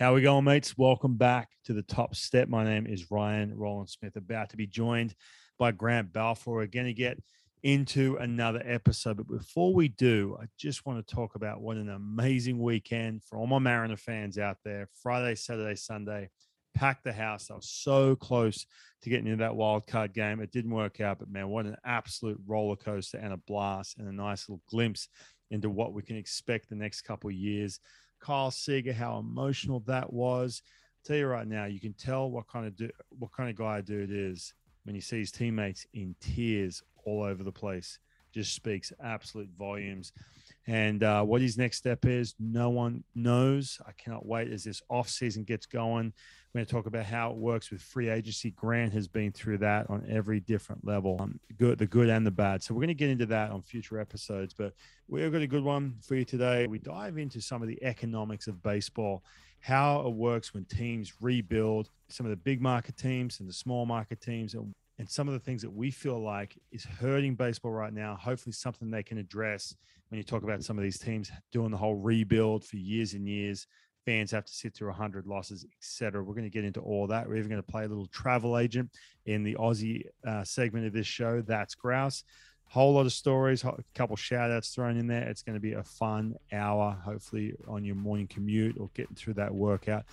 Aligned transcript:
How 0.00 0.14
we 0.14 0.22
going, 0.22 0.44
mates? 0.44 0.78
Welcome 0.78 1.18
back 1.18 1.50
to 1.66 1.74
the 1.74 1.82
top 1.82 2.14
step. 2.14 2.48
My 2.48 2.64
name 2.64 2.86
is 2.86 3.10
Ryan 3.10 3.54
Rowland-Smith, 3.54 4.16
about 4.16 4.48
to 4.48 4.56
be 4.56 4.66
joined 4.66 5.14
by 5.58 5.72
Grant 5.72 6.10
Balfour. 6.10 6.54
We're 6.54 6.68
going 6.68 6.86
to 6.86 6.94
get 6.94 7.18
into 7.62 8.16
another 8.16 8.62
episode. 8.64 9.18
But 9.18 9.28
before 9.28 9.74
we 9.74 9.88
do, 9.88 10.38
I 10.40 10.46
just 10.56 10.86
want 10.86 11.06
to 11.06 11.14
talk 11.14 11.34
about 11.34 11.60
what 11.60 11.76
an 11.76 11.90
amazing 11.90 12.58
weekend 12.58 13.24
for 13.24 13.36
all 13.36 13.46
my 13.46 13.58
Mariner 13.58 13.98
fans 13.98 14.38
out 14.38 14.56
there. 14.64 14.88
Friday, 15.02 15.34
Saturday, 15.34 15.74
Sunday, 15.74 16.30
packed 16.74 17.04
the 17.04 17.12
house. 17.12 17.50
I 17.50 17.56
was 17.56 17.68
so 17.68 18.16
close 18.16 18.64
to 19.02 19.10
getting 19.10 19.26
into 19.26 19.44
that 19.44 19.54
wild 19.54 19.86
card 19.86 20.14
game. 20.14 20.40
It 20.40 20.50
didn't 20.50 20.70
work 20.70 21.02
out, 21.02 21.18
but 21.18 21.28
man, 21.28 21.48
what 21.48 21.66
an 21.66 21.76
absolute 21.84 22.40
roller 22.46 22.76
coaster 22.76 23.18
and 23.18 23.34
a 23.34 23.36
blast 23.46 23.98
and 23.98 24.08
a 24.08 24.12
nice 24.12 24.48
little 24.48 24.62
glimpse 24.66 25.08
into 25.50 25.68
what 25.68 25.92
we 25.92 26.00
can 26.00 26.16
expect 26.16 26.70
the 26.70 26.74
next 26.74 27.02
couple 27.02 27.30
years. 27.30 27.80
Kyle 28.20 28.50
Seager, 28.50 28.92
how 28.92 29.18
emotional 29.18 29.80
that 29.86 30.12
was. 30.12 30.62
I'll 30.64 31.08
tell 31.08 31.16
you 31.16 31.26
right 31.26 31.46
now, 31.46 31.64
you 31.64 31.80
can 31.80 31.94
tell 31.94 32.30
what 32.30 32.46
kind 32.46 32.66
of 32.66 32.90
what 33.18 33.32
kind 33.32 33.50
of 33.50 33.56
guy 33.56 33.80
dude 33.80 34.10
is 34.12 34.54
when 34.84 34.94
you 34.94 35.00
see 35.00 35.18
his 35.18 35.32
teammates 35.32 35.86
in 35.94 36.14
tears 36.20 36.82
all 37.04 37.22
over 37.22 37.42
the 37.42 37.52
place. 37.52 37.98
Just 38.32 38.54
speaks 38.54 38.92
absolute 39.02 39.50
volumes. 39.58 40.12
And 40.66 41.02
uh, 41.02 41.24
what 41.24 41.40
his 41.40 41.58
next 41.58 41.78
step 41.78 42.04
is, 42.04 42.34
no 42.38 42.70
one 42.70 43.02
knows. 43.14 43.78
I 43.86 43.92
cannot 43.92 44.26
wait 44.26 44.52
as 44.52 44.64
this 44.64 44.82
off 44.88 45.08
season 45.08 45.42
gets 45.42 45.66
going. 45.66 46.12
We're 46.52 46.58
going 46.58 46.66
to 46.66 46.72
talk 46.72 46.86
about 46.86 47.06
how 47.06 47.30
it 47.30 47.36
works 47.36 47.70
with 47.70 47.80
free 47.80 48.08
agency. 48.08 48.50
Grant 48.50 48.92
has 48.92 49.06
been 49.06 49.30
through 49.30 49.58
that 49.58 49.88
on 49.88 50.04
every 50.10 50.40
different 50.40 50.84
level, 50.84 51.16
um, 51.20 51.38
good, 51.56 51.78
the 51.78 51.86
good 51.86 52.08
and 52.08 52.26
the 52.26 52.32
bad. 52.32 52.60
So 52.60 52.74
we're 52.74 52.80
going 52.80 52.88
to 52.88 52.94
get 52.94 53.08
into 53.08 53.26
that 53.26 53.52
on 53.52 53.62
future 53.62 54.00
episodes. 54.00 54.52
But 54.52 54.74
we've 55.06 55.30
got 55.30 55.42
a 55.42 55.46
good 55.46 55.62
one 55.62 55.94
for 56.02 56.16
you 56.16 56.24
today. 56.24 56.66
We 56.66 56.80
dive 56.80 57.18
into 57.18 57.40
some 57.40 57.62
of 57.62 57.68
the 57.68 57.80
economics 57.84 58.48
of 58.48 58.64
baseball, 58.64 59.22
how 59.60 60.00
it 60.00 60.12
works 60.12 60.52
when 60.52 60.64
teams 60.64 61.12
rebuild, 61.20 61.88
some 62.08 62.26
of 62.26 62.30
the 62.30 62.36
big 62.36 62.60
market 62.60 62.96
teams 62.96 63.38
and 63.38 63.48
the 63.48 63.52
small 63.52 63.86
market 63.86 64.20
teams, 64.20 64.54
and 64.54 64.72
and 64.98 65.08
some 65.08 65.28
of 65.28 65.34
the 65.34 65.40
things 65.40 65.62
that 65.62 65.72
we 65.72 65.90
feel 65.90 66.20
like 66.20 66.58
is 66.72 66.84
hurting 66.84 67.34
baseball 67.36 67.72
right 67.72 67.92
now. 67.92 68.18
Hopefully, 68.20 68.52
something 68.52 68.90
they 68.90 69.04
can 69.04 69.18
address 69.18 69.74
when 70.08 70.18
you 70.18 70.24
talk 70.24 70.42
about 70.42 70.64
some 70.64 70.76
of 70.76 70.82
these 70.82 70.98
teams 70.98 71.30
doing 71.52 71.70
the 71.70 71.76
whole 71.76 71.94
rebuild 71.94 72.64
for 72.64 72.76
years 72.76 73.14
and 73.14 73.26
years 73.28 73.68
fans 74.04 74.30
have 74.30 74.44
to 74.44 74.52
sit 74.52 74.74
through 74.74 74.88
100 74.88 75.26
losses, 75.26 75.66
etc. 75.78 76.22
We're 76.22 76.34
going 76.34 76.44
to 76.44 76.50
get 76.50 76.64
into 76.64 76.80
all 76.80 77.06
that. 77.08 77.28
We're 77.28 77.36
even 77.36 77.50
going 77.50 77.62
to 77.62 77.70
play 77.70 77.84
a 77.84 77.88
little 77.88 78.06
travel 78.06 78.58
agent 78.58 78.90
in 79.26 79.42
the 79.42 79.54
Aussie 79.54 80.04
uh, 80.26 80.44
segment 80.44 80.86
of 80.86 80.92
this 80.92 81.06
show. 81.06 81.42
That's 81.42 81.74
Grouse. 81.74 82.24
Whole 82.66 82.94
lot 82.94 83.06
of 83.06 83.12
stories, 83.12 83.64
a 83.64 83.74
couple 83.96 84.14
shout 84.14 84.52
outs 84.52 84.68
thrown 84.72 84.96
in 84.96 85.08
there. 85.08 85.28
It's 85.28 85.42
going 85.42 85.54
to 85.54 85.60
be 85.60 85.72
a 85.72 85.82
fun 85.82 86.36
hour, 86.52 86.96
hopefully, 87.04 87.54
on 87.66 87.84
your 87.84 87.96
morning 87.96 88.28
commute 88.28 88.76
or 88.78 88.88
getting 88.94 89.16
through 89.16 89.34
that 89.34 89.52
workout. 89.52 90.04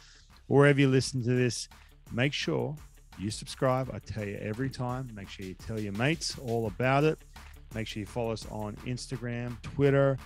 Wherever 0.47 0.79
you 0.79 0.87
listen 0.87 1.21
to 1.23 1.35
this, 1.35 1.69
make 2.11 2.33
sure 2.33 2.75
you 3.19 3.29
subscribe. 3.29 3.91
I 3.93 3.99
tell 3.99 4.25
you 4.25 4.37
every 4.41 4.71
time. 4.71 5.11
Make 5.13 5.29
sure 5.29 5.45
you 5.45 5.53
tell 5.53 5.79
your 5.79 5.93
mates 5.93 6.35
all 6.39 6.65
about 6.65 7.03
it. 7.03 7.19
Make 7.75 7.85
sure 7.85 7.99
you 7.99 8.05
follow 8.07 8.31
us 8.31 8.45
on 8.49 8.75
Instagram, 8.85 9.61
Twitter, 9.61 10.17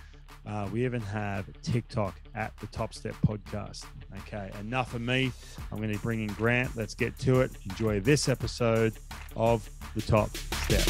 uh, 0.46 0.68
we 0.72 0.84
even 0.84 1.00
have 1.00 1.46
TikTok 1.62 2.20
at 2.34 2.56
the 2.58 2.66
Top 2.68 2.94
Step 2.94 3.14
Podcast. 3.26 3.84
Okay, 4.20 4.50
enough 4.60 4.94
of 4.94 5.00
me. 5.00 5.32
I'm 5.70 5.78
going 5.78 5.92
to 5.92 5.98
bring 5.98 6.20
in 6.20 6.28
Grant. 6.28 6.76
Let's 6.76 6.94
get 6.94 7.18
to 7.20 7.40
it. 7.40 7.52
Enjoy 7.68 8.00
this 8.00 8.28
episode 8.28 8.94
of 9.36 9.68
the 9.94 10.02
Top 10.02 10.30
Step. 10.36 10.86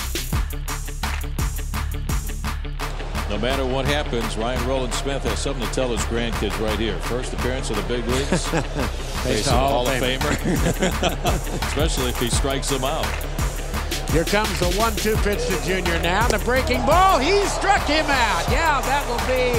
No 3.32 3.38
matter 3.38 3.64
what 3.64 3.86
happens, 3.86 4.36
Ryan 4.36 4.68
Rowland-Smith 4.68 5.24
has 5.24 5.38
something 5.38 5.66
to 5.66 5.72
tell 5.72 5.88
his 5.88 6.02
grandkids 6.02 6.58
right 6.60 6.78
here. 6.78 6.98
First 7.00 7.32
appearance 7.32 7.70
of 7.70 7.76
the 7.76 7.82
big 7.84 8.06
leagues. 8.06 8.46
He's 9.26 9.46
a 9.46 9.52
Hall 9.52 9.88
of 9.88 9.94
Famer. 9.94 10.30
Especially 11.66 12.10
if 12.10 12.20
he 12.20 12.28
strikes 12.28 12.68
them 12.68 12.84
out. 12.84 13.06
Here 14.12 14.28
comes 14.28 14.60
the 14.60 14.68
one-two 14.76 15.16
pitch 15.24 15.40
to 15.48 15.56
Junior 15.64 15.98
now. 16.02 16.28
The 16.28 16.38
breaking 16.44 16.84
ball. 16.84 17.18
He 17.18 17.40
struck 17.48 17.80
him 17.88 18.04
out. 18.04 18.44
Yeah, 18.52 18.84
that 18.84 19.00
will 19.08 19.24
be 19.24 19.56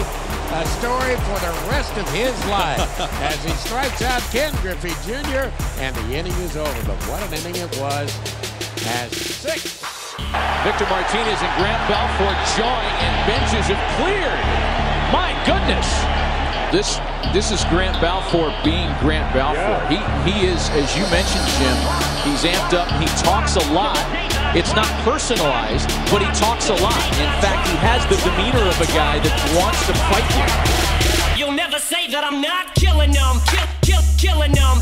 a 0.54 0.62
story 0.78 1.18
for 1.26 1.42
the 1.42 1.50
rest 1.74 1.98
of 1.98 2.06
his 2.14 2.38
life 2.46 2.78
as 3.26 3.42
he 3.42 3.50
strikes 3.66 4.06
out 4.06 4.22
Ken 4.30 4.54
Griffey 4.62 4.94
Jr. 5.10 5.50
and 5.82 5.96
the 5.98 6.14
inning 6.14 6.38
is 6.46 6.56
over. 6.56 6.82
But 6.86 7.02
what 7.10 7.26
an 7.26 7.34
inning 7.34 7.58
it 7.66 7.74
was 7.82 8.14
as 8.94 9.10
six. 9.18 9.82
Victor 10.62 10.86
Martinez 10.86 11.42
and 11.42 11.54
Grant 11.58 11.82
Balfour 11.90 12.38
jawing 12.54 12.96
and 13.02 13.14
benches 13.26 13.74
have 13.74 13.82
cleared. 13.98 14.42
My 15.10 15.34
goodness. 15.50 15.90
This 16.70 17.02
this 17.34 17.50
is 17.50 17.66
Grant 17.74 18.00
Balfour 18.02 18.54
being 18.64 18.94
Grant 19.02 19.34
Balfour. 19.34 19.82
Yeah. 19.90 20.26
He 20.26 20.46
he 20.46 20.46
is, 20.46 20.70
as 20.78 20.94
you 20.94 21.02
mentioned, 21.10 21.46
Jim, 21.58 21.78
he's 22.22 22.46
amped 22.46 22.78
up. 22.78 22.86
He 23.02 23.10
talks 23.26 23.56
a 23.58 23.66
lot. 23.74 23.98
It's 24.56 24.76
not 24.76 24.86
personalized, 25.02 25.90
but 26.12 26.22
he 26.22 26.28
talks 26.40 26.70
a 26.70 26.76
lot. 26.76 26.94
In 27.18 27.32
fact, 27.42 27.68
he 27.68 27.76
has 27.78 28.06
the 28.06 28.18
demeanor 28.22 28.70
of 28.70 28.80
a 28.80 28.86
guy 28.94 29.18
that 29.18 29.34
wants 29.58 29.82
to 29.88 29.94
fight 30.14 30.30
you. 30.38 31.40
You'll 31.40 31.56
never 31.56 31.80
say 31.80 32.08
that 32.12 32.24
I'm 32.24 32.40
not 32.40 32.76
killing 32.76 33.10
them. 33.10 33.38
Kill, 33.48 33.66
kill, 33.82 34.02
killing 34.20 34.52
them. 34.52 34.78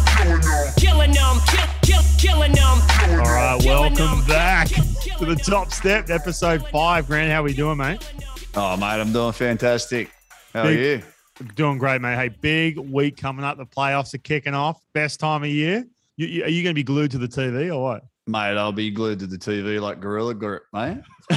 Killing 0.75 1.13
them. 1.13 1.39
Kill, 1.47 1.67
kill, 1.83 2.03
killing 2.17 2.51
them. 2.51 2.81
All 3.11 3.31
right, 3.31 3.61
welcome 3.63 4.27
back 4.27 4.67
to 4.67 5.23
the 5.23 5.37
top 5.37 5.71
step, 5.71 6.09
episode 6.09 6.67
five. 6.67 7.07
Grant, 7.07 7.31
how 7.31 7.41
we 7.41 7.53
doing, 7.53 7.77
mate? 7.77 8.05
Oh, 8.55 8.75
mate, 8.75 8.99
I'm 8.99 9.13
doing 9.13 9.31
fantastic. 9.31 10.11
How 10.53 10.63
big, 10.63 10.79
are 10.79 10.81
you? 10.81 11.03
Doing 11.55 11.77
great, 11.77 12.01
mate. 12.01 12.17
Hey, 12.17 12.27
big 12.27 12.77
week 12.77 13.15
coming 13.15 13.45
up. 13.45 13.57
The 13.57 13.65
playoffs 13.65 14.13
are 14.13 14.17
kicking 14.17 14.53
off. 14.53 14.81
Best 14.93 15.21
time 15.21 15.43
of 15.43 15.49
year. 15.49 15.85
You, 16.17 16.27
you, 16.27 16.43
are 16.43 16.49
you 16.49 16.61
going 16.61 16.73
to 16.73 16.77
be 16.77 16.83
glued 16.83 17.11
to 17.11 17.17
the 17.17 17.29
TV 17.29 17.73
or 17.73 17.81
what? 17.81 18.03
Mate, 18.31 18.55
I'll 18.55 18.71
be 18.71 18.89
glued 18.91 19.19
to 19.19 19.27
the 19.27 19.37
TV 19.37 19.81
like 19.81 19.99
Gorilla 19.99 20.33
Grip, 20.33 20.63
mate. 20.71 20.99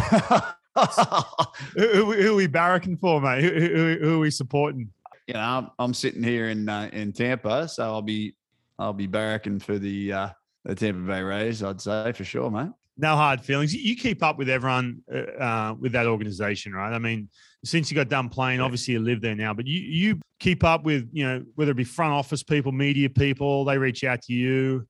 who, 1.75 2.13
who, 2.13 2.33
are 2.33 2.37
we 2.37 2.47
barracking 2.47 3.01
for, 3.01 3.21
mate? 3.21 3.43
Who, 3.43 3.51
who, 3.51 3.99
who 4.01 4.15
are 4.15 4.19
we 4.21 4.31
supporting? 4.31 4.89
You 5.27 5.35
know, 5.35 5.41
I'm, 5.41 5.71
I'm 5.81 5.93
sitting 5.93 6.23
here 6.23 6.51
in 6.51 6.69
uh, 6.69 6.89
in 6.93 7.13
Tampa, 7.13 7.67
so 7.67 7.83
I'll 7.83 8.01
be 8.01 8.37
I'll 8.79 8.93
be 8.93 9.09
barracking 9.09 9.61
for 9.61 9.77
the 9.77 10.13
uh, 10.13 10.29
the 10.65 10.77
Tampa 10.77 11.01
Bay 11.01 11.21
Rays. 11.21 11.65
I'd 11.65 11.81
say 11.81 12.13
for 12.13 12.23
sure, 12.23 12.49
mate. 12.49 12.71
No 12.97 13.17
hard 13.17 13.41
feelings. 13.41 13.75
You 13.75 13.97
keep 13.97 14.23
up 14.23 14.39
with 14.39 14.49
everyone 14.49 15.03
uh, 15.13 15.43
uh, 15.43 15.75
with 15.75 15.91
that 15.93 16.07
organization, 16.07 16.75
right? 16.75 16.95
I 16.95 17.01
mean, 17.01 17.29
since 17.65 17.91
you 17.91 17.97
got 17.97 18.09
done 18.09 18.29
playing, 18.29 18.61
obviously 18.61 18.95
you 18.95 19.01
live 19.01 19.21
there 19.21 19.35
now, 19.35 19.53
but 19.53 19.67
you 19.67 19.81
you 19.81 20.21
keep 20.39 20.63
up 20.63 20.85
with 20.85 21.09
you 21.13 21.25
know 21.25 21.45
whether 21.57 21.73
it 21.73 21.77
be 21.77 21.83
front 21.83 22.13
office 22.13 22.45
people, 22.45 22.71
media 22.71 23.11
people, 23.11 23.65
they 23.65 23.79
reach 23.79 24.05
out 24.05 24.23
to 24.23 24.33
you. 24.33 24.87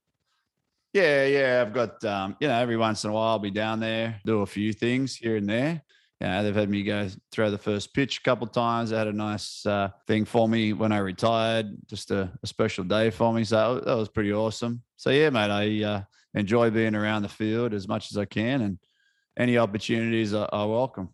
Yeah, 0.95 1.27
yeah. 1.27 1.61
I've 1.61 1.73
got 1.73 2.03
um, 2.05 2.37
you 2.39 2.47
know, 2.47 2.55
every 2.55 2.77
once 2.77 3.03
in 3.03 3.11
a 3.11 3.13
while 3.13 3.31
I'll 3.31 3.39
be 3.41 3.51
down 3.51 3.81
there, 3.81 4.21
do 4.25 4.43
a 4.43 4.47
few 4.47 4.73
things 4.73 5.17
here 5.17 5.37
and 5.37 5.49
there. 5.49 5.83
You 6.21 6.29
know, 6.29 6.43
they've 6.45 6.55
had 6.55 6.71
me 6.71 6.85
go 6.85 7.09
throw 7.33 7.51
the 7.51 7.59
first 7.59 7.93
pitch 7.93 8.19
a 8.19 8.23
couple 8.23 8.47
of 8.47 8.53
times. 8.53 8.91
They 8.91 8.97
had 8.97 9.09
a 9.09 9.13
nice 9.13 9.67
uh, 9.67 9.89
thing 10.07 10.25
for 10.25 10.49
me 10.49 10.73
when 10.73 10.93
I 10.93 10.99
retired, 10.99 11.67
just 11.89 12.13
a, 12.13 12.31
a, 12.41 12.47
special 12.47 12.85
day 12.85 13.11
for 13.11 13.35
me. 13.35 13.43
So 13.43 13.83
that 13.85 13.97
was 13.97 14.09
pretty 14.09 14.33
awesome. 14.33 14.83
So 14.97 15.11
yeah, 15.11 15.31
mate, 15.31 15.51
I 15.51 15.85
uh, 15.85 16.03
enjoy 16.35 16.71
being 16.71 16.95
around 16.95 17.23
the 17.23 17.29
field 17.29 17.75
as 17.75 17.89
much 17.89 18.13
as 18.13 18.17
I 18.17 18.25
can, 18.25 18.61
and 18.63 18.79
any 19.37 19.59
opportunities 19.59 20.33
are, 20.33 20.49
are 20.53 20.69
welcome. 20.69 21.09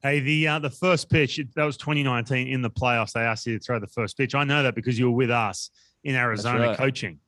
Hey, 0.00 0.20
the 0.20 0.46
uh, 0.46 0.58
the 0.60 0.70
first 0.70 1.10
pitch 1.10 1.40
that 1.56 1.64
was 1.64 1.76
2019 1.76 2.46
in 2.46 2.62
the 2.62 2.70
playoffs. 2.70 3.12
They 3.12 3.22
asked 3.22 3.46
you 3.46 3.58
to 3.58 3.64
throw 3.64 3.80
the 3.80 3.88
first 3.88 4.16
pitch. 4.16 4.36
I 4.36 4.44
know 4.44 4.62
that 4.62 4.76
because 4.76 4.96
you 4.96 5.10
were 5.10 5.16
with 5.16 5.32
us 5.32 5.70
in 6.04 6.14
Arizona 6.14 6.68
right. 6.68 6.78
coaching. 6.78 7.18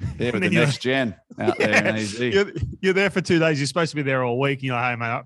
Yeah, 0.18 0.30
with 0.32 0.42
the 0.42 0.50
next 0.50 0.80
gen 0.80 1.16
out 1.38 1.58
there 1.58 1.70
yeah, 1.70 1.96
you're, 1.96 2.52
you're, 2.80 2.92
there 2.92 3.10
for 3.10 3.20
two 3.20 3.38
days. 3.38 3.58
You're 3.58 3.66
supposed 3.66 3.90
to 3.90 3.96
be 3.96 4.02
there 4.02 4.22
all 4.22 4.38
week. 4.38 4.62
you're 4.62 4.74
like, 4.74 4.92
hey, 4.92 4.96
man, 4.96 5.24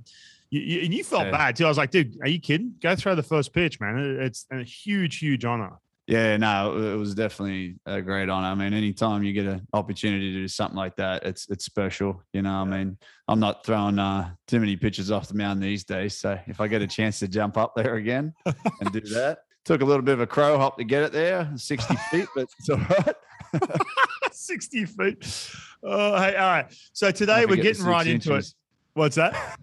you, 0.51 0.61
you, 0.61 0.81
and 0.83 0.95
you 0.95 1.05
felt 1.05 1.25
yeah. 1.25 1.31
bad 1.31 1.57
too. 1.57 1.65
I 1.65 1.69
was 1.69 1.79
like, 1.79 1.91
dude, 1.91 2.19
are 2.23 2.29
you 2.29 2.41
kidding? 2.41 2.75
Go 2.81 2.95
throw 2.95 3.15
the 3.15 3.23
first 3.23 3.53
pitch, 3.53 3.81
man. 3.81 4.19
It's 4.21 4.47
a 4.51 4.63
huge, 4.63 5.19
huge 5.19 5.45
honor. 5.45 5.79
Yeah, 6.07 6.39
no, 6.39 6.75
it 6.79 6.97
was 6.97 7.15
definitely 7.15 7.77
a 7.85 8.01
great 8.01 8.31
honor. 8.31 8.47
I 8.47 8.55
mean, 8.55 8.73
anytime 8.73 9.23
you 9.23 9.35
get 9.35 9.45
an 9.45 9.67
opportunity 9.75 10.33
to 10.33 10.39
do 10.39 10.49
something 10.49 10.77
like 10.77 10.97
that, 10.97 11.25
it's 11.25 11.47
it's 11.51 11.67
special. 11.67 12.23
You 12.33 12.41
know, 12.41 12.55
I 12.55 12.65
mean, 12.65 12.97
I'm 13.29 13.41
not 13.41 13.67
throwing 13.67 13.99
uh, 13.99 14.31
too 14.47 14.59
many 14.59 14.75
pitches 14.77 15.11
off 15.11 15.29
the 15.29 15.35
mound 15.35 15.63
these 15.63 15.85
days. 15.85 16.17
So 16.17 16.39
if 16.47 16.63
I 16.63 16.69
get 16.69 16.81
a 16.81 16.87
chance 16.87 17.19
to 17.19 17.29
jump 17.29 17.59
up 17.59 17.75
there 17.77 17.97
again 17.97 18.33
and 18.47 18.91
do 18.91 19.01
that, 19.01 19.41
took 19.67 19.83
a 19.83 19.85
little 19.85 20.01
bit 20.01 20.15
of 20.15 20.21
a 20.21 20.27
crow 20.27 20.57
hop 20.57 20.79
to 20.79 20.85
get 20.85 21.03
it 21.03 21.13
there, 21.13 21.53
60 21.55 21.95
feet, 22.11 22.29
but 22.35 22.49
it's 22.59 22.71
all 22.71 22.79
right. 22.79 23.15
60 24.39 24.85
feet. 24.87 25.51
Oh, 25.83 26.17
hey, 26.17 26.37
all 26.37 26.49
right. 26.49 26.67
So 26.93 27.11
today 27.11 27.47
we're 27.47 27.57
getting 27.57 27.85
right 27.85 28.07
into 28.07 28.35
it. 28.35 28.47
What's 28.95 29.17
that? 29.17 29.59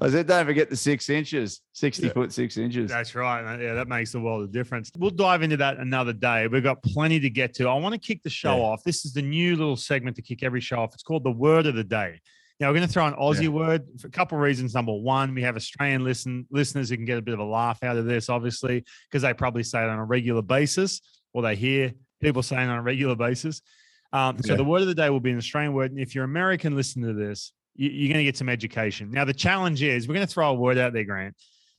I 0.00 0.08
said, 0.08 0.26
don't 0.26 0.46
forget 0.46 0.70
the 0.70 0.76
six 0.76 1.10
inches, 1.10 1.60
60 1.74 2.06
yeah. 2.06 2.12
foot, 2.12 2.32
six 2.32 2.56
inches. 2.56 2.90
That's 2.90 3.14
right. 3.14 3.60
Yeah, 3.60 3.74
that 3.74 3.86
makes 3.86 4.14
a 4.14 4.20
world 4.20 4.42
of 4.42 4.50
difference. 4.50 4.90
We'll 4.96 5.10
dive 5.10 5.42
into 5.42 5.58
that 5.58 5.78
another 5.78 6.12
day. 6.12 6.46
We've 6.46 6.62
got 6.62 6.82
plenty 6.82 7.20
to 7.20 7.30
get 7.30 7.54
to. 7.54 7.68
I 7.68 7.74
want 7.74 7.92
to 7.92 8.00
kick 8.00 8.22
the 8.22 8.30
show 8.30 8.56
yeah. 8.56 8.62
off. 8.62 8.82
This 8.82 9.04
is 9.04 9.12
the 9.12 9.22
new 9.22 9.56
little 9.56 9.76
segment 9.76 10.16
to 10.16 10.22
kick 10.22 10.42
every 10.42 10.60
show 10.60 10.78
off. 10.78 10.94
It's 10.94 11.02
called 11.02 11.24
the 11.24 11.30
word 11.30 11.66
of 11.66 11.74
the 11.74 11.84
day. 11.84 12.20
Now 12.58 12.68
we're 12.68 12.74
going 12.74 12.86
to 12.86 12.92
throw 12.92 13.06
an 13.06 13.14
Aussie 13.14 13.44
yeah. 13.44 13.48
word 13.48 13.86
for 14.00 14.08
a 14.08 14.10
couple 14.10 14.38
of 14.38 14.42
reasons. 14.42 14.74
Number 14.74 14.92
one, 14.92 15.34
we 15.34 15.42
have 15.42 15.56
Australian 15.56 16.02
listen 16.02 16.46
listeners 16.50 16.90
who 16.90 16.96
can 16.96 17.04
get 17.04 17.18
a 17.18 17.22
bit 17.22 17.34
of 17.34 17.40
a 17.40 17.44
laugh 17.44 17.82
out 17.82 17.96
of 17.96 18.06
this, 18.06 18.28
obviously, 18.28 18.84
because 19.08 19.22
they 19.22 19.32
probably 19.34 19.62
say 19.62 19.82
it 19.82 19.88
on 19.88 19.98
a 19.98 20.04
regular 20.04 20.42
basis 20.42 21.00
or 21.32 21.42
they 21.42 21.56
hear 21.56 21.92
people 22.20 22.42
saying 22.42 22.68
on 22.68 22.78
a 22.78 22.82
regular 22.82 23.16
basis. 23.16 23.62
Um, 24.12 24.38
so 24.42 24.52
Yeah. 24.52 24.56
the 24.56 24.64
word 24.64 24.82
of 24.82 24.88
the 24.88 24.94
day 24.94 25.08
will 25.10 25.20
be 25.20 25.30
an 25.30 25.36
Australian 25.38 25.72
word. 25.72 25.90
And 25.92 26.00
if 26.00 26.14
you're 26.14 26.24
American, 26.24 26.74
listen 26.76 27.02
to 27.02 27.12
this. 27.12 27.52
You, 27.76 27.88
you're 27.90 28.08
going 28.12 28.18
to 28.18 28.24
get 28.24 28.36
some 28.36 28.48
education. 28.48 29.10
Now 29.10 29.24
the 29.24 29.34
challenge 29.34 29.82
is 29.82 30.08
we're 30.08 30.14
going 30.14 30.26
to 30.26 30.32
throw 30.32 30.50
a 30.50 30.54
word 30.54 30.78
out 30.78 30.92
there, 30.92 31.04
Grant, 31.04 31.36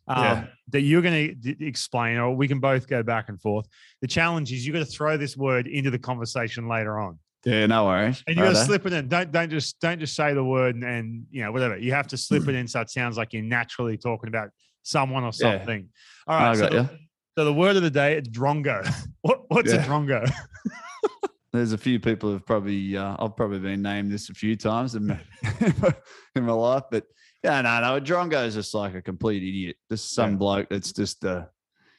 um, 0.08 0.24
Yeah. 0.24 0.46
that 0.70 0.82
you're 0.82 1.02
going 1.02 1.28
to 1.44 1.54
d- 1.54 1.66
explain, 1.66 2.18
or 2.18 2.34
we 2.36 2.48
can 2.48 2.60
both 2.60 2.88
go 2.88 3.04
back 3.04 3.28
and 3.30 3.40
forth. 3.42 3.68
The 4.02 4.08
challenge 4.08 4.52
is 4.54 4.66
you're 4.66 4.74
going 4.74 4.86
to 4.86 4.92
throw 4.92 5.18
this 5.18 5.36
word 5.36 5.68
into 5.68 5.92
the 5.92 6.00
conversation 6.00 6.68
later 6.70 7.00
on. 7.00 7.20
Yeah, 7.44 7.66
no 7.66 7.86
worries. 7.86 8.24
And 8.28 8.38
you 8.38 8.44
got 8.44 8.52
to 8.52 8.56
slip 8.56 8.86
it 8.86 8.94
in. 8.94 9.08
Don't 9.08 9.32
don't 9.32 9.50
just 9.50 9.80
don't 9.80 10.00
just 10.00 10.16
say 10.16 10.34
the 10.36 10.44
word 10.44 10.76
and, 10.76 10.84
and 10.84 11.26
you 11.32 11.44
know 11.44 11.52
whatever. 11.52 11.76
You 11.76 11.92
have 11.92 12.06
to 12.10 12.18
slip 12.18 12.48
it 12.48 12.54
in 12.54 12.68
so 12.68 12.82
it 12.82 12.92
sounds 12.92 13.18
like 13.18 13.34
you're 13.34 13.42
naturally 13.42 13.98
talking 13.98 14.28
about 14.28 14.50
someone 14.84 15.24
or 15.24 15.34
something. 15.34 15.90
All 16.28 16.38
I 16.38 16.44
right. 16.50 16.58
So 16.58 16.70
the, 16.70 16.90
so 17.36 17.46
the 17.46 17.54
word 17.54 17.78
of 17.78 17.82
the 17.82 17.90
day 17.90 18.16
is 18.18 18.28
drongo. 18.28 18.88
What 19.22 19.42
what's 19.50 19.72
a 19.74 19.80
drongo? 19.80 20.32
There's 21.54 21.74
a 21.74 21.78
few 21.78 22.00
people 22.00 22.32
who've 22.32 22.46
probably 22.46 22.96
uh, 22.96 23.16
I've 23.20 23.36
probably 23.36 23.60
been 23.60 23.82
named 23.82 24.12
this 24.12 24.30
a 24.30 24.34
few 24.34 24.56
times 24.56 24.96
in 24.96 25.08
my, 25.08 25.20
in 26.36 26.44
my 26.46 26.54
life, 26.54 26.84
but 26.90 27.04
yeah, 27.44 27.62
no, 27.62 27.82
no, 27.82 27.96
a 27.98 28.02
drongo 28.02 28.46
is 28.46 28.54
just 28.56 28.74
like 28.74 28.94
a 28.96 29.02
complete 29.02 29.44
idiot. 29.44 29.76
Just 29.90 30.14
some 30.14 30.32
Yeah. 30.32 30.38
bloke 30.38 30.70
that's 30.70 30.94
just 30.94 31.24
a 31.26 31.50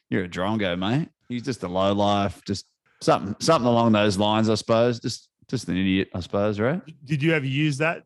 you're 0.08 0.24
a 0.24 0.28
drongo, 0.28 0.78
mate. 0.78 1.08
He's 1.28 1.42
just 1.42 1.62
a 1.64 1.68
low 1.68 1.92
life, 1.92 2.40
just 2.46 2.66
something 3.02 3.36
something 3.40 3.66
along 3.68 3.92
those 3.92 4.16
lines, 4.18 4.48
I 4.48 4.54
suppose. 4.54 5.00
Just 5.00 5.28
just 5.48 5.68
an 5.68 5.76
idiot, 5.76 6.08
I 6.14 6.20
suppose, 6.20 6.58
right? 6.58 6.80
Did 7.04 7.22
you 7.22 7.32
ever 7.34 7.44
use 7.44 7.76
that 7.78 8.04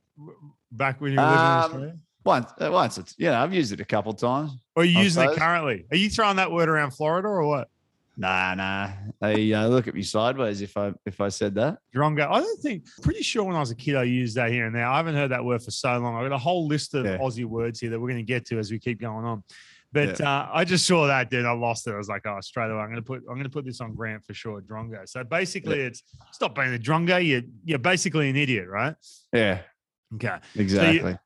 back 0.73 1.01
when 1.01 1.13
you 1.13 1.21
were 1.21 1.27
living 1.27 1.47
in 1.47 1.53
Um, 1.53 1.59
Australia? 1.61 1.97
Once, 2.25 2.51
uh, 2.61 2.71
once 2.73 2.99
it's 2.99 3.15
yeah, 3.19 3.41
I've 3.41 3.55
used 3.55 3.73
it 3.73 3.79
a 3.81 3.85
couple 3.85 4.13
times. 4.15 4.51
Or 4.75 4.83
are 4.83 4.85
you 4.87 4.99
I 4.99 5.03
using 5.03 5.23
it 5.31 5.37
currently? 5.39 5.85
Are 5.93 5.97
you 5.97 6.11
throwing 6.11 6.37
that 6.37 6.51
word 6.51 6.69
around 6.69 6.91
Florida 6.91 7.29
or 7.29 7.47
what? 7.47 7.69
Nah, 8.17 8.55
nah. 8.55 8.91
They 9.21 9.53
uh, 9.53 9.67
look 9.69 9.89
at 9.89 9.95
me 9.95 10.03
sideways 10.03 10.63
if 10.63 10.77
I 10.77 10.93
if 11.05 11.21
I 11.21 11.29
said 11.29 11.55
that. 11.57 11.79
Drongo. 11.95 12.27
I 12.31 12.41
don't 12.41 12.61
think. 12.63 12.87
Pretty 13.03 13.23
sure 13.23 13.45
when 13.45 13.57
I 13.57 13.61
was 13.61 13.71
a 13.71 13.75
kid, 13.75 13.95
I 13.97 14.05
used 14.05 14.37
that 14.37 14.51
here 14.51 14.67
and 14.67 14.75
there. 14.75 14.87
I 14.87 14.97
haven't 14.97 15.17
heard 15.17 15.31
that 15.33 15.45
word 15.45 15.63
for 15.63 15.71
so 15.71 15.99
long. 15.99 16.17
I've 16.17 16.29
got 16.29 16.35
a 16.35 16.39
whole 16.39 16.67
list 16.67 16.95
of 16.95 17.05
Yeah. 17.05 17.19
Aussie 17.19 17.45
words 17.45 17.81
here 17.81 17.91
that 17.91 18.01
we're 18.01 18.09
going 18.09 18.25
to 18.25 18.33
get 18.33 18.47
to 18.47 18.59
as 18.59 18.71
we 18.71 18.79
keep 18.79 19.01
going 19.01 19.25
on. 19.27 19.45
But 19.93 20.21
uh, 20.21 20.49
I 20.53 20.65
just 20.65 20.87
saw 20.87 21.07
that, 21.07 21.31
dude. 21.31 21.47
I 21.47 21.53
lost 21.53 21.87
it. 21.87 21.93
I 21.93 21.97
was 21.97 22.09
like, 22.09 22.27
oh, 22.27 22.39
straight 22.41 22.71
away, 22.71 22.81
I'm 22.81 22.89
going 22.91 22.97
to 22.97 23.03
put 23.03 23.19
I'm 23.29 23.35
going 23.35 23.45
to 23.45 23.51
put 23.51 23.65
this 23.65 23.81
on 23.81 23.95
Grant 23.95 24.25
for 24.25 24.35
sure. 24.35 24.61
Drongo. 24.61 25.09
So 25.09 25.23
basically, 25.25 25.81
it's 25.81 26.03
stop 26.33 26.55
being 26.55 26.75
a 26.75 26.79
drongo. 26.79 27.23
You 27.25 27.43
you're 27.65 27.79
basically 27.79 28.31
an 28.31 28.37
idiot, 28.37 28.67
right? 28.69 28.95
Yeah, 29.33 29.61
Okay. 30.15 30.37
exactly. 30.55 31.19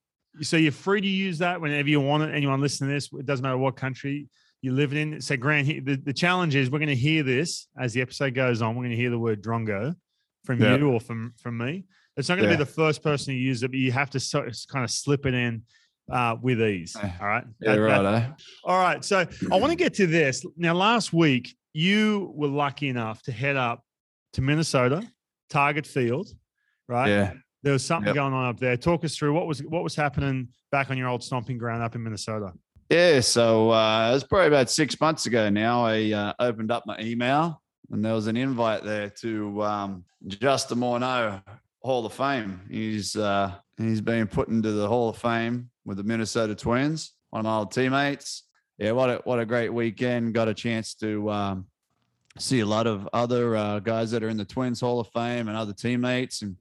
So 0.42 0.56
you're 0.56 0.72
free 0.72 1.00
to 1.00 1.08
use 1.08 1.38
that 1.38 1.60
whenever 1.60 1.88
you 1.88 2.00
want 2.00 2.22
it. 2.24 2.34
Anyone 2.34 2.60
listening 2.60 2.90
to 2.90 2.94
this, 2.94 3.08
it 3.12 3.26
doesn't 3.26 3.42
matter 3.42 3.58
what 3.58 3.76
country 3.76 4.28
you're 4.62 4.74
living 4.74 5.12
in. 5.14 5.20
So, 5.20 5.36
Grant, 5.36 5.66
the, 5.86 5.96
the 5.96 6.12
challenge 6.12 6.54
is 6.54 6.70
we're 6.70 6.78
going 6.78 6.88
to 6.88 6.94
hear 6.96 7.22
this 7.22 7.68
as 7.78 7.92
the 7.92 8.00
episode 8.02 8.34
goes 8.34 8.60
on. 8.62 8.74
We're 8.76 8.82
going 8.84 8.90
to 8.90 8.96
hear 8.96 9.10
the 9.10 9.18
word 9.18 9.42
drongo 9.42 9.94
from 10.44 10.60
Yeah. 10.60 10.76
you 10.76 10.90
or 10.90 11.00
from 11.00 11.32
from 11.42 11.58
me. 11.58 11.84
It's 12.16 12.28
not 12.28 12.36
going 12.36 12.48
to 12.48 12.52
Yeah. 12.52 12.58
be 12.58 12.64
the 12.64 12.70
first 12.70 13.02
person 13.02 13.32
to 13.34 13.38
use 13.40 13.62
it, 13.62 13.68
but 13.68 13.78
you 13.78 13.92
have 13.92 14.10
to 14.10 14.20
so, 14.20 14.42
kind 14.68 14.84
of 14.84 14.90
slip 14.90 15.24
it 15.26 15.34
in 15.34 15.62
uh, 16.10 16.36
with 16.42 16.60
ease. 16.60 16.96
All 16.96 17.02
right. 17.26 17.44
yeah, 17.60 17.76
That- 17.76 17.80
that- 17.86 18.02
right. 18.04 18.32
all 18.64 18.78
right. 18.78 19.04
So 19.04 19.26
I 19.52 19.56
want 19.56 19.70
to 19.70 19.76
get 19.76 19.94
to 19.94 20.06
this. 20.06 20.44
Now, 20.56 20.74
last 20.74 21.12
week, 21.12 21.56
you 21.72 22.32
were 22.34 22.48
lucky 22.48 22.88
enough 22.88 23.22
to 23.22 23.32
head 23.32 23.56
up 23.56 23.84
to 24.32 24.42
Minnesota, 24.42 25.08
Target 25.50 25.86
Field, 25.86 26.28
right? 26.88 27.08
Yeah. 27.08 27.32
There 27.62 27.72
was 27.74 27.84
something 27.84 28.06
Yep. 28.08 28.14
going 28.14 28.32
on 28.32 28.48
up 28.48 28.58
there. 28.58 28.76
Talk 28.76 29.04
us 29.04 29.16
through 29.16 29.34
what 29.34 29.46
was 29.46 29.62
what 29.62 29.84
was 29.84 29.94
happening 29.94 30.48
back 30.72 30.90
on 30.90 30.96
your 30.98 31.08
old 31.08 31.22
stomping 31.22 31.58
ground 31.58 31.82
up 31.82 31.94
in 31.94 32.02
Minnesota. 32.02 32.52
Yeah, 32.90 33.20
so 33.20 33.70
uh, 33.70 34.10
it 34.10 34.14
was 34.14 34.24
probably 34.24 34.48
about 34.48 34.68
six 34.68 35.00
months 35.00 35.26
ago 35.26 35.48
now. 35.48 35.84
I 35.84 36.10
uh, 36.10 36.32
opened 36.40 36.72
up 36.72 36.86
my 36.86 36.98
email 36.98 37.62
and 37.88 38.04
there 38.04 38.14
was 38.14 38.26
an 38.26 38.36
invite 38.36 38.82
there 38.82 39.10
to 39.20 39.62
um, 39.62 40.04
Justin 40.26 40.78
Morneau 40.78 41.40
Hall 41.82 42.04
of 42.04 42.12
Fame. 42.12 42.60
He's 42.68 43.14
uh, 43.14 43.52
he's 43.78 44.00
been 44.00 44.26
put 44.26 44.48
into 44.48 44.72
the 44.72 44.88
Hall 44.88 45.08
of 45.08 45.16
Fame 45.16 45.70
with 45.84 45.98
the 45.98 46.02
Minnesota 46.02 46.56
Twins, 46.56 47.12
one 47.30 47.40
of 47.40 47.44
my 47.44 47.58
old 47.58 47.70
teammates. 47.70 48.42
Yeah, 48.76 48.90
what 48.90 49.08
a 49.08 49.20
what 49.22 49.38
a 49.38 49.46
great 49.46 49.72
weekend! 49.72 50.34
Got 50.34 50.48
a 50.48 50.54
chance 50.54 50.94
to 50.94 51.30
um, 51.30 51.66
see 52.38 52.58
a 52.58 52.66
lot 52.66 52.88
of 52.88 53.08
other 53.12 53.54
uh, 53.54 53.78
guys 53.78 54.10
that 54.10 54.24
are 54.24 54.28
in 54.28 54.36
the 54.36 54.44
Twins 54.44 54.80
Hall 54.80 54.98
of 54.98 55.06
Fame 55.08 55.46
and 55.46 55.56
other 55.56 55.72
teammates 55.72 56.42
and 56.42 56.56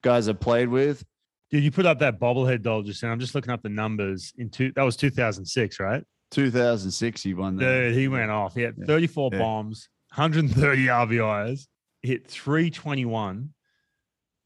guys 0.00 0.28
I 0.28 0.34
played 0.34 0.68
with. 0.68 1.04
Dude, 1.52 1.62
you 1.62 1.70
put 1.70 1.84
up 1.86 1.98
that 2.00 2.18
bobblehead 2.18 2.62
doll 2.62 2.82
just 2.82 3.02
now. 3.02 3.12
I'm 3.12 3.20
just 3.20 3.34
looking 3.34 3.52
up 3.52 3.62
the 3.62 3.68
numbers 3.68 4.32
in 4.38 4.48
two. 4.50 4.72
That 4.74 4.82
was 4.82 4.96
2006, 4.96 5.78
right? 5.80 6.02
2006, 6.30 7.22
he 7.22 7.34
won 7.34 7.56
that. 7.56 7.64
Dude, 7.64 7.94
he 7.94 8.08
went 8.08 8.30
off. 8.30 8.54
He 8.54 8.62
had 8.62 8.74
Yeah. 8.78 8.86
34 8.86 9.30
Yeah. 9.32 9.38
bombs, 9.38 9.88
130 10.16 10.88
RBIs, 10.88 11.68
hit 12.02 12.26
321. 12.26 13.50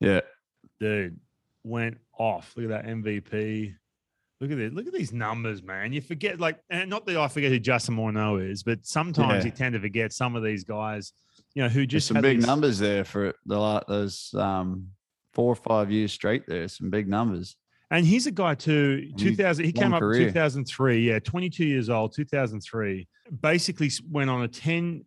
Yeah, 0.00 0.20
dude 0.80 1.18
went 1.64 1.98
off. 2.18 2.52
Look 2.56 2.70
at 2.70 2.84
that 2.84 2.86
MVP. 2.90 3.74
Look 4.40 4.50
at 4.50 4.58
this. 4.58 4.72
Look 4.72 4.86
at 4.86 4.92
these 4.92 5.12
numbers, 5.12 5.62
man. 5.62 5.92
You 5.92 6.00
forget, 6.02 6.38
like, 6.38 6.58
and 6.68 6.90
not 6.90 7.06
that 7.06 7.16
I 7.16 7.28
forget 7.28 7.50
who 7.50 7.58
Justin 7.58 7.96
Morneau 7.96 8.36
is, 8.44 8.62
but 8.62 8.84
sometimes 8.84 9.44
Yeah. 9.44 9.50
you 9.50 9.56
tend 9.56 9.72
to 9.74 9.80
forget 9.80 10.12
some 10.12 10.36
of 10.36 10.42
these 10.42 10.64
guys, 10.64 11.12
you 11.54 11.62
know, 11.62 11.68
who 11.68 11.86
Just 11.86 11.90
just 11.92 12.08
some 12.08 12.16
had 12.16 12.22
big 12.22 12.38
these- 12.38 12.46
numbers 12.46 12.78
there 12.78 13.04
for 13.04 13.32
the 13.46 13.56
like 13.58 13.86
those 13.86 14.34
um, 14.34 14.88
four 15.36 15.52
or 15.52 15.54
five 15.54 15.92
years 15.92 16.12
straight. 16.12 16.46
There, 16.46 16.66
some 16.66 16.88
big 16.88 17.06
numbers. 17.06 17.56
And 17.90 18.06
he's 18.06 18.26
a 18.26 18.30
guy 18.30 18.54
too. 18.54 19.12
2000, 19.18 19.64
he 19.64 19.70
came 19.70 19.92
up 19.92 20.00
career. 20.00 20.28
2003. 20.28 20.98
Yeah, 20.98 21.18
22 21.18 21.64
years 21.64 21.90
old, 21.90 22.14
2003. 22.14 23.06
Basically 23.42 23.90
went 24.10 24.30
on 24.30 24.42
a 24.42 24.48
10 24.48 25.04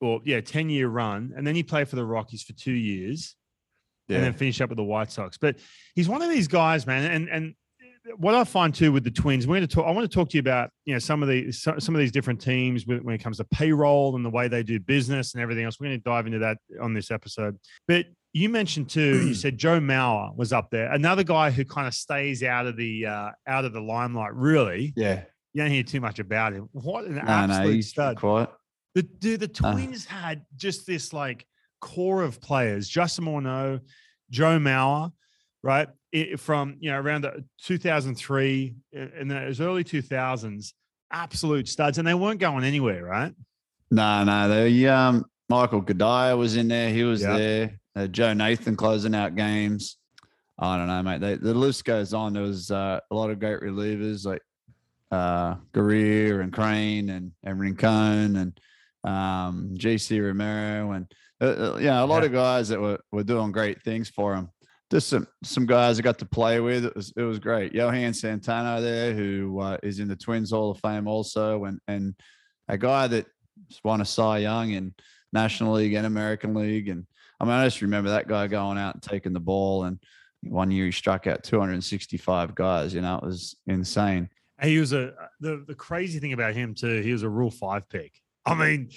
or 0.00 0.20
yeah, 0.24 0.40
10 0.40 0.70
year 0.70 0.88
run. 0.88 1.32
And 1.36 1.44
then 1.44 1.56
he 1.56 1.64
played 1.64 1.88
for 1.88 1.96
the 1.96 2.04
Rockies 2.04 2.44
for 2.44 2.52
two 2.52 2.72
years. 2.72 3.34
Yeah, 4.08 4.16
and 4.16 4.26
then 4.26 4.32
finish 4.32 4.60
up 4.60 4.68
with 4.68 4.76
the 4.76 4.84
White 4.84 5.10
Sox. 5.10 5.36
But 5.36 5.56
he's 5.94 6.08
one 6.08 6.22
of 6.22 6.30
these 6.30 6.48
guys, 6.48 6.86
man. 6.86 7.10
And 7.10 7.28
and 7.28 7.54
what 8.16 8.34
I 8.34 8.44
find 8.44 8.74
too 8.74 8.92
with 8.92 9.04
the 9.04 9.10
Twins, 9.10 9.46
we're 9.46 9.56
going 9.56 9.66
to 9.66 9.74
talk. 9.74 9.86
I 9.86 9.90
want 9.90 10.10
to 10.10 10.14
talk 10.14 10.28
to 10.30 10.36
you 10.36 10.40
about 10.40 10.70
you 10.84 10.92
know 10.92 10.98
some 10.98 11.22
of 11.22 11.28
the 11.28 11.52
some 11.52 11.94
of 11.94 11.98
these 11.98 12.10
different 12.12 12.40
teams 12.40 12.86
when 12.86 13.10
it 13.10 13.22
comes 13.22 13.36
to 13.38 13.44
payroll 13.44 14.16
and 14.16 14.24
the 14.24 14.30
way 14.30 14.48
they 14.48 14.62
do 14.62 14.80
business 14.80 15.34
and 15.34 15.42
everything 15.42 15.64
else. 15.64 15.78
We're 15.78 15.88
going 15.88 16.00
to 16.00 16.04
dive 16.04 16.26
into 16.26 16.40
that 16.40 16.58
on 16.80 16.94
this 16.94 17.10
episode. 17.10 17.58
But 17.86 18.06
you 18.32 18.48
mentioned 18.48 18.88
too. 18.90 19.26
you 19.28 19.34
said 19.44 19.58
Joe 19.58 19.78
Mauer 19.80 20.34
was 20.36 20.52
up 20.52 20.70
there, 20.70 20.90
another 20.92 21.22
guy 21.24 21.50
who 21.50 21.64
kind 21.64 21.86
of 21.86 21.94
stays 21.94 22.42
out 22.42 22.66
of 22.66 22.76
the 22.76 23.06
uh, 23.06 23.30
out 23.46 23.64
of 23.64 23.72
the 23.72 23.80
limelight. 23.80 24.34
Really, 24.34 24.92
yeah. 24.96 25.22
you 25.52 25.62
don't 25.62 25.70
hear 25.70 25.82
too 25.82 26.00
much 26.00 26.18
about 26.18 26.52
him. 26.52 26.68
What 26.72 27.04
an 27.04 27.16
No, 27.16 27.22
no, 27.22 27.28
absolute 27.28 27.74
he's 27.74 27.88
stud! 27.90 28.16
quiet. 28.16 28.50
The 28.94 29.02
dude, 29.02 29.40
the 29.40 29.66
Uh. 29.66 29.72
Twins 29.72 30.04
had 30.04 30.44
just 30.56 30.86
this 30.86 31.12
like 31.12 31.46
core 31.80 32.22
of 32.22 32.40
players: 32.40 32.88
Justin 32.88 33.24
Morneau, 33.24 33.80
Joe 34.30 34.58
Mauer, 34.58 35.12
right? 35.62 35.88
It, 36.12 36.38
from 36.40 36.76
you 36.80 36.90
know 36.90 36.98
around 37.00 37.22
the 37.22 37.42
2003 37.64 38.74
and 38.92 39.30
those 39.30 39.60
early 39.60 39.82
2000s, 39.84 40.72
absolute 41.10 41.68
studs, 41.68 41.96
and 41.98 42.06
they 42.06 42.14
weren't 42.14 42.40
going 42.40 42.64
anywhere, 42.64 43.04
right? 43.04 43.34
No, 43.90 44.24
no. 44.24 44.64
The 44.64 44.88
um, 44.88 45.24
Michael 45.48 45.82
Cuddyer 45.82 46.36
was 46.36 46.56
in 46.56 46.68
there. 46.68 46.90
He 46.90 47.02
was 47.04 47.22
Yeah. 47.22 47.36
there. 47.38 47.80
Uh, 47.94 48.06
Joe 48.06 48.32
Nathan 48.32 48.76
closing 48.76 49.14
out 49.14 49.34
games. 49.36 49.98
I 50.58 50.76
don't 50.76 50.86
know, 50.86 51.02
mate. 51.02 51.20
They, 51.20 51.34
the 51.36 51.54
list 51.54 51.84
goes 51.84 52.14
on. 52.14 52.32
There 52.34 52.42
was 52.42 52.70
uh, 52.70 53.00
a 53.10 53.14
lot 53.14 53.30
of 53.30 53.40
great 53.40 53.60
relievers 53.60 54.24
like 54.24 54.42
uh, 55.10 55.56
and 55.74 56.52
Crain 56.52 57.10
and 57.10 57.32
and 57.44 57.60
Rincon 57.60 58.36
and 58.36 58.60
um, 59.04 59.74
JC 59.76 60.22
Romero 60.24 60.92
and 60.92 61.12
uh, 61.40 61.44
uh, 61.74 61.78
yeah, 61.80 62.02
a 62.02 62.06
lot 62.06 62.22
Yeah. 62.22 62.26
of 62.26 62.32
guys 62.32 62.68
that 62.68 62.80
were, 62.80 63.00
were 63.10 63.24
doing 63.24 63.50
great 63.52 63.82
things 63.82 64.08
for 64.08 64.34
him. 64.34 64.48
Just 64.90 65.08
some 65.08 65.26
some 65.42 65.66
guys 65.66 65.98
I 65.98 66.02
got 66.02 66.18
to 66.18 66.26
play 66.26 66.60
with. 66.60 66.84
It 66.84 66.94
was 66.94 67.12
it 67.16 67.22
was 67.22 67.38
great. 67.38 67.72
Johan 67.74 68.14
Santana 68.14 68.80
there, 68.80 69.14
who 69.14 69.58
uh, 69.60 69.78
is 69.82 69.98
in 69.98 70.08
the 70.08 70.16
Twins 70.16 70.50
Hall 70.50 70.70
of 70.70 70.80
Fame 70.80 71.08
also, 71.08 71.64
and 71.64 71.80
and 71.88 72.14
a 72.68 72.78
guy 72.78 73.06
that 73.08 73.26
won 73.84 74.00
a 74.00 74.04
Cy 74.04 74.38
Young 74.38 74.70
in 74.70 74.94
National 75.32 75.74
League 75.74 75.94
and 75.94 76.06
American 76.06 76.54
League. 76.54 76.88
And 76.88 77.06
I 77.42 77.44
mean, 77.44 77.54
I 77.54 77.66
just 77.66 77.82
remember 77.82 78.10
that 78.10 78.28
guy 78.28 78.46
going 78.46 78.78
out 78.78 78.94
and 78.94 79.02
taking 79.02 79.32
the 79.32 79.40
ball. 79.40 79.84
And 79.84 79.98
one 80.44 80.70
year 80.70 80.86
he 80.86 80.92
struck 80.92 81.26
out 81.26 81.42
265 81.42 82.54
guys. 82.54 82.94
You 82.94 83.00
know, 83.00 83.16
it 83.16 83.24
was 83.24 83.56
insane. 83.66 84.28
And 84.58 84.70
He 84.70 84.78
was 84.78 84.92
a 84.92 85.12
the 85.40 85.64
the 85.66 85.74
crazy 85.74 86.20
thing 86.20 86.32
about 86.32 86.54
him 86.54 86.74
too. 86.74 87.00
He 87.02 87.12
was 87.12 87.24
a 87.24 87.28
Rule 87.28 87.50
Five 87.50 87.88
pick. 87.88 88.12
I 88.46 88.54
mean, 88.54 88.90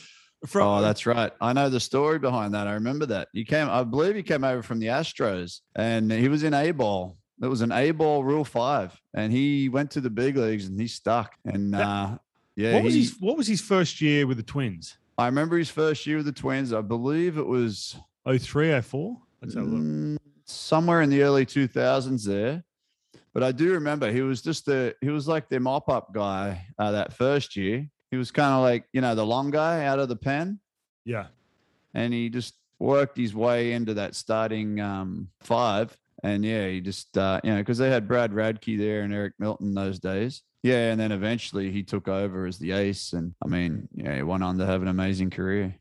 from 0.45 0.61
Oh, 0.67 0.81
that's 0.81 1.05
right. 1.07 1.31
I 1.41 1.53
know 1.53 1.69
the 1.69 1.79
story 1.79 2.19
behind 2.19 2.53
that. 2.53 2.67
I 2.67 2.73
remember 2.73 3.07
that. 3.07 3.29
He 3.33 3.43
came, 3.45 3.67
I 3.69 3.83
believe 3.83 4.15
he 4.15 4.21
came 4.23 4.43
over 4.43 4.61
from 4.61 4.79
the 4.79 4.87
Astros 4.87 5.61
and 5.75 6.11
he 6.11 6.27
was 6.27 6.43
in 6.43 6.53
A 6.53 6.71
ball. 6.71 7.17
It 7.41 7.47
was 7.47 7.61
an 7.61 7.71
A 7.71 7.91
ball 7.91 8.23
rule 8.23 8.45
five. 8.45 8.99
And 9.15 9.31
he 9.33 9.69
went 9.69 9.91
to 9.91 10.01
the 10.01 10.09
big 10.09 10.37
leagues 10.37 10.67
and 10.67 10.79
he 10.79 10.87
stuck. 10.87 11.35
And 11.45 11.73
uh 11.75 12.17
yeah, 12.55 12.73
what 12.75 12.83
was 12.83 12.93
he- 12.93 13.01
his 13.01 13.15
what 13.19 13.37
was 13.37 13.47
his 13.47 13.61
first 13.61 14.01
year 14.01 14.27
with 14.27 14.37
the 14.37 14.43
Twins? 14.43 14.97
I 15.17 15.25
remember 15.27 15.57
his 15.57 15.69
first 15.69 16.05
year 16.05 16.17
with 16.17 16.25
the 16.27 16.31
Twins. 16.31 16.73
I 16.73 16.81
believe 16.81 17.37
it 17.37 17.45
was 17.47 17.95
03, 18.27 18.81
04? 18.81 19.17
Let's 19.41 19.53
have 19.55 19.63
a 19.63 19.67
look. 19.67 19.81
Mm, 19.81 20.17
somewhere 20.45 21.01
in 21.01 21.09
the 21.09 21.21
early 21.23 21.45
2000s 21.45 22.25
there. 22.25 22.63
But 23.33 23.43
I 23.43 23.51
do 23.51 23.73
remember 23.73 24.11
he 24.11 24.21
was 24.21 24.41
just 24.41 24.65
the 24.65 24.95
he 25.01 25.09
was 25.09 25.27
like 25.27 25.49
the 25.49 25.59
mop 25.59 25.89
up 25.89 26.13
guy 26.13 26.65
uh, 26.79 26.91
that 26.91 27.11
first 27.13 27.55
year. 27.57 27.85
He 28.09 28.15
was 28.17 28.31
kind 28.31 28.53
of 28.53 28.61
like 28.61 28.85
you 28.93 29.01
know 29.01 29.13
the 29.13 29.25
long 29.25 29.51
guy 29.51 29.85
out 29.85 29.99
of 29.99 30.07
the 30.07 30.15
pen, 30.15 30.59
Yeah. 31.03 31.27
and 31.93 32.13
he 32.13 32.29
just 32.29 32.53
worked 32.79 33.17
his 33.17 33.35
way 33.35 33.73
into 33.73 33.93
that 33.95 34.15
starting 34.15 34.79
um, 34.79 35.27
five. 35.41 35.97
And 36.23 36.43
yeah, 36.45 36.67
he 36.69 36.79
just, 36.81 37.17
uh, 37.17 37.39
you 37.43 37.51
know, 37.51 37.57
because 37.57 37.77
they 37.77 37.89
had 37.89 38.07
Brad 38.07 38.31
Radke 38.31 38.77
there 38.77 39.01
and 39.01 39.13
Eric 39.13 39.33
Milton 39.37 39.73
those 39.73 39.99
days. 39.99 40.41
Yeah. 40.63 40.91
And 40.91 40.99
then 40.99 41.11
eventually 41.11 41.71
he 41.71 41.83
took 41.83 42.07
over 42.07 42.45
as 42.47 42.57
the 42.57 42.71
ace. 42.71 43.13
And 43.13 43.35
I 43.43 43.47
mean, 43.47 43.87
yeah, 43.93 44.15
he 44.15 44.23
went 44.23 44.43
on 44.43 44.57
to 44.57 44.65
have 44.65 44.81
an 44.81 44.87
amazing 44.87 45.29
career. 45.29 45.75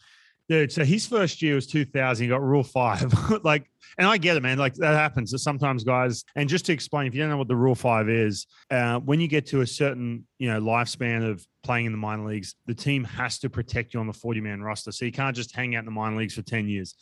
Dude, 0.47 0.71
so 0.71 0.85
his 0.85 1.07
first 1.07 1.41
year 1.41 1.55
was 1.55 1.67
2000. 1.67 2.23
He 2.23 2.29
got 2.29 2.43
Rule 2.43 2.63
Five. 2.63 3.15
like, 3.45 3.65
and 3.97 4.07
I 4.07 4.19
get 4.19 4.37
it, 4.37 4.43
man. 4.43 4.59
Like 4.59 4.75
that 4.75 4.95
happens. 4.95 5.31
So 5.31 5.39
sometimes 5.39 5.85
guys, 5.85 6.23
and 6.37 6.49
just 6.51 6.67
to 6.67 6.73
explain, 6.73 7.07
if 7.07 7.15
you 7.15 7.23
don't 7.23 7.31
know 7.31 7.39
what 7.39 7.49
the 7.49 7.57
Rule 7.57 7.75
Five 7.75 8.11
is, 8.11 8.47
uh, 8.71 9.01
when 9.01 9.21
you 9.21 9.29
get 9.29 9.47
to 9.47 9.63
a 9.63 9.67
certain 9.67 10.27
you 10.39 10.53
know 10.53 10.61
lifespan 10.61 11.29
of 11.29 11.47
playing 11.63 11.87
in 11.87 11.93
the 11.93 11.99
minor 11.99 12.27
leagues, 12.27 12.57
the 12.67 12.75
team 12.75 13.05
has 13.05 13.39
to 13.39 13.49
protect 13.49 13.95
you 13.95 14.01
on 14.01 14.07
the 14.07 14.13
40 14.13 14.43
man 14.43 14.61
roster. 14.61 14.93
So 14.93 15.07
you 15.07 15.13
can't 15.13 15.35
just 15.35 15.57
hang 15.57 15.77
out 15.77 15.81
in 15.81 15.85
the 15.87 15.91
minor 15.91 16.17
leagues 16.17 16.35
for 16.35 16.43
10 16.43 16.69
years. 16.69 16.95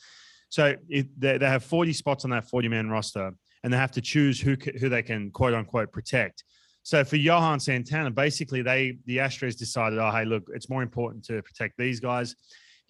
So 0.48 0.76
it, 0.88 1.08
they, 1.18 1.38
they 1.38 1.46
have 1.46 1.64
40 1.64 1.92
spots 1.94 2.24
on 2.24 2.30
that 2.30 2.48
40 2.48 2.68
man 2.68 2.90
roster, 2.90 3.32
and 3.64 3.72
they 3.72 3.76
have 3.76 3.92
to 3.92 4.00
choose 4.00 4.40
who 4.40 4.56
who 4.78 4.88
they 4.88 5.02
can 5.02 5.32
quote 5.32 5.54
unquote 5.54 5.90
protect. 5.90 6.44
So 6.84 7.04
for 7.04 7.16
Johan 7.16 7.58
Santana, 7.58 8.12
basically 8.12 8.62
they 8.62 8.98
the 9.06 9.18
Astros 9.18 9.56
decided, 9.56 9.98
oh 9.98 10.12
hey, 10.12 10.24
look, 10.24 10.44
it's 10.54 10.70
more 10.70 10.82
important 10.84 11.24
to 11.24 11.42
protect 11.42 11.76
these 11.76 11.98
guys 11.98 12.36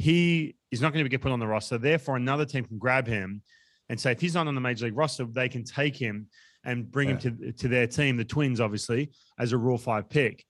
he 0.02 0.56
is 0.72 0.80
not 0.80 0.92
going 0.92 1.04
to 1.04 1.08
get 1.08 1.20
put 1.20 1.30
on 1.30 1.38
the 1.38 1.46
roster. 1.46 1.78
Therefore, 1.78 2.16
another 2.16 2.44
team 2.44 2.64
can 2.64 2.76
grab 2.76 3.06
him 3.06 3.40
and 3.88 4.00
say, 4.00 4.10
if 4.10 4.20
he's 4.20 4.34
not 4.34 4.48
on 4.48 4.54
the 4.56 4.60
major 4.60 4.86
league 4.86 4.96
roster, 4.96 5.24
they 5.24 5.48
can 5.48 5.62
take 5.62 5.94
him 5.94 6.26
and 6.64 6.90
bring 6.90 7.08
yeah. 7.08 7.18
him 7.18 7.38
to, 7.38 7.52
to 7.52 7.68
their 7.68 7.86
team, 7.86 8.16
the 8.16 8.24
Twins, 8.24 8.60
obviously, 8.60 9.12
as 9.38 9.52
a 9.52 9.56
Rule 9.56 9.78
Five 9.78 10.08
pick. 10.08 10.44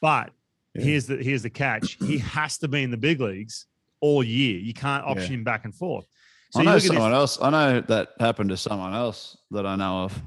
But 0.00 0.32
yeah. 0.74 0.82
here's 0.82 1.06
the 1.06 1.18
here's 1.18 1.42
the 1.42 1.50
catch: 1.50 1.98
he 2.04 2.18
has 2.18 2.58
to 2.58 2.68
be 2.68 2.82
in 2.82 2.90
the 2.90 2.96
big 2.96 3.20
leagues 3.20 3.66
all 4.00 4.24
year. 4.24 4.58
You 4.58 4.74
can't 4.74 5.04
option 5.04 5.32
yeah. 5.32 5.38
him 5.38 5.44
back 5.44 5.64
and 5.64 5.74
forth. 5.74 6.06
So 6.50 6.60
I 6.60 6.64
know 6.64 6.78
someone 6.80 7.12
else. 7.12 7.38
I 7.40 7.50
know 7.50 7.80
that 7.82 8.08
happened 8.18 8.50
to 8.50 8.56
someone 8.56 8.92
else 8.92 9.36
that 9.52 9.66
I 9.66 9.76
know 9.76 10.04
of. 10.04 10.20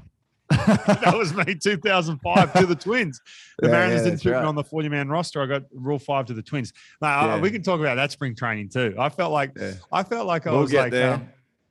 that 0.66 1.14
was 1.16 1.32
me 1.32 1.54
2005 1.54 2.52
to 2.54 2.66
the 2.66 2.74
Twins. 2.74 3.20
The 3.58 3.66
yeah, 3.68 3.72
Mariners 3.72 3.98
yeah, 3.98 4.10
didn't 4.10 4.22
put 4.22 4.32
right. 4.32 4.42
me 4.42 4.48
on 4.48 4.54
the 4.56 4.64
40 4.64 4.88
man 4.88 5.08
roster. 5.08 5.40
I 5.40 5.46
got 5.46 5.62
rule 5.72 5.98
five 5.98 6.26
to 6.26 6.34
the 6.34 6.42
Twins. 6.42 6.72
Now 7.00 7.26
yeah. 7.26 7.40
we 7.40 7.50
can 7.50 7.62
talk 7.62 7.78
about 7.78 7.94
that 7.94 8.10
spring 8.10 8.34
training 8.34 8.68
too. 8.68 8.94
I 8.98 9.08
felt 9.10 9.32
like 9.32 9.56
I 9.92 10.02
felt 10.02 10.26
like 10.26 10.46
I 10.46 10.50
we'll 10.50 10.62
was 10.62 10.72
like, 10.72 10.92
um, 10.94 11.28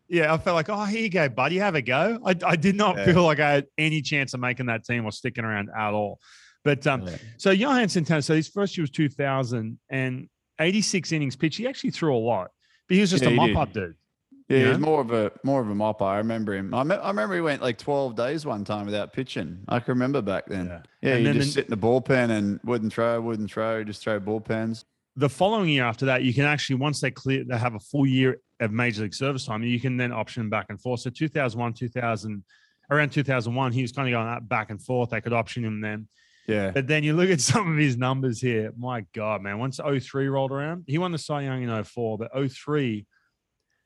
yeah, 0.07 0.33
I 0.33 0.37
felt 0.37 0.55
like, 0.55 0.69
oh, 0.69 0.85
here 0.85 1.01
you 1.01 1.09
go, 1.09 1.27
buddy, 1.29 1.57
have 1.57 1.75
a 1.75 1.81
go. 1.81 2.19
I, 2.25 2.35
I 2.45 2.55
did 2.55 2.75
not 2.75 2.97
feel 2.99 3.23
like 3.23 3.39
I 3.39 3.51
had 3.51 3.65
any 3.77 4.01
chance 4.01 4.33
of 4.33 4.39
making 4.39 4.67
that 4.67 4.85
team 4.85 5.05
or 5.05 5.11
sticking 5.11 5.43
around 5.43 5.69
at 5.77 5.93
all. 5.93 6.19
But 6.63 6.85
um, 6.87 7.07
so 7.37 7.51
Johan 7.51 7.89
Santana, 7.89 8.21
so 8.21 8.35
his 8.35 8.47
first 8.47 8.77
year 8.77 8.83
was 8.83 8.91
2000 8.91 9.79
and 9.89 10.29
86 10.59 11.11
innings 11.11 11.35
pitch. 11.35 11.57
He 11.57 11.67
actually 11.67 11.91
threw 11.91 12.15
a 12.15 12.17
lot, 12.17 12.49
but 12.87 12.95
he 12.95 13.01
was 13.01 13.11
just 13.11 13.23
a 13.23 13.29
mop 13.29 13.55
up 13.55 13.73
dude. 13.73 13.95
Yeah, 14.49 14.69
he's 14.69 14.79
more 14.79 14.99
of 14.99 15.11
a 15.11 15.31
more 15.43 15.61
of 15.61 15.69
a 15.69 15.75
mopper. 15.75 16.01
I 16.01 16.17
remember 16.17 16.55
him. 16.55 16.73
I, 16.73 16.83
me- 16.83 16.95
I 16.95 17.09
remember 17.09 17.35
he 17.35 17.41
went 17.41 17.61
like 17.61 17.77
twelve 17.77 18.15
days 18.15 18.47
one 18.47 18.65
time 18.65 18.87
without 18.87 19.13
pitching. 19.13 19.59
I 19.69 19.79
can 19.79 19.93
remember 19.93 20.23
back 20.23 20.47
then. 20.47 20.81
Yeah, 21.01 21.17
yeah 21.17 21.31
he 21.31 21.37
just 21.37 21.53
sit 21.53 21.65
in 21.65 21.69
the 21.69 21.77
bullpen 21.77 22.31
and 22.31 22.59
wouldn't 22.63 22.91
throw, 22.91 23.21
wouldn't 23.21 23.51
throw, 23.51 23.83
just 23.83 24.01
throw 24.01 24.19
bullpens. 24.19 24.85
The 25.15 25.29
following 25.29 25.69
year 25.69 25.83
after 25.83 26.07
that, 26.07 26.23
you 26.23 26.33
can 26.33 26.45
actually 26.45 26.77
once 26.77 26.99
they 26.99 27.11
clear, 27.11 27.43
they 27.47 27.57
have 27.57 27.75
a 27.75 27.79
full 27.79 28.07
year 28.07 28.41
of 28.59 28.71
major 28.71 29.03
league 29.03 29.13
service 29.13 29.45
time. 29.45 29.61
You 29.61 29.79
can 29.79 29.97
then 29.97 30.11
option 30.11 30.49
back 30.49 30.65
and 30.69 30.81
forth. 30.81 31.01
So 31.01 31.11
two 31.11 31.27
thousand 31.27 31.59
one, 31.59 31.73
two 31.73 31.89
thousand, 31.89 32.43
around 32.89 33.11
two 33.11 33.23
thousand 33.23 33.53
one, 33.53 33.71
he 33.71 33.83
was 33.83 33.91
kind 33.91 34.07
of 34.07 34.13
going 34.13 34.47
back 34.47 34.71
and 34.71 34.81
forth. 34.81 35.11
They 35.11 35.21
could 35.21 35.33
option 35.33 35.63
him 35.63 35.79
then. 35.79 36.07
Yeah. 36.47 36.71
But 36.71 36.87
then 36.87 37.03
you 37.03 37.15
look 37.15 37.29
at 37.29 37.39
some 37.41 37.71
of 37.71 37.77
his 37.77 37.97
numbers 37.97 38.41
here. 38.41 38.73
My 38.75 39.05
God, 39.13 39.43
man. 39.43 39.59
Once 39.59 39.79
03 39.79 40.27
rolled 40.27 40.51
around, 40.51 40.85
he 40.87 40.97
won 40.97 41.11
the 41.11 41.19
Cy 41.19 41.43
Young 41.43 41.61
in 41.61 41.83
04, 41.83 42.17
but 42.17 42.51
03 42.51 43.05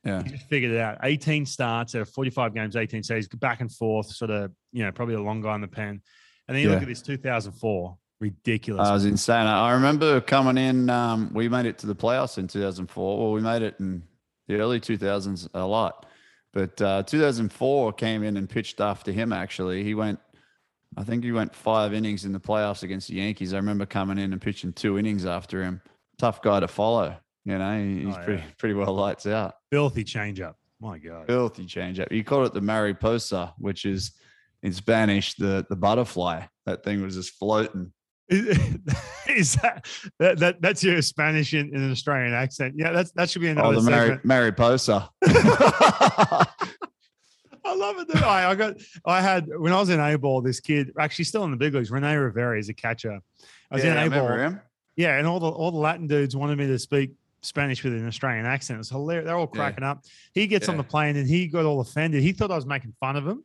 yeah. 0.03 0.21
He 0.23 0.29
just 0.31 0.47
figured 0.47 0.71
it 0.71 0.79
out. 0.79 0.97
18 1.03 1.45
starts 1.45 1.95
out 1.95 2.01
of 2.01 2.09
45 2.09 2.53
games, 2.53 2.75
18 2.75 3.03
saves, 3.03 3.27
back 3.27 3.61
and 3.61 3.71
forth, 3.71 4.07
sort 4.07 4.31
of, 4.31 4.51
you 4.71 4.83
know, 4.83 4.91
probably 4.91 5.15
a 5.15 5.21
long 5.21 5.41
guy 5.41 5.55
in 5.55 5.61
the 5.61 5.67
pen. 5.67 6.01
And 6.47 6.55
then 6.55 6.61
you 6.61 6.67
yeah. 6.67 6.73
look 6.73 6.83
at 6.83 6.89
this 6.89 7.01
2004, 7.01 7.97
ridiculous. 8.19 8.87
I 8.87 8.93
was 8.93 9.05
insane. 9.05 9.47
I 9.47 9.71
remember 9.71 10.19
coming 10.19 10.57
in, 10.57 10.89
um, 10.89 11.31
we 11.33 11.47
made 11.47 11.65
it 11.65 11.77
to 11.79 11.87
the 11.87 11.95
playoffs 11.95 12.37
in 12.37 12.47
2004. 12.47 13.17
Well, 13.17 13.31
we 13.31 13.41
made 13.41 13.61
it 13.61 13.75
in 13.79 14.03
the 14.47 14.55
early 14.55 14.81
2000s 14.81 15.47
a 15.53 15.65
lot. 15.65 16.05
But 16.51 16.81
uh, 16.81 17.03
2004 17.03 17.93
came 17.93 18.23
in 18.23 18.35
and 18.35 18.49
pitched 18.49 18.81
after 18.81 19.11
him, 19.11 19.31
actually. 19.31 19.83
He 19.83 19.95
went, 19.95 20.19
I 20.97 21.03
think 21.03 21.23
he 21.23 21.31
went 21.31 21.55
five 21.55 21.93
innings 21.93 22.25
in 22.25 22.33
the 22.33 22.39
playoffs 22.39 22.83
against 22.83 23.07
the 23.07 23.15
Yankees. 23.15 23.53
I 23.53 23.57
remember 23.57 23.85
coming 23.85 24.19
in 24.19 24.33
and 24.33 24.41
pitching 24.41 24.73
two 24.73 24.99
innings 24.99 25.25
after 25.25 25.63
him. 25.63 25.81
Tough 26.19 26.41
guy 26.41 26.59
to 26.59 26.67
follow. 26.67 27.15
You 27.45 27.57
know, 27.57 27.83
he's 27.83 28.15
oh, 28.15 28.23
pretty 28.23 28.43
pretty 28.57 28.75
well 28.75 28.93
lights 28.93 29.25
out. 29.25 29.55
Filthy 29.71 30.03
changeup. 30.03 30.53
My 30.79 30.97
God. 30.97 31.27
Filthy 31.27 31.65
changeup. 31.65 32.11
You 32.11 32.23
call 32.23 32.45
it 32.45 32.53
the 32.53 32.61
mariposa, 32.61 33.53
which 33.57 33.85
is 33.85 34.11
in 34.61 34.73
Spanish 34.73 35.35
the 35.35 35.65
the 35.69 35.75
butterfly. 35.75 36.43
That 36.65 36.83
thing 36.83 37.01
was 37.01 37.15
just 37.15 37.31
floating. 37.31 37.91
Is 38.29 39.55
that, 39.61 39.85
that, 40.19 40.39
that 40.39 40.61
that's 40.61 40.83
your 40.83 41.01
Spanish 41.01 41.53
in, 41.53 41.75
in, 41.75 41.83
an 41.83 41.91
Australian 41.91 42.33
accent? 42.33 42.75
Yeah, 42.77 42.91
that's 42.91 43.11
that 43.11 43.29
should 43.29 43.41
be 43.41 43.49
oh, 43.49 43.51
another. 43.51 43.77
Oh, 43.77 43.81
the 43.81 43.91
Mari- 43.91 44.19
Mariposa. 44.23 45.09
I 47.65 47.75
love 47.75 47.97
it. 47.99 48.07
Though. 48.07 48.27
I, 48.27 48.51
I 48.51 48.55
got 48.55 48.75
I 49.05 49.21
had 49.21 49.47
when 49.57 49.73
I 49.73 49.79
was 49.79 49.89
in 49.89 49.99
A 49.99 50.17
ball, 50.17 50.41
this 50.41 50.59
kid 50.59 50.91
actually 50.99 51.25
still 51.25 51.43
in 51.43 51.51
the 51.51 51.57
big 51.57 51.73
leagues. 51.73 51.91
Rene 51.91 52.15
Rivera 52.15 52.57
is 52.57 52.69
a 52.69 52.73
catcher. 52.73 53.19
I 53.71 53.75
was 53.75 53.83
yeah, 53.83 54.03
in 54.03 54.13
A 54.13 54.15
ball. 54.15 54.59
Yeah, 54.95 55.17
and 55.17 55.27
all 55.27 55.39
the 55.39 55.49
all 55.49 55.71
the 55.71 55.77
Latin 55.77 56.07
dudes 56.07 56.35
wanted 56.35 56.57
me 56.57 56.67
to 56.67 56.79
speak 56.79 57.11
Spanish 57.43 57.83
with 57.83 57.93
an 57.93 58.07
Australian 58.07 58.45
accent. 58.45 58.79
It's 58.79 58.89
hilarious. 58.89 59.25
They're 59.25 59.37
all 59.37 59.47
cracking 59.47 59.83
yeah. 59.83 59.91
up. 59.91 60.05
He 60.33 60.47
gets 60.47 60.67
yeah. 60.67 60.71
on 60.71 60.77
the 60.77 60.83
plane 60.83 61.15
and 61.15 61.27
he 61.27 61.47
got 61.47 61.65
all 61.65 61.81
offended. 61.81 62.23
He 62.23 62.31
thought 62.31 62.51
I 62.51 62.55
was 62.55 62.65
making 62.65 62.93
fun 62.99 63.15
of 63.15 63.27
him. 63.27 63.43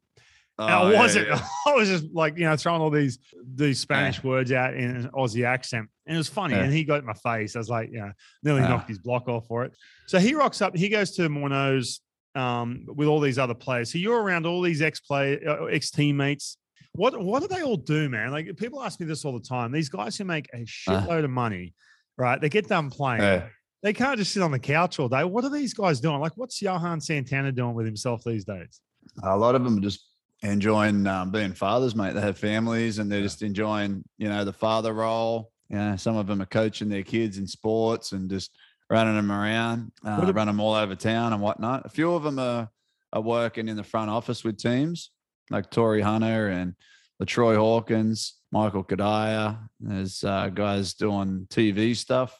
Oh, 0.60 0.66
I 0.66 0.94
wasn't. 0.94 1.28
Yeah, 1.28 1.40
I 1.66 1.74
was 1.74 1.88
just 1.88 2.06
like, 2.12 2.36
you 2.36 2.44
know, 2.44 2.56
throwing 2.56 2.80
all 2.80 2.90
these 2.90 3.18
these 3.54 3.78
Spanish 3.78 4.22
words 4.24 4.50
out 4.50 4.74
in 4.74 4.90
an 4.90 5.10
Aussie 5.14 5.44
accent. 5.44 5.88
And 6.06 6.16
it 6.16 6.18
was 6.18 6.28
funny. 6.28 6.54
And 6.54 6.72
he 6.72 6.82
got 6.82 7.00
in 7.00 7.06
my 7.06 7.12
face. 7.12 7.54
I 7.54 7.60
was 7.60 7.68
like, 7.68 7.90
yeah, 7.92 8.12
nearly 8.42 8.62
knocked 8.62 8.88
his 8.88 8.98
block 8.98 9.28
off 9.28 9.46
for 9.46 9.64
it. 9.64 9.72
So 10.06 10.18
he 10.18 10.34
rocks 10.34 10.60
up. 10.60 10.76
He 10.76 10.88
goes 10.88 11.12
to 11.12 11.28
Morneau's 11.28 12.00
um, 12.34 12.86
with 12.88 13.06
all 13.06 13.20
these 13.20 13.38
other 13.38 13.54
players. 13.54 13.92
So 13.92 13.98
you're 13.98 14.20
around 14.20 14.46
all 14.46 14.60
these 14.60 14.82
ex 14.82 15.00
play 15.00 15.38
uh, 15.46 15.66
ex 15.66 15.90
teammates. 15.90 16.56
What 16.94 17.22
what 17.22 17.40
do 17.40 17.48
they 17.48 17.62
all 17.62 17.76
do, 17.76 18.08
man? 18.08 18.32
Like 18.32 18.56
people 18.56 18.82
ask 18.82 18.98
me 18.98 19.06
this 19.06 19.24
all 19.24 19.38
the 19.38 19.46
time. 19.46 19.70
These 19.70 19.90
guys 19.90 20.16
who 20.16 20.24
make 20.24 20.48
a 20.52 20.64
shitload 20.64 21.22
uh, 21.22 21.24
of 21.24 21.30
money, 21.30 21.74
right? 22.16 22.40
They 22.40 22.48
get 22.48 22.66
done 22.66 22.90
playing 22.90 23.42
they 23.82 23.92
can't 23.92 24.18
just 24.18 24.32
sit 24.32 24.42
on 24.42 24.50
the 24.50 24.58
couch 24.58 24.98
all 24.98 25.08
day. 25.08 25.24
What 25.24 25.44
are 25.44 25.50
these 25.50 25.74
guys 25.74 26.00
doing? 26.00 26.20
Like, 26.20 26.36
what's 26.36 26.60
Johan 26.60 27.00
Santana 27.00 27.52
doing 27.52 27.74
with 27.74 27.86
himself 27.86 28.24
these 28.24 28.44
days? 28.44 28.80
A 29.22 29.36
lot 29.36 29.54
of 29.54 29.64
them 29.64 29.78
are 29.78 29.82
just 29.82 30.04
enjoying 30.42 31.06
um, 31.06 31.30
being 31.30 31.52
fathers, 31.52 31.94
mate. 31.94 32.14
They 32.14 32.20
have 32.20 32.38
families 32.38 32.98
and 32.98 33.10
they're 33.10 33.22
just 33.22 33.42
enjoying, 33.42 34.04
you 34.18 34.28
know, 34.28 34.44
the 34.44 34.52
father 34.52 34.92
role. 34.92 35.52
You 35.68 35.76
know, 35.76 35.96
some 35.96 36.16
of 36.16 36.26
them 36.26 36.42
are 36.42 36.46
coaching 36.46 36.88
their 36.88 37.02
kids 37.02 37.38
in 37.38 37.46
sports 37.46 38.12
and 38.12 38.28
just 38.28 38.56
running 38.90 39.16
them 39.16 39.30
around, 39.30 39.92
uh, 40.04 40.30
run 40.34 40.46
them 40.46 40.60
all 40.60 40.74
over 40.74 40.94
town 40.94 41.32
and 41.32 41.42
whatnot. 41.42 41.84
A 41.84 41.90
few 41.90 42.14
of 42.14 42.22
them 42.22 42.38
are, 42.38 42.68
are 43.12 43.20
working 43.20 43.68
in 43.68 43.76
the 43.76 43.84
front 43.84 44.10
office 44.10 44.44
with 44.44 44.56
teams 44.56 45.10
like 45.50 45.70
Torii 45.70 46.00
Hunter 46.00 46.48
and 46.48 46.74
LaTroy 47.22 47.56
Hawkins, 47.56 48.36
Michael 48.50 48.84
Cuddyer. 48.84 49.58
There's 49.80 50.24
uh, 50.24 50.48
guys 50.48 50.94
doing 50.94 51.46
TV 51.50 51.94
stuff 51.94 52.38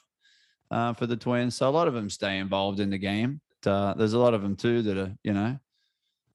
uh, 0.71 0.93
for 0.95 1.07
the 1.07 1.17
Twins. 1.17 1.57
So 1.57 1.69
a 1.69 1.71
lot 1.71 1.89
of 1.89 1.95
them 1.95 2.11
stay 2.11 2.39
involved 2.39 2.81
in 2.81 2.91
the 2.91 2.99
game. 2.99 3.41
But, 3.63 3.71
uh, 3.71 3.95
there's 3.95 4.13
a 4.13 4.19
lot 4.19 4.35
of 4.35 4.43
them 4.43 4.57
too 4.57 4.83
that 4.83 4.97
are, 4.97 5.13
you 5.25 5.33
know, 5.33 5.59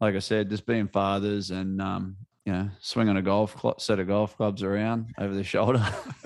like 0.01 0.15
I 0.15 0.19
said, 0.19 0.49
just 0.49 0.65
being 0.65 0.87
fathers 0.87 1.51
and, 1.51 1.81
um, 1.81 2.17
you 2.45 2.51
know, 2.51 2.69
swinging 2.81 3.17
a 3.17 3.21
golf 3.21 3.55
cl- 3.61 3.79
set 3.79 3.99
of 3.99 4.07
golf 4.07 4.35
clubs 4.35 4.63
around 4.63 5.13
over 5.17 5.33
the 5.33 5.43
shoulder. 5.43 5.85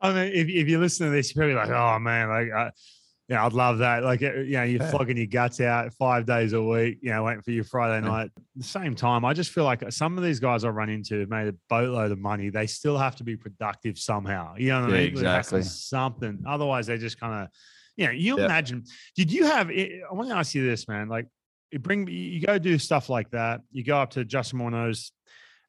I 0.00 0.12
mean, 0.12 0.32
if, 0.34 0.48
if 0.48 0.68
you 0.68 0.78
listen 0.78 1.06
to 1.06 1.12
this, 1.12 1.34
you're 1.34 1.42
probably 1.42 1.54
like, 1.54 1.70
oh 1.70 1.98
man, 1.98 2.28
like, 2.28 2.74
yeah, 3.28 3.44
I'd 3.44 3.54
love 3.54 3.78
that. 3.78 4.04
Like, 4.04 4.22
uh, 4.22 4.34
you 4.34 4.52
know, 4.52 4.64
you're 4.64 4.86
flogging 4.88 5.16
your 5.16 5.26
guts 5.26 5.58
out 5.60 5.92
five 5.94 6.26
days 6.26 6.52
a 6.52 6.62
week, 6.62 6.98
you 7.00 7.10
know, 7.10 7.22
waiting 7.24 7.40
for 7.40 7.52
your 7.52 7.64
Friday 7.64 8.06
night. 8.06 8.30
At 8.36 8.42
the 8.56 8.64
same 8.64 8.94
time, 8.94 9.24
I 9.24 9.32
just 9.32 9.50
feel 9.50 9.64
like 9.64 9.82
some 9.90 10.18
of 10.18 10.24
these 10.24 10.40
guys 10.40 10.62
I 10.62 10.68
run 10.68 10.90
into 10.90 11.20
have 11.20 11.30
made 11.30 11.48
a 11.48 11.54
boatload 11.70 12.12
of 12.12 12.18
money. 12.18 12.50
They 12.50 12.66
still 12.66 12.98
have 12.98 13.16
to 13.16 13.24
be 13.24 13.34
productive 13.34 13.98
somehow. 13.98 14.56
You 14.56 14.68
know 14.68 14.82
what 14.82 14.90
yeah, 14.90 14.96
I 14.96 14.98
mean? 15.00 15.08
Exactly. 15.08 15.62
Something. 15.62 16.44
Otherwise, 16.46 16.86
they 16.86 16.98
just 16.98 17.18
kind 17.18 17.44
of, 17.44 17.48
you 17.96 18.06
know, 18.06 18.12
you 18.12 18.38
yeah. 18.38 18.44
imagine, 18.44 18.84
did 19.16 19.32
you 19.32 19.46
have, 19.46 19.70
I 19.70 20.02
want 20.12 20.28
to 20.28 20.34
ask 20.34 20.54
you 20.54 20.66
this, 20.68 20.86
man. 20.86 21.08
Like, 21.08 21.26
you 21.70 21.78
bring, 21.78 22.06
you 22.06 22.40
go 22.40 22.58
do 22.58 22.78
stuff 22.78 23.08
like 23.08 23.30
that. 23.30 23.62
You 23.72 23.84
go 23.84 23.96
up 23.96 24.10
to 24.10 24.24
Justin 24.26 24.58
Morneau's, 24.58 25.12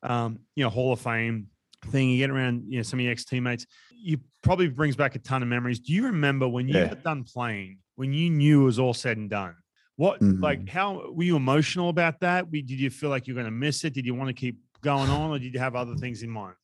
um, 0.03 0.39
you 0.55 0.63
know, 0.65 0.69
Hall 0.69 0.91
of 0.91 0.99
Fame 0.99 1.47
thing. 1.85 2.09
You 2.09 2.17
get 2.17 2.29
around, 2.29 2.63
you 2.67 2.77
know, 2.77 2.83
some 2.83 2.99
of 2.99 3.03
your 3.03 3.11
ex 3.11 3.25
teammates 3.25 3.65
you 4.05 4.19
probably 4.43 4.67
brings 4.67 4.95
back 4.95 5.15
a 5.15 5.19
ton 5.19 5.41
of 5.41 5.47
memories. 5.47 5.79
Do 5.79 5.91
you 5.91 6.05
remember 6.05 6.47
when 6.47 6.67
you 6.67 6.75
yeah. 6.75 6.89
got 6.89 7.03
done 7.03 7.23
playing, 7.23 7.79
when 7.95 8.13
you 8.13 8.29
knew 8.29 8.61
it 8.61 8.65
was 8.65 8.77
all 8.77 8.93
said 8.93 9.17
and 9.17 9.29
done? 9.29 9.55
What 9.95 10.19
mm-hmm. 10.19 10.43
like 10.43 10.69
how 10.69 11.11
were 11.11 11.23
you 11.23 11.35
emotional 11.35 11.89
about 11.89 12.19
that? 12.19 12.51
Did 12.51 12.69
you 12.69 12.91
feel 12.91 13.09
like 13.09 13.25
you're 13.25 13.35
going 13.35 13.45
to 13.45 13.51
miss 13.51 13.83
it? 13.83 13.93
Did 13.93 14.05
you 14.05 14.13
want 14.13 14.27
to 14.27 14.33
keep 14.33 14.59
going 14.81 15.09
on, 15.09 15.31
or 15.31 15.39
did 15.39 15.53
you 15.53 15.59
have 15.59 15.75
other 15.75 15.95
things 15.95 16.21
in 16.21 16.29
mind? 16.29 16.55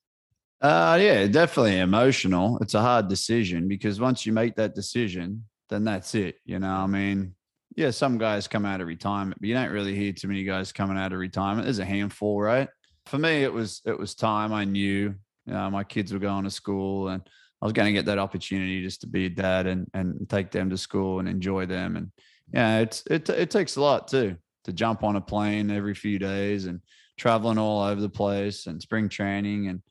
Uh, 0.62 1.00
yeah, 1.02 1.26
definitely 1.26 1.80
emotional. 1.80 2.60
It's 2.62 2.76
a 2.76 2.82
hard 2.82 3.08
decision 3.08 3.68
because 3.68 4.00
once 4.00 4.26
you 4.26 4.34
make 4.34 4.56
that 4.58 4.76
decision, 4.76 5.44
then 5.70 5.84
that's 5.84 6.14
it. 6.14 6.36
You 6.46 6.60
know, 6.60 6.76
I 6.76 6.86
mean, 6.86 7.34
yeah, 7.76 7.90
some 7.90 8.20
guys 8.20 8.48
come 8.48 8.66
out 8.66 8.82
of 8.82 8.88
retirement, 8.88 9.42
but 9.42 9.48
you 9.48 9.56
don't 9.56 9.72
really 9.72 9.96
hear 9.96 10.14
too 10.14 10.28
many 10.28 10.44
guys 10.44 10.72
coming 10.72 10.98
out 10.98 11.14
of 11.14 11.18
retirement. 11.18 11.64
There's 11.64 11.80
a 11.80 11.86
handful, 11.86 12.40
right? 12.40 12.70
For 13.12 13.18
me, 13.18 13.44
it 13.44 13.52
was 13.52 13.82
it 13.86 14.00
was 14.00 14.16
time. 14.16 14.54
I 14.54 14.64
knew 14.64 15.14
you 15.46 15.54
know, 15.54 15.70
my 15.70 15.84
kids 15.84 16.14
were 16.14 16.20
going 16.20 16.46
to 16.46 16.50
school, 16.50 17.10
and 17.10 17.22
I 17.62 17.66
was 17.66 17.74
going 17.74 17.88
to 17.88 17.92
get 17.92 18.06
that 18.06 18.18
opportunity 18.18 18.82
just 18.82 19.02
to 19.02 19.08
be 19.08 19.26
a 19.26 19.30
dad 19.30 19.68
and 19.68 19.86
and 19.94 20.30
take 20.30 20.50
them 20.50 20.70
to 20.70 20.78
school 20.78 21.20
and 21.20 21.28
enjoy 21.28 21.66
them. 21.66 21.98
And 21.98 22.12
yeah, 22.54 22.80
it's 22.80 23.04
it 23.12 23.30
it 23.30 23.52
takes 23.52 23.76
a 23.76 23.82
lot 23.82 24.08
too 24.08 24.38
to 24.64 24.72
jump 24.72 25.04
on 25.04 25.18
a 25.18 25.22
plane 25.22 25.70
every 25.72 25.94
few 25.94 26.20
days 26.20 26.68
and 26.68 26.80
traveling 27.18 27.58
all 27.58 27.84
over 27.84 28.00
the 28.00 28.08
place 28.08 28.68
and 28.68 28.82
spring 28.82 29.10
training 29.10 29.68
and 29.68 29.82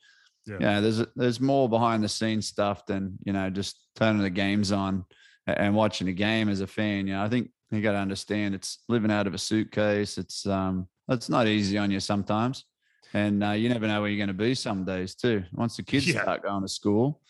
yeah, 0.46 0.56
yeah 0.60 0.80
there's 0.80 1.02
there's 1.14 1.40
more 1.40 1.68
behind 1.68 2.02
the 2.02 2.08
scenes 2.08 2.46
stuff 2.46 2.86
than 2.86 3.18
you 3.24 3.34
know 3.34 3.50
just 3.50 3.88
turning 3.96 4.22
the 4.22 4.30
games 4.30 4.72
on 4.72 5.04
and 5.46 5.74
watching 5.74 6.08
a 6.08 6.12
game 6.12 6.48
as 6.48 6.62
a 6.62 6.66
fan. 6.66 7.06
You 7.06 7.14
know, 7.14 7.24
I 7.24 7.28
think 7.28 7.50
you 7.70 7.82
got 7.82 7.92
to 7.92 7.98
understand 7.98 8.54
it's 8.54 8.78
living 8.88 9.10
out 9.10 9.26
of 9.26 9.34
a 9.34 9.38
suitcase. 9.38 10.16
It's 10.16 10.46
um, 10.46 10.88
it's 11.08 11.28
not 11.28 11.46
easy 11.46 11.76
on 11.76 11.90
you 11.90 12.00
sometimes, 12.00 12.64
and 13.12 13.42
uh, 13.42 13.50
you 13.50 13.68
never 13.68 13.86
know 13.86 14.00
where 14.00 14.10
you're 14.10 14.24
going 14.24 14.28
to 14.36 14.44
be 14.44 14.54
some 14.54 14.84
days 14.84 15.14
too. 15.14 15.42
Once 15.52 15.76
the 15.76 15.82
kids 15.82 16.06
yeah. 16.06 16.22
start 16.22 16.42
going 16.42 16.62
to 16.62 16.68
school, 16.68 17.20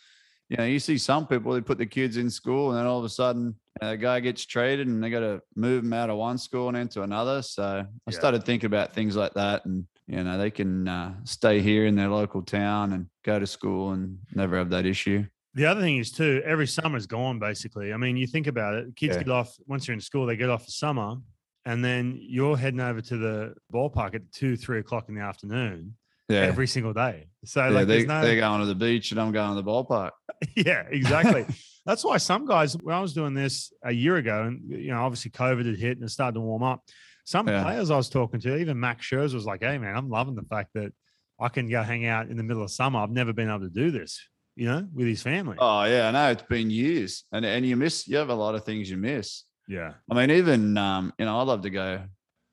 you 0.48 0.56
know, 0.56 0.64
you 0.64 0.80
see 0.80 0.98
some 0.98 1.26
people 1.26 1.52
they 1.52 1.60
put 1.60 1.78
the 1.78 1.86
kids 1.86 2.16
in 2.16 2.28
school, 2.28 2.70
and 2.70 2.78
then 2.78 2.86
all 2.86 2.98
of 2.98 3.04
a 3.04 3.08
sudden, 3.08 3.54
a 3.80 3.96
guy 3.96 4.18
gets 4.20 4.44
traded, 4.44 4.88
and 4.88 5.02
they 5.02 5.10
got 5.10 5.20
to 5.20 5.40
move 5.54 5.84
them 5.84 5.92
out 5.92 6.10
of 6.10 6.16
one 6.16 6.38
school 6.38 6.68
and 6.68 6.76
into 6.76 7.02
another. 7.02 7.40
So 7.42 7.62
I 7.62 7.86
yeah. 8.10 8.18
started 8.18 8.44
thinking 8.44 8.66
about 8.66 8.92
things 8.92 9.14
like 9.16 9.32
that, 9.34 9.64
and 9.64 9.86
you 10.08 10.24
know, 10.24 10.36
they 10.38 10.50
can 10.50 10.88
uh, 10.88 11.14
stay 11.22 11.60
here 11.60 11.86
in 11.86 11.94
their 11.94 12.08
local 12.08 12.42
town 12.42 12.92
and 12.92 13.06
go 13.24 13.38
to 13.38 13.46
school 13.46 13.92
and 13.92 14.18
never 14.34 14.58
have 14.58 14.70
that 14.70 14.86
issue. 14.86 15.24
The 15.54 15.66
other 15.66 15.80
thing 15.80 15.98
is 15.98 16.10
too, 16.10 16.42
every 16.44 16.66
summer's 16.66 17.06
gone 17.06 17.38
basically. 17.38 17.92
I 17.92 17.96
mean, 17.96 18.16
you 18.16 18.26
think 18.26 18.46
about 18.46 18.74
it, 18.74 18.96
kids 18.96 19.16
yeah. 19.16 19.22
get 19.22 19.32
off 19.32 19.56
once 19.66 19.86
you're 19.86 19.94
in 19.94 20.00
school, 20.00 20.26
they 20.26 20.36
get 20.36 20.50
off 20.50 20.64
for 20.64 20.70
summer, 20.70 21.16
and 21.64 21.84
then 21.84 22.18
you're 22.20 22.56
heading 22.56 22.80
over 22.80 23.00
to 23.00 23.16
the 23.16 23.54
ballpark 23.72 24.14
at 24.14 24.32
two, 24.32 24.56
three 24.56 24.78
o'clock 24.78 25.08
in 25.08 25.14
the 25.14 25.20
afternoon. 25.20 25.96
Yeah. 26.28 26.42
Every 26.42 26.68
single 26.68 26.92
day. 26.92 27.26
So 27.44 27.64
yeah, 27.64 27.70
like 27.70 27.88
they, 27.88 28.04
no... 28.06 28.22
they're 28.22 28.36
going 28.36 28.60
to 28.60 28.66
the 28.66 28.76
beach 28.76 29.10
and 29.10 29.20
I'm 29.20 29.32
going 29.32 29.56
to 29.56 29.60
the 29.60 29.68
ballpark. 29.68 30.12
yeah, 30.54 30.84
exactly. 30.88 31.44
That's 31.86 32.04
why 32.04 32.18
some 32.18 32.46
guys, 32.46 32.76
when 32.76 32.94
I 32.94 33.00
was 33.00 33.14
doing 33.14 33.34
this 33.34 33.72
a 33.82 33.90
year 33.90 34.16
ago, 34.16 34.44
and 34.44 34.70
you 34.70 34.92
know, 34.92 35.02
obviously 35.02 35.32
COVID 35.32 35.66
had 35.66 35.76
hit 35.76 35.96
and 35.96 36.04
it 36.04 36.10
started 36.10 36.34
to 36.34 36.40
warm 36.40 36.62
up. 36.62 36.84
Some 37.24 37.48
yeah. 37.48 37.64
players 37.64 37.90
I 37.90 37.96
was 37.96 38.08
talking 38.08 38.38
to, 38.42 38.56
even 38.58 38.78
Max 38.78 39.08
Scherzer 39.08 39.34
was 39.34 39.44
like, 39.44 39.62
"Hey, 39.62 39.76
man, 39.78 39.96
I'm 39.96 40.08
loving 40.08 40.36
the 40.36 40.42
fact 40.42 40.70
that 40.74 40.92
I 41.40 41.48
can 41.48 41.68
go 41.68 41.82
hang 41.82 42.06
out 42.06 42.28
in 42.28 42.36
the 42.36 42.44
middle 42.44 42.62
of 42.62 42.70
summer. 42.70 43.00
I've 43.00 43.10
never 43.10 43.32
been 43.32 43.48
able 43.48 43.60
to 43.60 43.70
do 43.70 43.90
this 43.90 44.20
you 44.56 44.66
know, 44.66 44.86
with 44.92 45.06
his 45.06 45.22
family. 45.22 45.56
Oh 45.58 45.84
yeah, 45.84 46.08
I 46.08 46.10
know 46.10 46.30
it's 46.30 46.42
been 46.42 46.68
years, 46.68 47.24
and 47.32 47.44
and 47.46 47.64
you 47.64 47.76
miss. 47.76 48.06
You 48.06 48.18
have 48.18 48.28
a 48.28 48.34
lot 48.34 48.54
of 48.54 48.64
things 48.64 48.90
you 48.90 48.98
miss. 48.98 49.44
Yeah, 49.70 49.92
I 50.10 50.14
mean, 50.14 50.32
even 50.32 50.76
um, 50.76 51.12
you 51.16 51.24
know, 51.24 51.38
I 51.38 51.42
love 51.44 51.62
to 51.62 51.70
go 51.70 52.02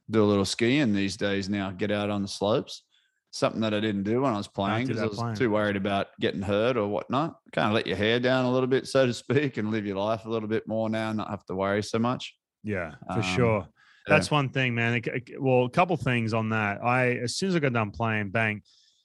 do 0.08 0.24
a 0.24 0.26
little 0.26 0.46
skiing 0.46 0.94
these 0.94 1.18
days. 1.18 1.50
Now, 1.50 1.72
get 1.72 1.90
out 1.90 2.12
on 2.12 2.22
the 2.22 2.28
slopes. 2.28 2.84
Something 3.32 3.62
that 3.62 3.74
I 3.74 3.80
didn't 3.80 4.04
do 4.04 4.22
when 4.22 4.34
I 4.34 4.38
was 4.38 4.48
playing 4.48 4.86
because 4.86 5.02
I 5.02 5.08
was 5.08 5.18
playing. 5.18 5.36
too 5.36 5.50
worried 5.50 5.78
about 5.78 6.08
getting 6.20 6.44
hurt 6.44 6.78
or 6.78 6.88
whatnot. 6.88 7.38
Kind 7.54 7.70
of 7.70 7.74
let 7.74 7.88
your 7.88 7.98
hair 7.98 8.20
down 8.20 8.46
a 8.46 8.52
little 8.52 8.68
bit, 8.68 8.88
so 8.88 9.08
to 9.08 9.14
speak, 9.14 9.58
and 9.58 9.72
live 9.72 9.84
your 9.84 9.98
life 9.98 10.26
a 10.26 10.30
little 10.30 10.48
bit 10.48 10.68
more 10.68 10.92
now, 10.92 11.12
not 11.12 11.32
have 11.32 11.44
to 11.46 11.56
worry 11.56 11.82
so 11.82 11.98
much. 11.98 12.36
Yeah, 12.64 12.94
for 13.08 13.14
um, 13.14 13.22
sure. 13.24 13.68
That's 14.06 14.30
one 14.30 14.50
thing, 14.50 14.76
man. 14.76 15.02
Well, 15.40 15.66
a 15.66 15.70
couple 15.72 15.98
things 15.98 16.36
on 16.36 16.50
that. 16.50 16.84
I 16.84 17.16
as 17.16 17.36
soon 17.36 17.50
as 17.50 17.56
I 17.56 17.60
got 17.60 17.74
done 17.74 17.90
playing, 17.90 18.30
bang, 18.30 18.62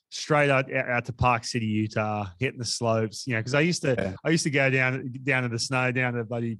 straight 0.09 0.51
out, 0.51 0.71
out 0.71 1.05
to 1.05 1.13
Park 1.13 1.45
City, 1.45 1.65
Utah, 1.65 2.27
hitting 2.39 2.59
the 2.59 2.65
slopes. 2.65 3.25
You 3.25 3.33
know, 3.33 3.39
because 3.39 3.55
I 3.55 3.61
used 3.61 3.81
to 3.81 3.95
yeah. 3.97 4.13
I 4.23 4.29
used 4.29 4.43
to 4.43 4.51
go 4.51 4.69
down 4.69 5.11
down 5.23 5.43
to 5.43 5.49
the 5.49 5.57
snow, 5.57 5.91
down 5.91 6.13
to 6.13 6.23
bloody 6.23 6.59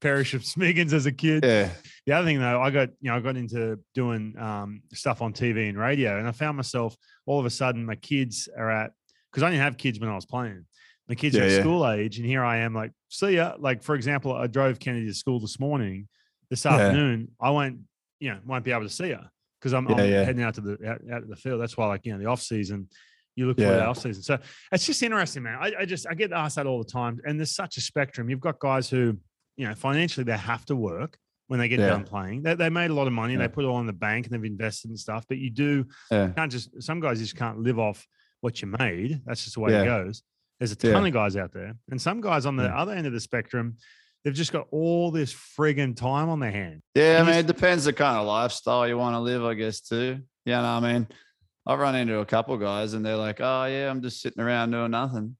Perisher 0.00 0.38
Smiggins 0.40 0.92
as 0.92 1.06
a 1.06 1.12
kid. 1.12 1.44
Yeah. 1.44 1.70
The 2.06 2.12
other 2.12 2.26
thing 2.26 2.40
though, 2.40 2.60
I 2.60 2.70
got 2.70 2.90
you 3.00 3.10
know 3.10 3.16
I 3.16 3.20
got 3.20 3.36
into 3.36 3.78
doing 3.94 4.34
um, 4.38 4.82
stuff 4.92 5.22
on 5.22 5.32
TV 5.32 5.68
and 5.68 5.78
radio, 5.78 6.18
and 6.18 6.26
I 6.26 6.32
found 6.32 6.56
myself 6.56 6.96
all 7.26 7.38
of 7.38 7.46
a 7.46 7.50
sudden 7.50 7.84
my 7.84 7.96
kids 7.96 8.48
are 8.56 8.70
at 8.70 8.92
because 9.30 9.42
I 9.42 9.50
didn't 9.50 9.62
have 9.62 9.76
kids 9.76 10.00
when 10.00 10.10
I 10.10 10.14
was 10.14 10.26
playing. 10.26 10.64
My 11.08 11.14
kids 11.14 11.36
yeah, 11.36 11.42
are 11.42 11.48
yeah. 11.48 11.60
school 11.60 11.88
age, 11.88 12.18
and 12.18 12.26
here 12.26 12.44
I 12.44 12.58
am 12.58 12.74
like, 12.74 12.92
see 13.08 13.36
ya. 13.36 13.54
Like 13.58 13.82
for 13.82 13.94
example, 13.94 14.32
I 14.32 14.46
drove 14.46 14.78
Kennedy 14.78 15.06
to 15.06 15.14
school 15.14 15.40
this 15.40 15.58
morning. 15.58 16.08
This 16.50 16.66
afternoon, 16.66 17.28
I 17.40 17.50
won't 17.50 17.80
you 18.18 18.30
know 18.30 18.38
won't 18.44 18.64
be 18.64 18.72
able 18.72 18.82
to 18.82 18.88
see 18.88 19.10
her 19.10 19.30
because 19.60 19.72
I'm, 19.74 19.88
yeah, 19.88 19.96
I'm 19.96 20.10
yeah. 20.10 20.24
heading 20.24 20.42
out 20.42 20.54
to 20.54 20.60
the 20.60 20.72
out, 20.88 21.00
out, 21.12 21.20
to 21.22 21.26
the 21.28 21.36
field. 21.36 21.60
That's 21.60 21.76
why, 21.76 21.86
like 21.86 22.06
you 22.06 22.12
know, 22.12 22.18
the 22.18 22.26
off 22.26 22.40
season, 22.40 22.88
you 23.36 23.46
look 23.46 23.58
yeah. 23.58 23.68
for 23.68 23.74
the 23.74 23.84
off 23.84 23.98
season. 23.98 24.22
So 24.22 24.38
it's 24.72 24.86
just 24.86 25.02
interesting, 25.02 25.42
man. 25.42 25.58
I, 25.60 25.72
I, 25.80 25.84
just 25.84 26.06
I 26.08 26.14
get 26.14 26.32
asked 26.32 26.56
that 26.56 26.66
all 26.66 26.82
the 26.82 26.90
time, 26.90 27.20
and 27.24 27.38
there's 27.38 27.54
such 27.54 27.76
a 27.76 27.80
spectrum. 27.80 28.30
You've 28.30 28.40
got 28.40 28.58
guys 28.58 28.88
who, 28.88 29.18
you 29.60 29.68
know, 29.68 29.74
financially 29.74 30.24
they 30.24 30.36
have 30.36 30.64
to 30.66 30.76
work 30.76 31.18
when 31.48 31.58
they 31.60 31.68
get 31.68 31.78
done 31.78 32.04
playing. 32.04 32.42
They, 32.42 32.54
they 32.54 32.70
made 32.70 32.90
a 32.90 32.94
lot 32.94 33.06
of 33.06 33.12
money. 33.12 33.36
They 33.36 33.48
put 33.48 33.64
it 33.64 33.68
all 33.68 33.80
in 33.80 33.86
the 33.86 33.92
bank 33.92 34.26
and 34.26 34.34
they've 34.34 34.50
invested 34.50 34.90
and 34.90 34.98
stuff. 34.98 35.24
But 35.28 35.38
you 35.38 35.50
do 35.50 35.86
you 36.10 36.32
can't 36.36 36.50
just 36.50 36.82
some 36.82 37.00
guys 37.00 37.18
just 37.18 37.36
can't 37.36 37.58
live 37.58 37.78
off 37.78 38.06
what 38.40 38.62
you 38.62 38.68
made. 38.78 39.20
That's 39.26 39.44
just 39.44 39.54
the 39.54 39.60
way 39.60 39.74
it 39.74 39.84
goes. 39.84 40.22
There's 40.58 40.72
a 40.72 40.76
ton 40.76 41.06
of 41.06 41.12
guys 41.12 41.36
out 41.36 41.52
there, 41.52 41.74
and 41.90 42.00
some 42.00 42.20
guys 42.20 42.44
on 42.46 42.56
the 42.56 42.68
other 42.68 42.92
end 42.92 43.06
of 43.06 43.12
the 43.12 43.20
spectrum 43.20 43.76
they've 44.24 44.34
just 44.34 44.52
got 44.52 44.66
all 44.70 45.10
this 45.10 45.32
frigging 45.32 45.96
time 45.96 46.28
on 46.28 46.40
their 46.40 46.50
hand. 46.50 46.82
Yeah, 46.94 47.20
I 47.22 47.26
mean, 47.26 47.36
it 47.36 47.46
depends 47.46 47.84
the 47.84 47.92
kind 47.92 48.18
of 48.18 48.26
lifestyle 48.26 48.86
you 48.86 48.98
want 48.98 49.14
to 49.14 49.20
live, 49.20 49.44
I 49.44 49.54
guess, 49.54 49.80
too. 49.80 50.20
Yeah, 50.44 50.60
no, 50.62 50.68
I 50.68 50.80
mean, 50.80 51.08
I've 51.66 51.78
run 51.78 51.94
into 51.94 52.18
a 52.18 52.26
couple 52.26 52.56
guys 52.58 52.94
and 52.94 53.04
they're 53.04 53.16
like, 53.16 53.40
oh, 53.40 53.64
yeah, 53.66 53.90
I'm 53.90 54.02
just 54.02 54.20
sitting 54.20 54.42
around 54.42 54.72
doing 54.72 54.90
nothing. 54.90 55.36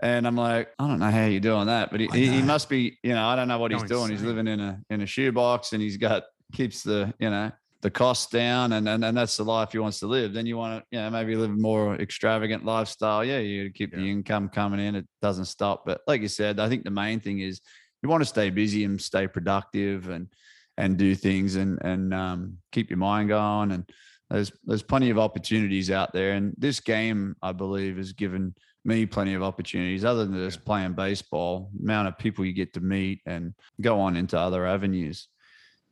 And 0.00 0.26
I'm 0.26 0.36
like, 0.36 0.68
I 0.78 0.86
don't 0.86 1.00
know 1.00 1.10
how 1.10 1.26
you're 1.26 1.40
doing 1.40 1.66
that, 1.66 1.90
but 1.90 2.00
he, 2.00 2.06
he 2.08 2.42
must 2.42 2.68
be, 2.68 2.98
you 3.02 3.14
know, 3.14 3.26
I 3.26 3.34
don't 3.34 3.48
know 3.48 3.58
what 3.58 3.72
he's 3.72 3.82
doing. 3.82 4.10
He's 4.10 4.22
living 4.22 4.46
in 4.46 4.60
a 4.60 4.80
in 4.90 5.00
a 5.00 5.06
shoebox 5.06 5.72
and 5.72 5.82
he's 5.82 5.96
got 5.96 6.24
keeps 6.52 6.82
the, 6.82 7.12
you 7.18 7.30
know, 7.30 7.50
the 7.82 7.90
costs 7.90 8.30
down 8.30 8.72
and, 8.72 8.88
and 8.88 9.04
and 9.04 9.16
that's 9.16 9.36
the 9.36 9.44
life 9.44 9.72
he 9.72 9.78
wants 9.78 9.98
to 10.00 10.06
live. 10.06 10.32
Then 10.32 10.46
you 10.46 10.56
want 10.56 10.80
to, 10.80 10.96
you 10.96 11.02
know, 11.02 11.10
maybe 11.10 11.34
live 11.34 11.50
a 11.50 11.54
more 11.54 11.96
extravagant 11.96 12.64
lifestyle. 12.64 13.24
Yeah, 13.24 13.38
you 13.38 13.70
keep 13.70 13.92
yeah. 13.92 13.98
the 13.98 14.10
income 14.10 14.48
coming 14.48 14.78
in. 14.78 14.94
It 14.94 15.06
doesn't 15.20 15.46
stop. 15.46 15.84
But 15.84 16.02
like 16.06 16.22
you 16.22 16.28
said, 16.28 16.60
I 16.60 16.68
think 16.68 16.84
the 16.84 16.90
main 16.90 17.18
thing 17.18 17.40
is 17.40 17.60
you 18.02 18.08
want 18.08 18.22
to 18.22 18.28
stay 18.28 18.50
busy 18.50 18.84
and 18.84 19.00
stay 19.00 19.26
productive 19.26 20.08
and 20.08 20.28
and 20.76 20.96
do 20.96 21.14
things 21.14 21.56
and 21.56 21.78
and 21.82 22.14
um, 22.14 22.58
keep 22.72 22.88
your 22.88 22.98
mind 22.98 23.28
going 23.28 23.72
and 23.72 23.90
there's 24.30 24.52
there's 24.64 24.82
plenty 24.82 25.10
of 25.10 25.18
opportunities 25.18 25.90
out 25.90 26.12
there 26.12 26.32
and 26.32 26.54
this 26.58 26.80
game 26.80 27.34
i 27.42 27.50
believe 27.50 27.96
has 27.96 28.12
given 28.12 28.54
me 28.88 29.06
plenty 29.06 29.34
of 29.34 29.42
opportunities 29.42 30.04
other 30.04 30.24
than 30.24 30.34
just 30.34 30.64
playing 30.64 30.92
baseball 30.92 31.70
amount 31.80 32.08
of 32.08 32.18
people 32.18 32.44
you 32.44 32.52
get 32.52 32.72
to 32.72 32.80
meet 32.80 33.20
and 33.26 33.54
go 33.80 34.00
on 34.00 34.16
into 34.16 34.38
other 34.38 34.66
avenues 34.66 35.28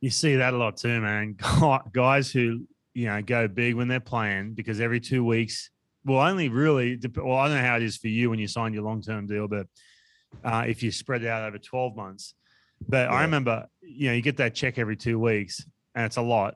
you 0.01 0.09
see 0.09 0.35
that 0.35 0.53
a 0.53 0.57
lot 0.57 0.75
too 0.75 0.99
man 0.99 1.37
guys 1.93 2.31
who 2.31 2.67
you 2.93 3.05
know 3.05 3.21
go 3.21 3.47
big 3.47 3.75
when 3.75 3.87
they're 3.87 3.99
playing 3.99 4.53
because 4.53 4.81
every 4.81 4.99
two 4.99 5.23
weeks 5.23 5.69
well 6.03 6.27
only 6.27 6.49
really 6.49 6.99
well 7.15 7.37
i 7.37 7.47
don't 7.47 7.57
know 7.57 7.63
how 7.63 7.77
it 7.77 7.83
is 7.83 7.97
for 7.97 8.07
you 8.09 8.29
when 8.29 8.39
you 8.39 8.47
sign 8.47 8.73
your 8.73 8.83
long-term 8.83 9.27
deal 9.27 9.47
but 9.47 9.67
uh, 10.43 10.63
if 10.67 10.83
you 10.83 10.91
spread 10.91 11.23
it 11.23 11.27
out 11.27 11.47
over 11.47 11.57
12 11.57 11.95
months. 11.95 12.33
But 12.87 13.09
yeah. 13.09 13.15
I 13.15 13.21
remember, 13.23 13.67
you 13.81 14.07
know, 14.07 14.13
you 14.13 14.21
get 14.21 14.37
that 14.37 14.53
check 14.53 14.77
every 14.77 14.95
two 14.95 15.19
weeks 15.19 15.65
and 15.95 16.05
it's 16.05 16.17
a 16.17 16.21
lot. 16.21 16.55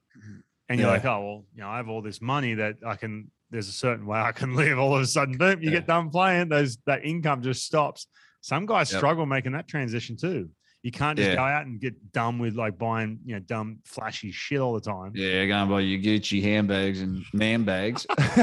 And 0.69 0.79
you're 0.79 0.87
yeah. 0.87 0.93
like, 0.93 1.05
oh, 1.05 1.21
well, 1.21 1.45
you 1.53 1.61
know, 1.61 1.69
I 1.69 1.77
have 1.77 1.89
all 1.89 2.01
this 2.01 2.21
money 2.21 2.53
that 2.53 2.75
I 2.85 2.95
can, 2.95 3.31
there's 3.51 3.67
a 3.67 3.73
certain 3.73 4.05
way 4.05 4.19
I 4.19 4.31
can 4.31 4.55
live. 4.55 4.79
All 4.79 4.95
of 4.95 5.01
a 5.01 5.05
sudden, 5.05 5.37
boom, 5.37 5.61
you 5.61 5.69
yeah. 5.69 5.77
get 5.77 5.87
done 5.87 6.09
playing, 6.09 6.49
those 6.49 6.77
that 6.85 7.05
income 7.05 7.41
just 7.41 7.65
stops. 7.65 8.07
Some 8.41 8.65
guys 8.65 8.91
yep. 8.91 8.99
struggle 8.99 9.25
making 9.25 9.51
that 9.51 9.67
transition 9.67 10.17
too. 10.17 10.49
You 10.83 10.91
can't 10.91 11.15
just 11.15 11.29
yeah. 11.29 11.35
go 11.35 11.43
out 11.43 11.67
and 11.67 11.79
get 11.79 12.11
dumb 12.11 12.39
with 12.39 12.55
like 12.55 12.79
buying, 12.79 13.19
you 13.23 13.35
know, 13.35 13.39
dumb, 13.41 13.79
flashy 13.85 14.31
shit 14.31 14.59
all 14.59 14.73
the 14.73 14.81
time. 14.81 15.11
Yeah, 15.13 15.45
going 15.45 15.69
buy 15.69 15.81
your 15.81 16.01
Gucci 16.01 16.41
handbags 16.41 17.01
and 17.01 17.23
man 17.33 17.63
bags. 17.63 18.07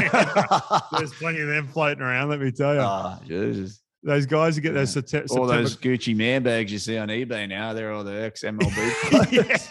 There's 0.93 1.13
plenty 1.15 1.41
of 1.41 1.49
them 1.49 1.67
floating 1.67 2.03
around, 2.03 2.29
let 2.29 2.39
me 2.41 2.53
tell 2.53 2.75
you. 2.75 2.81
Oh, 2.81 2.85
ah, 2.85 3.21
Jesus. 3.27 3.83
Those 4.05 4.27
guys 4.27 4.55
who 4.55 4.63
get 4.63 4.75
those 4.75 4.93
September, 4.93 5.27
all 5.37 5.47
those 5.47 5.77
Gucci 5.77 6.15
man 6.15 6.45
bags 6.45 6.71
you 6.71 6.79
see 6.79 6.97
on 6.97 7.09
eBay 7.09 7.49
now, 7.49 7.73
they're 7.73 7.93
all 7.93 8.05
the 8.05 8.23
ex 8.23 8.45
MLB 8.45 9.69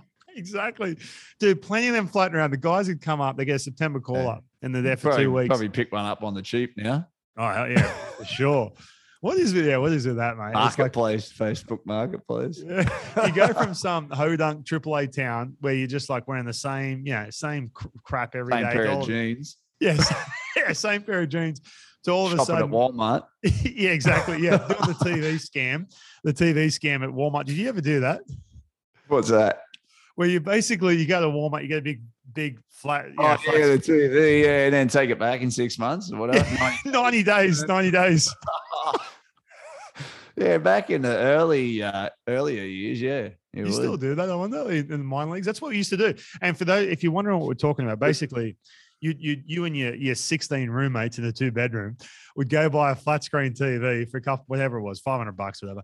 exactly. 0.36 0.96
Dude, 1.40 1.62
plenty 1.62 1.88
of 1.88 1.94
them 1.94 2.08
floating 2.08 2.36
around. 2.36 2.50
The 2.50 2.56
guys 2.56 2.86
who 2.86 2.96
come 2.96 3.20
up, 3.20 3.36
they 3.36 3.44
get 3.44 3.56
a 3.56 3.58
September 3.58 4.00
call 4.00 4.16
yeah. 4.16 4.28
up 4.28 4.44
and 4.62 4.74
they're 4.74 4.82
there 4.82 4.96
for 4.96 5.08
probably, 5.08 5.24
two 5.24 5.32
weeks. 5.32 5.48
Probably 5.48 5.68
pick 5.68 5.92
one 5.92 6.04
up 6.04 6.22
on 6.22 6.34
the 6.34 6.42
cheap 6.42 6.74
now. 6.76 7.08
Oh, 7.36 7.64
yeah, 7.64 7.82
for 8.16 8.24
sure. 8.24 8.72
What 9.20 9.38
is 9.38 9.52
it? 9.54 9.64
Yeah, 9.64 9.78
what 9.78 9.92
is 9.92 10.06
it 10.06 10.16
that, 10.16 10.36
mate? 10.36 10.52
Marketplace, 10.52 11.32
like, 11.40 11.56
Facebook 11.56 11.80
Marketplace. 11.84 12.62
Yeah. 12.64 12.88
you 13.26 13.32
go 13.32 13.52
from 13.52 13.74
some 13.74 14.08
hodunk 14.08 14.64
AAA 14.64 15.14
town 15.14 15.56
where 15.60 15.74
you're 15.74 15.86
just 15.86 16.08
like 16.08 16.28
wearing 16.28 16.46
the 16.46 16.52
same, 16.52 17.06
you 17.06 17.12
know, 17.12 17.26
same 17.30 17.70
crap 18.04 18.34
every 18.34 18.52
same 18.52 18.64
day. 18.64 18.72
pair 18.72 18.86
of 18.86 19.06
jeans. 19.06 19.56
Yes, 19.80 20.14
yeah, 20.56 20.72
same 20.72 21.02
pair 21.02 21.22
of 21.22 21.28
jeans 21.28 21.60
so 22.06 22.14
all 22.14 22.26
of 22.26 22.30
Shopping 22.30 22.42
a 22.42 22.46
sudden, 22.46 22.68
at 22.68 22.70
Walmart. 22.70 23.24
yeah, 23.42 23.90
exactly. 23.90 24.38
Yeah, 24.38 24.58
doing 24.58 24.68
the 24.68 24.94
TV 25.04 25.34
scam, 25.44 25.92
the 26.22 26.32
TV 26.32 26.66
scam 26.66 27.02
at 27.02 27.10
Walmart. 27.10 27.46
Did 27.46 27.56
you 27.56 27.68
ever 27.68 27.80
do 27.80 27.98
that? 27.98 28.20
What's 29.08 29.28
that? 29.30 29.62
Where 30.16 30.28
you 30.28 30.40
basically 30.40 30.96
you 30.96 31.06
go 31.06 31.20
to 31.20 31.28
Walmart, 31.28 31.62
you 31.62 31.68
get 31.68 31.78
a 31.78 31.82
big, 31.82 32.00
big 32.32 32.58
flat. 32.70 33.06
Oh 33.18 33.22
yeah, 33.22 33.36
flat 33.36 33.54
the 33.54 33.92
TV, 33.92 34.42
yeah, 34.44 34.64
and 34.64 34.74
then 34.74 34.88
take 34.88 35.10
it 35.10 35.18
back 35.18 35.42
in 35.42 35.50
six 35.50 35.78
months 35.78 36.10
or 36.10 36.18
whatever. 36.18 36.44
90, 36.58 36.90
90 36.90 37.22
days, 37.22 37.62
ninety 37.64 37.90
days. 37.90 38.34
yeah, 40.36 40.58
back 40.58 40.90
in 40.90 41.02
the 41.02 41.16
early, 41.16 41.82
uh, 41.82 42.08
earlier 42.28 42.62
years, 42.64 43.00
yeah, 43.00 43.28
You 43.52 43.66
You 43.66 43.72
still 43.72 43.96
do 43.96 44.14
that, 44.14 44.30
I 44.30 44.34
wonder, 44.34 44.70
in 44.70 44.88
the 44.88 44.98
minor 44.98 45.32
leagues. 45.32 45.46
That's 45.46 45.60
what 45.60 45.70
we 45.70 45.76
used 45.76 45.90
to 45.90 45.96
do. 45.96 46.14
And 46.40 46.56
for 46.56 46.64
those, 46.64 46.88
if 46.88 47.02
you're 47.02 47.12
wondering 47.12 47.38
what 47.38 47.48
we're 47.48 47.54
talking 47.54 47.84
about, 47.84 47.98
basically, 47.98 48.56
you 49.00 49.14
you 49.18 49.42
you 49.44 49.64
and 49.66 49.76
your 49.76 49.94
your 49.94 50.14
16 50.14 50.70
roommates 50.70 51.18
in 51.18 51.24
a 51.26 51.32
two 51.32 51.52
bedroom 51.52 51.96
would 52.36 52.48
go 52.48 52.68
buy 52.68 52.92
a 52.92 52.94
flat 52.94 53.24
screen 53.24 53.52
TV 53.52 54.08
for 54.10 54.16
a 54.16 54.22
couple, 54.22 54.44
whatever 54.48 54.78
it 54.78 54.82
was, 54.82 55.00
500 55.00 55.36
bucks, 55.36 55.62
whatever. 55.62 55.82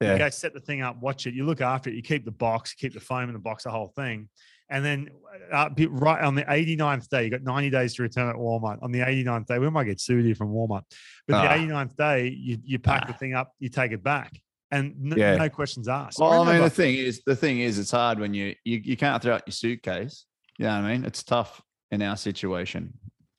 You 0.00 0.18
go 0.18 0.28
set 0.30 0.52
the 0.54 0.60
thing 0.60 0.82
up, 0.82 1.00
watch 1.00 1.26
it. 1.26 1.34
You 1.34 1.44
look 1.46 1.60
after 1.60 1.88
it. 1.90 1.96
You 1.96 2.02
keep 2.02 2.24
the 2.24 2.30
box, 2.30 2.72
you 2.76 2.88
keep 2.88 2.94
the 2.94 3.04
foam 3.04 3.28
in 3.28 3.32
the 3.32 3.38
box, 3.38 3.64
the 3.64 3.70
whole 3.70 3.88
thing. 3.96 4.28
And 4.70 4.84
then 4.84 5.10
uh, 5.52 5.68
right 5.90 6.22
on 6.22 6.34
the 6.34 6.42
89th 6.42 7.08
day, 7.08 7.24
you 7.24 7.30
got 7.30 7.42
90 7.42 7.70
days 7.70 7.94
to 7.94 8.02
return 8.02 8.28
at 8.28 8.36
Walmart. 8.36 8.82
On 8.82 8.90
the 8.90 9.00
89th 9.00 9.46
day, 9.46 9.58
we 9.58 9.70
might 9.70 9.84
get 9.84 10.00
sued 10.00 10.24
here 10.24 10.34
from 10.34 10.48
Walmart. 10.48 10.82
But 11.28 11.36
Ah. 11.36 11.42
the 11.42 11.48
89th 11.62 11.96
day, 11.96 12.28
you, 12.28 12.58
you 12.64 12.78
pack 12.78 13.06
the 13.06 13.12
Ah. 13.12 13.16
thing 13.16 13.34
up, 13.34 13.52
you 13.58 13.68
take 13.68 13.92
it 13.92 14.02
back. 14.02 14.32
And 14.70 15.12
n- 15.12 15.18
Yeah. 15.18 15.36
no 15.36 15.48
questions 15.48 15.86
asked. 15.88 16.18
Well, 16.18 16.42
I 16.42 16.52
mean, 16.52 16.62
the 16.62 16.70
thing 16.70 16.94
is, 16.96 17.22
the 17.24 17.36
thing 17.36 17.60
is, 17.60 17.78
it's 17.78 17.90
hard 17.92 18.18
when 18.18 18.34
you 18.34 18.54
you, 18.64 18.80
you 18.82 18.96
can't 18.96 19.22
throw 19.22 19.34
out 19.34 19.42
your 19.46 19.52
suitcase. 19.52 20.24
You 20.58 20.64
know 20.66 20.80
what 20.80 20.84
I 20.86 20.92
mean? 20.96 21.04
It's 21.04 21.22
tough 21.22 21.62
in 21.90 22.02
our 22.02 22.16
situation, 22.16 22.94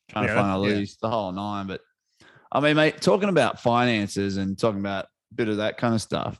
trying 0.09 0.25
Yeah, 0.27 0.35
to 0.35 0.39
find 0.39 0.63
a 0.65 0.69
yeah. 0.69 0.75
lease, 0.77 0.95
the 1.01 1.09
whole 1.09 1.31
nine. 1.31 1.67
But 1.67 1.81
I 2.51 2.59
mean, 2.61 2.75
mate, 2.77 3.01
talking 3.01 3.29
about 3.29 3.59
finances 3.59 4.37
and 4.37 4.57
talking 4.57 4.79
about 4.79 5.05
a 5.31 5.35
bit 5.35 5.49
of 5.49 5.57
that 5.57 5.77
kind 5.77 5.93
of 5.95 6.01
stuff, 6.01 6.39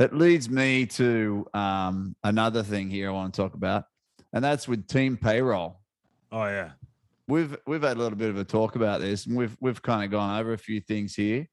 it 0.00 0.14
leads 0.14 0.48
me 0.48 0.86
to 0.86 1.46
um, 1.52 2.16
another 2.24 2.62
thing 2.62 2.88
here 2.88 3.10
I 3.10 3.12
want 3.12 3.34
to 3.34 3.40
talk 3.42 3.54
about, 3.54 3.84
and 4.32 4.42
that's 4.42 4.66
with 4.66 4.88
team 4.88 5.16
payroll. 5.16 5.80
oh, 6.32 6.46
yeah. 6.46 6.70
We've 7.28 7.56
we've 7.64 7.82
had 7.82 7.96
a 7.96 8.00
little 8.00 8.18
bit 8.18 8.30
of 8.30 8.38
a 8.38 8.44
talk 8.44 8.74
about 8.74 9.00
this, 9.00 9.26
and 9.26 9.36
we've 9.36 9.56
we've 9.60 9.80
kind 9.80 10.02
of 10.02 10.10
gone 10.10 10.40
over 10.40 10.52
a 10.52 10.58
few 10.58 10.80
things 10.80 11.14
here, 11.14 11.46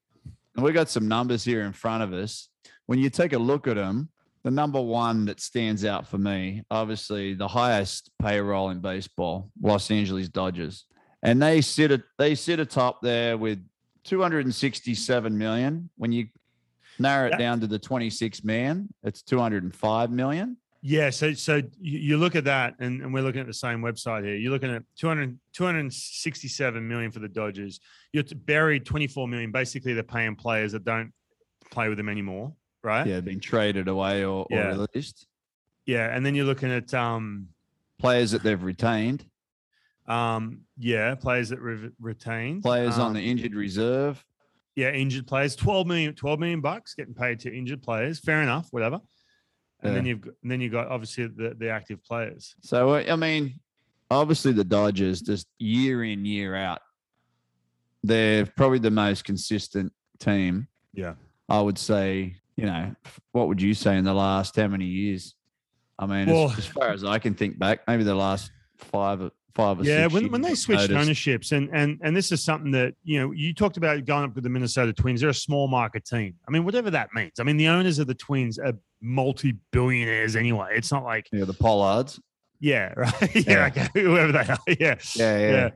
and 0.56 0.64
we 0.64 0.72
got 0.72 0.88
some 0.88 1.06
numbers 1.06 1.44
here 1.44 1.62
in 1.62 1.72
front 1.72 2.02
of 2.02 2.12
us. 2.12 2.48
When 2.86 2.98
you 2.98 3.10
take 3.10 3.32
a 3.32 3.38
look 3.38 3.68
at 3.68 3.76
them, 3.76 4.08
the 4.42 4.50
number 4.50 4.80
one 4.80 5.26
that 5.26 5.38
stands 5.38 5.84
out 5.84 6.08
for 6.08 6.18
me, 6.18 6.64
obviously 6.68 7.34
the 7.34 7.46
highest 7.46 8.10
payroll 8.20 8.70
in 8.70 8.80
baseball, 8.80 9.52
Los 9.62 9.88
Angeles 9.92 10.28
Dodgers, 10.28 10.86
and 11.22 11.40
they 11.40 11.60
sit 11.60 11.92
at 11.92 12.02
they 12.18 12.34
sit 12.34 12.58
atop 12.58 13.00
there 13.00 13.36
with 13.36 13.64
267 14.02 15.38
million. 15.38 15.90
When 15.96 16.10
you 16.10 16.26
narrow 16.98 17.28
it 17.28 17.38
down 17.38 17.60
to 17.60 17.66
the 17.66 17.78
26 17.78 18.44
man, 18.44 18.88
it's 19.02 19.22
205 19.22 20.10
million. 20.10 20.56
Yeah, 20.80 21.10
so 21.10 21.32
so 21.32 21.60
you, 21.80 22.18
look 22.18 22.36
at 22.36 22.44
that, 22.44 22.74
and, 22.78 23.02
and 23.02 23.12
we're 23.12 23.22
looking 23.22 23.40
at 23.40 23.48
the 23.48 23.52
same 23.54 23.80
website 23.80 24.24
here. 24.24 24.36
You're 24.36 24.52
looking 24.52 24.70
at 24.72 24.84
200, 24.96 25.36
267 25.52 26.86
million 26.86 27.10
for 27.10 27.18
the 27.18 27.28
Dodgers. 27.28 27.80
You're 28.12 28.22
buried 28.46 28.86
24 28.86 29.26
million. 29.26 29.50
Basically, 29.50 29.92
they're 29.92 30.04
paying 30.04 30.36
players 30.36 30.72
that 30.72 30.84
don't 30.84 31.12
play 31.72 31.88
with 31.88 31.98
them 31.98 32.08
anymore, 32.08 32.52
right? 32.84 33.06
Yeah, 33.06 33.20
being 33.20 33.40
traded 33.40 33.88
away 33.88 34.24
or, 34.24 34.46
or 34.50 34.86
released. 34.94 35.26
Yeah, 35.84 36.14
and 36.14 36.24
then 36.24 36.34
you're 36.36 36.46
looking 36.46 36.70
at 36.70 36.94
um 36.94 37.48
Players 37.98 38.30
that 38.30 38.44
they've 38.44 38.62
retained. 38.62 39.26
um 40.06 40.60
yeah 40.78 41.16
players 41.16 41.48
that 41.48 41.60
re- 41.60 41.90
retained 42.00 42.62
players 42.62 42.96
on 42.98 43.08
Um, 43.08 43.14
the 43.14 43.20
injured 43.20 43.54
reserve. 43.56 44.24
Yeah 44.78 44.90
injured 44.90 45.26
players 45.26 45.56
12 45.56 45.86
million 45.88 46.14
12 46.14 46.38
million 46.38 46.60
bucks 46.60 46.94
getting 46.94 47.12
paid 47.14 47.40
to 47.40 47.52
injured 47.52 47.82
players. 47.82 48.20
Fair 48.20 48.42
enough, 48.42 48.68
whatever. 48.70 49.00
And 49.80 49.94
then 49.94 50.06
you've 50.06 50.20
got, 50.20 50.34
and 50.42 50.50
then 50.50 50.60
you 50.60 50.70
got 50.70 50.88
obviously 50.88 51.26
the, 51.26 51.54
the 51.56 51.68
active 51.70 52.02
players. 52.02 52.54
So 52.62 52.94
I 52.94 53.16
mean, 53.16 53.60
obviously 54.10 54.52
the 54.52 54.64
Dodgers 54.64 55.20
just 55.20 55.46
year 55.58 56.04
in 56.04 56.24
year 56.24 56.54
out, 56.56 56.80
they're 58.02 58.46
probably 58.46 58.78
the 58.78 58.90
most 58.90 59.24
consistent 59.24 59.92
team. 60.18 60.68
Yeah. 60.94 61.14
I 61.48 61.60
would 61.60 61.78
say. 61.78 62.36
You 62.56 62.66
know, 62.66 62.92
what 63.30 63.46
would 63.46 63.62
you 63.62 63.72
say 63.72 63.96
in 63.96 64.04
the 64.04 64.12
last 64.12 64.56
how 64.56 64.66
many 64.66 64.86
years? 64.86 65.36
I 65.96 66.06
mean, 66.06 66.26
Well- 66.28 66.50
as, 66.50 66.58
as 66.58 66.66
far 66.66 66.90
as 66.90 67.04
I 67.04 67.20
can 67.20 67.34
think 67.34 67.56
back, 67.56 67.86
maybe 67.86 68.02
the 68.02 68.16
last 68.16 68.50
five, 68.78 69.20
or- 69.20 69.30
five 69.58 69.80
or 69.80 69.84
yeah 69.84 70.06
when, 70.06 70.30
when 70.30 70.40
they 70.40 70.54
switched 70.54 70.88
noticed- 70.88 70.98
ownerships 71.04 71.52
and 71.52 71.68
and 71.72 71.98
and 72.02 72.16
this 72.16 72.30
is 72.30 72.42
something 72.44 72.70
that 72.70 72.94
you 73.02 73.18
know 73.20 73.32
you 73.32 73.52
talked 73.52 73.76
about 73.76 74.04
going 74.04 74.24
up 74.24 74.34
with 74.36 74.44
the 74.44 74.50
minnesota 74.50 74.92
twins 74.92 75.20
they're 75.20 75.30
a 75.30 75.34
small 75.34 75.66
market 75.66 76.04
team 76.04 76.34
i 76.46 76.50
mean 76.52 76.64
whatever 76.64 76.90
that 76.90 77.08
means 77.12 77.32
i 77.40 77.42
mean 77.42 77.56
the 77.56 77.66
owners 77.68 77.98
of 77.98 78.06
the 78.06 78.14
twins 78.14 78.58
are 78.58 78.72
multi-billionaires 79.02 80.36
anyway 80.36 80.68
it's 80.76 80.92
not 80.92 81.04
like 81.04 81.26
Yeah, 81.32 81.44
the 81.44 81.54
Pohlads. 81.54 82.20
yeah 82.60 82.92
right 82.96 83.34
yeah, 83.34 83.42
Yeah. 83.46 83.66
okay 83.66 83.88
whoever 83.94 84.32
they 84.32 84.38
are 84.38 84.58
yeah 84.78 84.94
Yeah, 85.16 85.38
yeah. 85.38 85.50
yeah. 85.50 85.70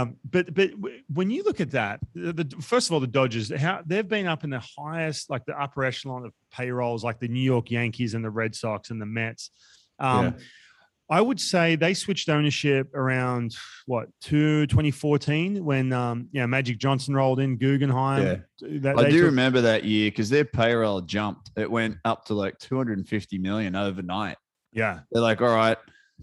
Um, 0.00 0.16
but 0.30 0.54
but 0.54 0.70
when 1.12 1.30
you 1.30 1.42
look 1.44 1.60
at 1.60 1.72
that, 1.72 2.00
the, 2.14 2.32
the 2.32 2.56
first 2.62 2.88
of 2.88 2.94
all, 2.94 3.00
the 3.00 3.06
Dodgers, 3.06 3.52
how 3.54 3.82
they've 3.84 4.08
been 4.08 4.26
up 4.26 4.42
in 4.42 4.48
the 4.48 4.62
highest, 4.78 5.28
like 5.28 5.44
the 5.44 5.52
upper 5.60 5.84
echelon 5.84 6.24
of 6.24 6.32
payrolls, 6.50 7.04
like 7.04 7.20
the 7.20 7.28
New 7.28 7.42
York 7.42 7.70
Yankees 7.70 8.14
and 8.14 8.24
the 8.24 8.30
Red 8.30 8.54
Sox 8.54 8.88
and 8.88 8.98
the 8.98 9.04
Mets. 9.04 9.50
Um, 9.98 10.24
Yeah. 10.24 10.32
I 11.08 11.20
would 11.20 11.38
say 11.38 11.76
they 11.76 11.94
switched 11.94 12.28
ownership 12.28 12.92
around 12.94 13.54
what 13.86 14.08
to 14.22 14.66
2014 14.66 15.64
when 15.64 15.92
um, 15.92 16.28
you 16.32 16.40
know 16.40 16.46
Magic 16.48 16.78
Johnson 16.78 17.14
rolled 17.14 17.38
in 17.40 17.56
Guggenheim. 17.58 18.42
Yeah. 18.60 18.78
That- 18.80 18.98
I 18.98 19.08
do 19.10 19.18
took- 19.18 19.26
remember 19.26 19.60
that 19.60 19.84
year 19.84 20.10
because 20.10 20.30
their 20.30 20.44
payroll 20.44 21.00
jumped. 21.02 21.50
It 21.56 21.70
went 21.70 21.98
up 22.04 22.24
to 22.26 22.34
like 22.34 22.58
250 22.58 23.38
million 23.38 23.76
overnight. 23.76 24.36
Yeah, 24.72 25.00
They're 25.12 25.22
like, 25.22 25.40
all 25.40 25.54
right, 25.54 25.78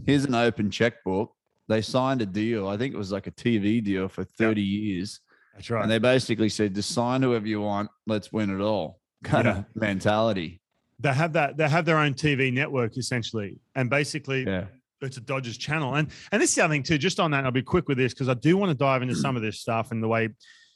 here's 0.05 0.25
an 0.25 0.35
open 0.35 0.69
checkbook. 0.69 1.31
They 1.69 1.81
signed 1.81 2.21
a 2.21 2.25
deal. 2.25 2.67
I 2.67 2.77
think 2.77 2.93
it 2.93 2.97
was 2.97 3.11
like 3.11 3.25
a 3.25 3.31
TV 3.31 3.83
deal 3.83 4.07
for 4.09 4.23
30 4.23 4.61
years. 4.61 5.19
that's 5.55 5.69
right. 5.71 5.81
And 5.81 5.89
they 5.89 5.97
basically 5.97 6.49
said, 6.49 6.75
just 6.75 6.91
sign 6.93 7.21
whoever 7.23 7.47
you 7.47 7.61
want. 7.61 7.89
Let's 8.05 8.31
win 8.31 8.49
it 8.49 8.61
all 8.61 8.99
kind 9.23 9.45
Yeah. 9.45 9.57
of 9.59 9.65
mentality. 9.75 10.61
They 10.99 11.13
have 11.13 11.33
that. 11.33 11.57
They 11.57 11.67
have 11.67 11.85
their 11.85 11.97
own 11.97 12.13
TV 12.13 12.51
network 12.53 12.97
essentially, 12.97 13.59
and 13.75 13.89
basically 13.89 14.43
Yeah. 14.45 14.65
it's 15.01 15.17
a 15.17 15.21
Dodgers 15.21 15.57
channel. 15.57 15.95
And 15.95 16.09
and 16.31 16.41
this 16.41 16.51
is 16.51 16.55
the 16.55 16.63
other 16.65 16.73
thing 16.73 16.83
too. 16.83 16.97
Just 16.97 17.19
on 17.19 17.31
that, 17.31 17.39
and 17.39 17.45
I'll 17.47 17.51
be 17.51 17.61
quick 17.61 17.87
with 17.87 17.97
this 17.97 18.13
because 18.13 18.29
I 18.29 18.35
do 18.35 18.57
want 18.57 18.69
to 18.69 18.75
dive 18.77 19.01
into 19.01 19.15
some 19.15 19.35
of 19.35 19.41
this 19.41 19.59
stuff 19.59 19.91
and 19.91 20.01
the 20.01 20.07
way, 20.07 20.29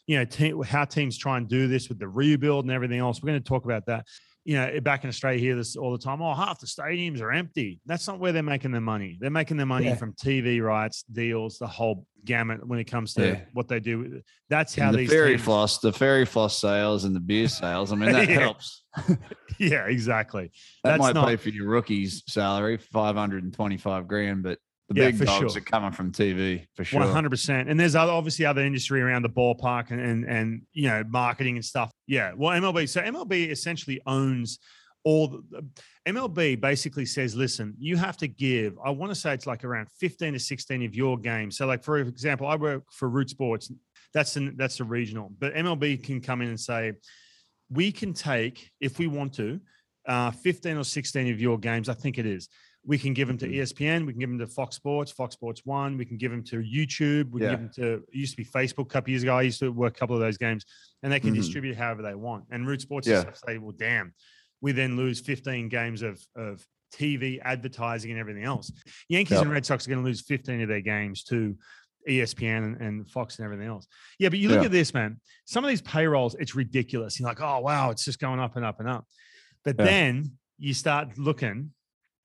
you 0.08 0.18
know, 0.18 0.26
te- 0.26 0.54
how 0.66 0.86
teams 0.86 1.18
try 1.18 1.38
and 1.38 1.48
do 1.48 1.68
this 1.68 1.90
with 1.90 2.00
the 2.00 2.08
rebuild 2.08 2.66
and 2.66 2.72
everything 2.72 3.00
else. 3.00 3.22
We're 3.22 3.28
going 3.32 3.44
to 3.44 3.48
talk 3.48 3.66
about 3.66 3.86
that. 3.88 4.06
You 4.48 4.56
know, 4.56 4.80
back 4.80 5.04
in 5.04 5.10
Australia, 5.10 5.40
here 5.42 5.58
this 5.58 5.76
all 5.76 5.92
the 5.92 5.98
time. 5.98 6.22
Oh, 6.22 6.34
half 6.34 6.62
the 6.62 6.68
stadiums 6.68 7.20
are 7.22 7.34
empty. 7.34 7.82
That's 7.86 8.08
not 8.08 8.18
where 8.18 8.32
they're 8.32 8.42
making 8.42 8.72
their 8.72 8.80
money. 8.80 9.18
They're 9.20 9.30
making 9.30 9.58
their 9.58 9.66
money 9.66 9.88
Yeah. 9.88 9.96
from 9.96 10.14
TV 10.14 10.62
rights, 10.64 11.04
deals, 11.12 11.58
the 11.58 11.68
whole 11.68 12.08
gamut 12.24 12.66
when 12.66 12.80
it 12.80 12.86
comes 12.86 13.14
to 13.16 13.28
Yeah. 13.28 13.42
what 13.52 13.68
they 13.68 13.82
do. 13.82 14.22
That's 14.50 14.74
how 14.74 14.86
And 14.88 14.94
the 14.94 15.00
these 15.00 15.10
fairy 15.10 15.32
teams- 15.32 15.42
floss, 15.44 15.80
the 15.80 15.92
fairy 15.92 16.26
floss 16.26 16.58
sales 16.62 17.04
and 17.04 17.14
the 17.14 17.20
beer 17.20 17.50
sales. 17.50 17.92
I 17.92 17.96
mean, 17.98 18.14
that 18.14 18.30
Yeah. 18.30 18.40
helps. 18.40 18.84
Yeah, 19.60 19.88
exactly. 19.88 20.52
That 20.84 20.92
That's 20.92 21.00
might 21.02 21.16
not- 21.16 21.28
pay 21.28 21.36
for 21.36 21.50
your 21.50 21.68
rookie's 21.68 22.24
salary, 22.28 22.78
525 22.78 24.08
grand, 24.08 24.44
but 24.44 24.60
the 24.90 25.02
Yeah, 25.02 25.08
big 25.08 25.18
for 25.18 25.26
dogs 25.26 25.54
sure. 25.54 25.62
are 25.62 25.66
coming 25.66 25.92
from 25.92 26.12
TV 26.12 26.66
for 26.76 26.84
sure. 26.84 27.00
One 27.02 27.10
hundred 27.10 27.30
percent. 27.30 27.70
And 27.70 27.80
there's 27.80 27.96
other, 27.96 28.12
obviously 28.12 28.46
other 28.46 28.62
industry 28.62 29.02
around 29.02 29.24
the 29.24 29.30
ballpark 29.30 29.92
and, 29.92 30.00
and 30.00 30.26
and 30.26 30.62
you 30.74 30.88
know 30.88 31.04
marketing 31.08 31.56
and 31.58 31.66
stuff. 31.66 31.92
Yeah. 32.08 32.32
Well, 32.36 32.60
MLB. 32.60 32.88
So 32.88 33.02
MLB 33.02 33.50
essentially 33.50 34.02
owns 34.06 34.60
all. 35.04 35.28
The, 35.28 35.66
MLB 36.08 36.62
basically 36.62 37.06
says, 37.06 37.36
listen, 37.36 37.76
you 37.78 37.98
have 37.98 38.16
to 38.18 38.28
give. 38.28 38.78
I 38.84 38.92
want 38.92 39.12
to 39.12 39.16
say 39.16 39.34
it's 39.34 39.46
like 39.46 39.66
around 39.66 39.90
fifteen 40.00 40.34
to 40.34 40.40
sixteen 40.40 40.84
of 40.84 40.96
your 40.96 41.18
games. 41.18 41.58
So, 41.58 41.66
like 41.66 41.84
for 41.84 41.98
example, 41.98 42.48
I 42.48 42.56
work 42.56 42.84
for 42.92 43.10
Root 43.10 43.30
Sports. 43.30 43.72
That's 44.14 44.38
an, 44.38 44.56
that's 44.58 44.80
a 44.80 44.86
regional, 44.86 45.32
but 45.38 45.54
MLB 45.54 46.02
can 46.02 46.22
come 46.22 46.42
in 46.42 46.48
and 46.48 46.60
say, 46.60 46.94
we 47.70 47.92
can 47.92 48.14
take 48.14 48.72
if 48.80 49.00
we 49.00 49.08
want 49.08 49.34
to, 49.34 49.60
uh, 50.08 50.32
fifteen 50.32 50.78
or 50.78 50.86
sixteen 50.86 51.30
of 51.30 51.42
your 51.42 51.60
games. 51.60 51.90
I 51.90 51.94
think 51.94 52.18
it 52.18 52.26
is 52.26 52.48
we 52.88 52.98
can 52.98 53.14
give 53.14 53.28
them 53.28 53.38
to 53.38 53.46
E 53.46 53.58
ESPN, 53.58 54.06
we 54.08 54.14
can 54.14 54.20
give 54.22 54.30
them 54.30 54.40
to 54.40 54.48
Fox 54.48 54.76
Sports, 54.78 55.12
Fox 55.12 55.36
Sports 55.36 55.62
One, 55.66 55.98
we 55.98 56.06
can 56.06 56.16
give 56.18 56.32
them 56.32 56.42
to 56.46 56.58
YouTube, 56.64 57.30
we 57.32 57.42
can 57.42 57.50
give 57.52 57.60
them 57.60 57.72
to 57.76 57.94
it 57.96 58.04
used 58.14 58.32
to 58.32 58.38
be 58.38 58.46
Facebook 58.46 58.84
a 58.86 58.86
couple 58.86 59.10
years 59.12 59.24
ago. 59.24 59.36
I 59.38 59.42
used 59.44 59.60
to 59.60 59.70
work 59.72 59.96
a 59.96 60.00
couple 60.00 60.16
of 60.16 60.22
those 60.22 60.38
games, 60.38 60.66
and 61.04 61.12
they 61.12 61.20
can 61.20 61.32
Mhm. 61.34 61.36
distribute 61.36 61.76
however 61.76 62.02
they 62.02 62.16
want. 62.16 62.46
And 62.50 62.66
Root 62.66 62.82
Sports 62.82 63.06
Yeah. 63.08 63.24
yeah. 63.26 63.34
say, 63.46 63.58
well, 63.58 63.74
damn, 63.78 64.14
we 64.62 64.72
then 64.72 64.96
lose 64.96 65.20
15 65.20 65.68
games 65.70 66.02
of 66.02 66.20
of 66.36 66.66
TV 66.94 67.40
advertising 67.42 68.12
and 68.12 68.20
everything 68.20 68.44
else. 68.46 68.72
Yankees 69.10 69.34
Yep. 69.36 69.42
and 69.44 69.52
Red 69.52 69.66
Sox 69.66 69.86
are 69.86 69.90
going 69.90 70.02
to 70.02 70.06
lose 70.06 70.22
15 70.22 70.62
of 70.62 70.70
their 70.70 70.80
games 70.80 71.24
to 71.26 71.58
ESPN 72.08 72.64
and, 72.64 72.82
and 72.82 73.10
Fox 73.12 73.38
and 73.38 73.44
everything 73.44 73.68
else. 73.68 73.86
Yeah, 74.18 74.30
but 74.30 74.40
you 74.40 74.48
look 74.48 74.60
Yeah. 74.62 74.66
at 74.68 74.72
this, 74.72 74.94
man. 74.94 75.20
Some 75.44 75.66
of 75.66 75.68
these 75.70 75.82
payrolls, 75.82 76.36
it's 76.40 76.56
ridiculous. 76.56 77.20
You're 77.20 77.28
like, 77.28 77.42
oh 77.42 77.60
wow, 77.60 77.90
it's 77.90 78.06
just 78.06 78.20
going 78.20 78.40
up 78.40 78.56
and 78.56 78.64
up 78.64 78.80
and 78.80 78.88
up. 78.88 79.06
But 79.66 79.76
Yeah. 79.78 79.84
then 79.86 80.38
you 80.58 80.74
start 80.74 81.18
looking 81.18 81.74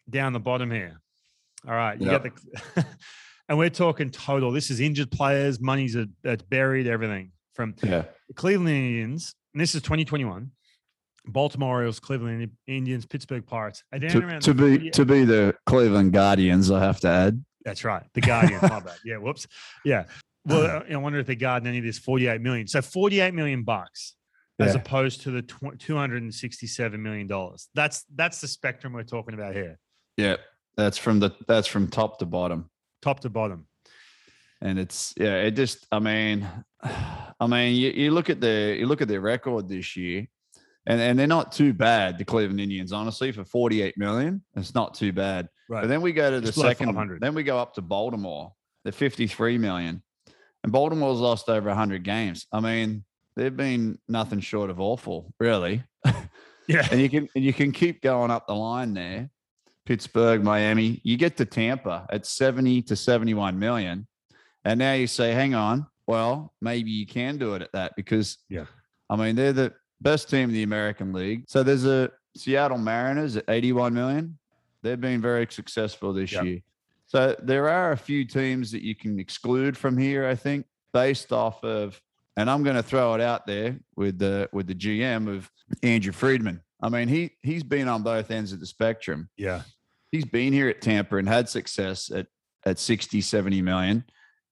down 0.08 0.32
the 0.32 0.40
bottom 0.40 0.70
here. 0.70 1.00
All 1.66 1.74
right, 1.74 2.00
you 2.00 2.06
got 2.06 2.22
the, 2.24 2.86
and 3.48 3.56
we're 3.56 3.70
talking 3.70 4.10
total. 4.10 4.50
This 4.50 4.70
is 4.70 4.80
injured 4.80 5.10
players, 5.10 5.60
money's 5.60 5.94
a, 5.96 6.08
that's 6.22 6.42
buried, 6.42 6.86
everything 6.86 7.32
from 7.54 7.74
Yeah. 7.82 8.04
Cleveland 8.34 8.70
Indians. 8.76 9.34
And 9.54 9.60
this 9.60 9.74
is 9.74 9.82
2021. 9.82 10.50
Baltimore 11.26 11.76
Orioles, 11.76 12.00
Cleveland 12.00 12.50
Indians, 12.66 13.06
Pittsburgh 13.06 13.46
Pirates. 13.46 13.84
To, 13.92 14.00
to 14.40 14.54
be 14.54 14.76
48 14.78 14.92
to 14.94 15.04
be 15.04 15.24
the 15.24 15.54
Cleveland 15.66 16.12
Guardians, 16.12 16.70
I 16.70 16.80
have 16.80 16.98
to 17.00 17.08
add. 17.08 17.44
That's 17.64 17.84
right. 17.84 18.02
The 18.14 18.22
Guardians. 18.22 18.62
my 18.62 18.80
bad. 18.80 18.96
Yeah. 19.04 19.18
Whoops. 19.18 19.46
Yeah. 19.84 20.04
Well, 20.44 20.82
I 20.90 20.96
wonder 20.96 21.20
if 21.20 21.26
they 21.26 21.36
guard 21.36 21.64
any 21.64 21.78
of 21.78 21.84
this 21.84 21.98
48 21.98 22.40
million. 22.40 22.66
So 22.66 22.82
48 22.82 23.34
million 23.34 23.62
bucks 23.62 24.16
as 24.58 24.74
opposed 24.74 25.22
to 25.22 25.30
the 25.30 25.42
267 25.42 27.02
million 27.02 27.26
dollars. 27.26 27.68
That's 27.74 28.04
that's 28.14 28.40
the 28.40 28.48
spectrum 28.48 28.92
we're 28.92 29.02
talking 29.02 29.34
about 29.34 29.54
here, 29.54 29.78
Yeah, 30.16 30.36
that's 30.76 30.98
from 30.98 31.20
the 31.20 31.30
that's 31.46 31.66
from 31.68 31.88
top 31.88 32.18
to 32.18 32.26
bottom. 32.26 32.70
top 33.02 33.20
to 33.20 33.30
bottom. 33.30 33.66
and 34.60 34.78
it's 34.78 35.12
yeah 35.16 35.36
it 35.42 35.52
just 35.52 35.86
i 35.90 35.98
mean 35.98 36.48
i 36.82 37.46
mean 37.48 37.74
you, 37.74 37.90
you 37.90 38.10
look 38.12 38.30
at 38.30 38.40
the 38.40 38.76
you 38.78 38.86
look 38.86 39.00
at 39.02 39.08
their 39.08 39.20
record 39.20 39.68
this 39.68 39.96
year 39.96 40.26
and 40.86 41.00
and 41.00 41.18
they're 41.18 41.26
not 41.26 41.50
too 41.52 41.72
bad 41.72 42.16
the 42.18 42.24
cleveland 42.24 42.60
indians 42.60 42.92
honestly 42.92 43.32
for 43.32 43.44
48 43.44 43.98
million 43.98 44.42
it's 44.54 44.74
not 44.74 44.94
too 44.94 45.12
bad 45.12 45.48
Right. 45.68 45.80
but 45.82 45.88
then 45.88 46.00
we 46.02 46.12
go 46.12 46.30
to 46.30 46.38
the 46.40 46.46
Just 46.52 46.60
second 46.60 46.86
500. 46.88 47.20
then 47.20 47.34
we 47.34 47.42
go 47.42 47.58
up 47.58 47.74
to 47.74 47.82
baltimore 47.82 48.52
the 48.84 48.92
53 48.92 49.58
million 49.58 50.02
and 50.62 50.72
baltimore's 50.72 51.18
lost 51.18 51.48
over 51.48 51.68
100 51.68 52.04
games 52.04 52.46
i 52.52 52.60
mean 52.60 53.04
they've 53.36 53.56
been 53.56 53.98
nothing 54.08 54.40
short 54.40 54.70
of 54.70 54.80
awful 54.80 55.32
really 55.40 55.82
Yeah. 56.68 56.86
and 56.92 57.00
you 57.00 57.10
can 57.10 57.28
and 57.34 57.42
you 57.44 57.52
can 57.52 57.72
keep 57.72 58.00
going 58.02 58.30
up 58.30 58.46
the 58.46 58.54
line 58.54 58.94
there. 58.94 59.28
Pittsburgh, 59.84 60.42
Miami, 60.42 61.00
you 61.02 61.16
get 61.16 61.36
to 61.38 61.44
Tampa 61.44 62.06
at 62.10 62.26
70 62.26 62.82
to 62.82 62.96
71 62.96 63.58
million. 63.58 64.06
And 64.64 64.78
now 64.78 64.92
you 64.92 65.06
say, 65.06 65.32
hang 65.32 65.54
on, 65.54 65.86
well, 66.06 66.52
maybe 66.60 66.90
you 66.90 67.06
can 67.06 67.36
do 67.36 67.54
it 67.54 67.62
at 67.62 67.72
that 67.72 67.94
because 67.96 68.38
Yeah. 68.48 68.66
I 69.10 69.16
mean, 69.16 69.36
they're 69.36 69.52
the 69.52 69.74
best 70.00 70.30
team 70.30 70.48
in 70.48 70.54
the 70.54 70.62
American 70.62 71.12
League. 71.12 71.44
So 71.48 71.62
there's 71.62 71.84
a 71.84 72.10
Seattle 72.36 72.78
Mariners 72.78 73.36
at 73.36 73.44
81 73.48 73.92
million. 73.92 74.38
They've 74.82 75.00
been 75.00 75.20
very 75.20 75.46
successful 75.50 76.12
this 76.12 76.32
year. 76.32 76.60
So 77.06 77.36
there 77.42 77.68
are 77.68 77.92
a 77.92 77.96
few 77.96 78.24
teams 78.24 78.70
that 78.72 78.82
you 78.82 78.94
can 78.94 79.18
exclude 79.18 79.76
from 79.76 79.98
here, 79.98 80.26
I 80.26 80.34
think, 80.34 80.66
based 80.92 81.32
off 81.32 81.62
of 81.62 82.00
and 82.36 82.50
I'm 82.50 82.62
going 82.62 82.76
to 82.76 82.82
throw 82.82 83.14
it 83.14 83.20
out 83.20 83.46
there 83.46 83.78
with 83.96 84.18
the 84.18 84.48
with 84.52 84.66
the 84.66 84.74
GM 84.74 85.28
of 85.28 85.50
Andrew 85.82 86.12
Friedman. 86.12 86.60
I 86.82 86.88
mean, 86.88 87.08
he 87.08 87.30
he's 87.42 87.62
been 87.62 87.88
on 87.88 88.02
both 88.02 88.30
ends 88.30 88.52
of 88.52 88.60
the 88.60 88.66
spectrum. 88.66 89.30
Yeah. 89.36 89.62
He's 90.10 90.24
been 90.24 90.52
here 90.52 90.68
at 90.68 90.82
Tampa 90.82 91.16
and 91.16 91.28
had 91.28 91.48
success 91.48 92.10
at 92.10 92.26
at 92.66 92.78
60, 92.78 93.20
70 93.20 93.62
million. 93.62 94.04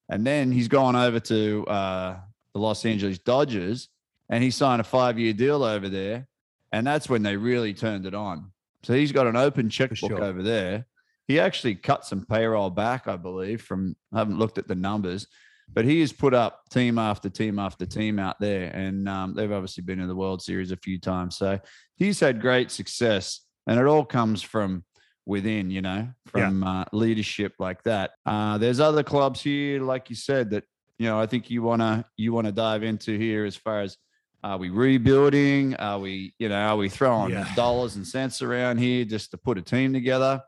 And 0.09 0.27
then 0.27 0.51
he's 0.51 0.69
gone 0.69 0.97
over 0.97 1.21
to 1.21 1.67
uh, 1.67 2.21
the 2.53 2.61
Los 2.61 2.85
Angeles 2.85 3.19
Dodgers 3.19 3.89
and 4.29 4.43
he 4.43 4.51
signed 4.51 4.81
a 4.81 4.85
five-year 4.85 5.33
deal 5.33 5.63
over 5.63 5.89
there. 5.89 6.27
And 6.73 6.87
that's 6.87 7.09
when 7.09 7.23
they 7.23 7.37
really 7.37 7.75
turned 7.75 8.07
it 8.07 8.15
on. 8.15 8.53
So 8.83 8.95
he's 8.95 9.13
got 9.13 9.27
an 9.27 9.37
open 9.37 9.69
checkbook 9.69 9.99
sure. 9.99 10.25
over 10.25 10.43
there. 10.43 10.87
He 11.27 11.39
actually 11.39 11.77
cut 11.77 12.05
some 12.05 12.25
payroll 12.27 12.71
back, 12.71 13.07
I 13.07 13.17
believe, 13.17 13.63
from 13.63 13.97
I 14.13 14.19
haven't 14.19 14.39
looked 14.39 14.59
at 14.59 14.67
the 14.67 14.75
numbers, 14.75 15.27
but 15.75 15.85
he 15.85 16.01
has 16.01 16.13
put 16.13 16.35
up 16.35 16.63
team 16.71 16.99
after 16.99 17.29
team 17.31 17.59
after 17.59 17.87
team 17.87 18.19
out 18.19 18.39
there. 18.41 18.71
And 18.75 19.09
um, 19.09 19.35
they've 19.35 19.53
obviously 19.53 19.83
been 19.85 20.01
in 20.01 20.09
the 20.09 20.17
World 20.17 20.43
Series 20.43 20.73
a 20.73 20.77
few 20.77 20.99
times. 20.99 21.37
So 21.37 21.59
he's 21.97 22.21
had 22.21 22.41
great 22.41 22.71
success. 22.71 23.41
And 23.67 23.79
it 23.79 23.87
all 23.87 24.05
comes 24.05 24.43
from 24.43 24.85
within, 25.27 25.71
you 25.71 25.83
know, 25.83 26.09
Yeah. 26.35 26.49
from 26.49 26.65
uh, 26.65 26.85
leadership 26.93 27.53
like 27.59 27.83
that. 27.85 28.13
Uh, 28.27 28.59
there's 28.59 28.81
other 28.81 29.03
clubs 29.03 29.41
here, 29.43 29.81
like 29.83 30.11
you 30.11 30.17
said, 30.17 30.51
that 30.51 30.65
you 30.99 31.07
know 31.07 31.19
I 31.21 31.27
think 31.27 31.51
you 31.51 31.63
wanna 31.63 32.05
you 32.17 32.33
wanna 32.33 32.53
dive 32.53 32.83
into 32.83 33.17
here 33.17 33.45
as 33.47 33.57
far 33.57 33.81
as 33.83 33.97
are 34.43 34.59
we 34.59 34.71
rebuilding? 34.71 35.75
Are 35.77 35.99
we 35.99 36.35
you 36.39 36.49
know 36.49 36.57
are 36.57 36.77
we 36.77 36.89
throwing 36.89 37.31
Yeah. 37.33 37.55
dollars 37.55 37.97
and 37.97 38.07
cents 38.07 38.43
around 38.43 38.79
here 38.79 39.05
just 39.05 39.31
to 39.31 39.39
put 39.39 39.57
a 39.59 39.63
team 39.63 39.93
together? 39.93 40.43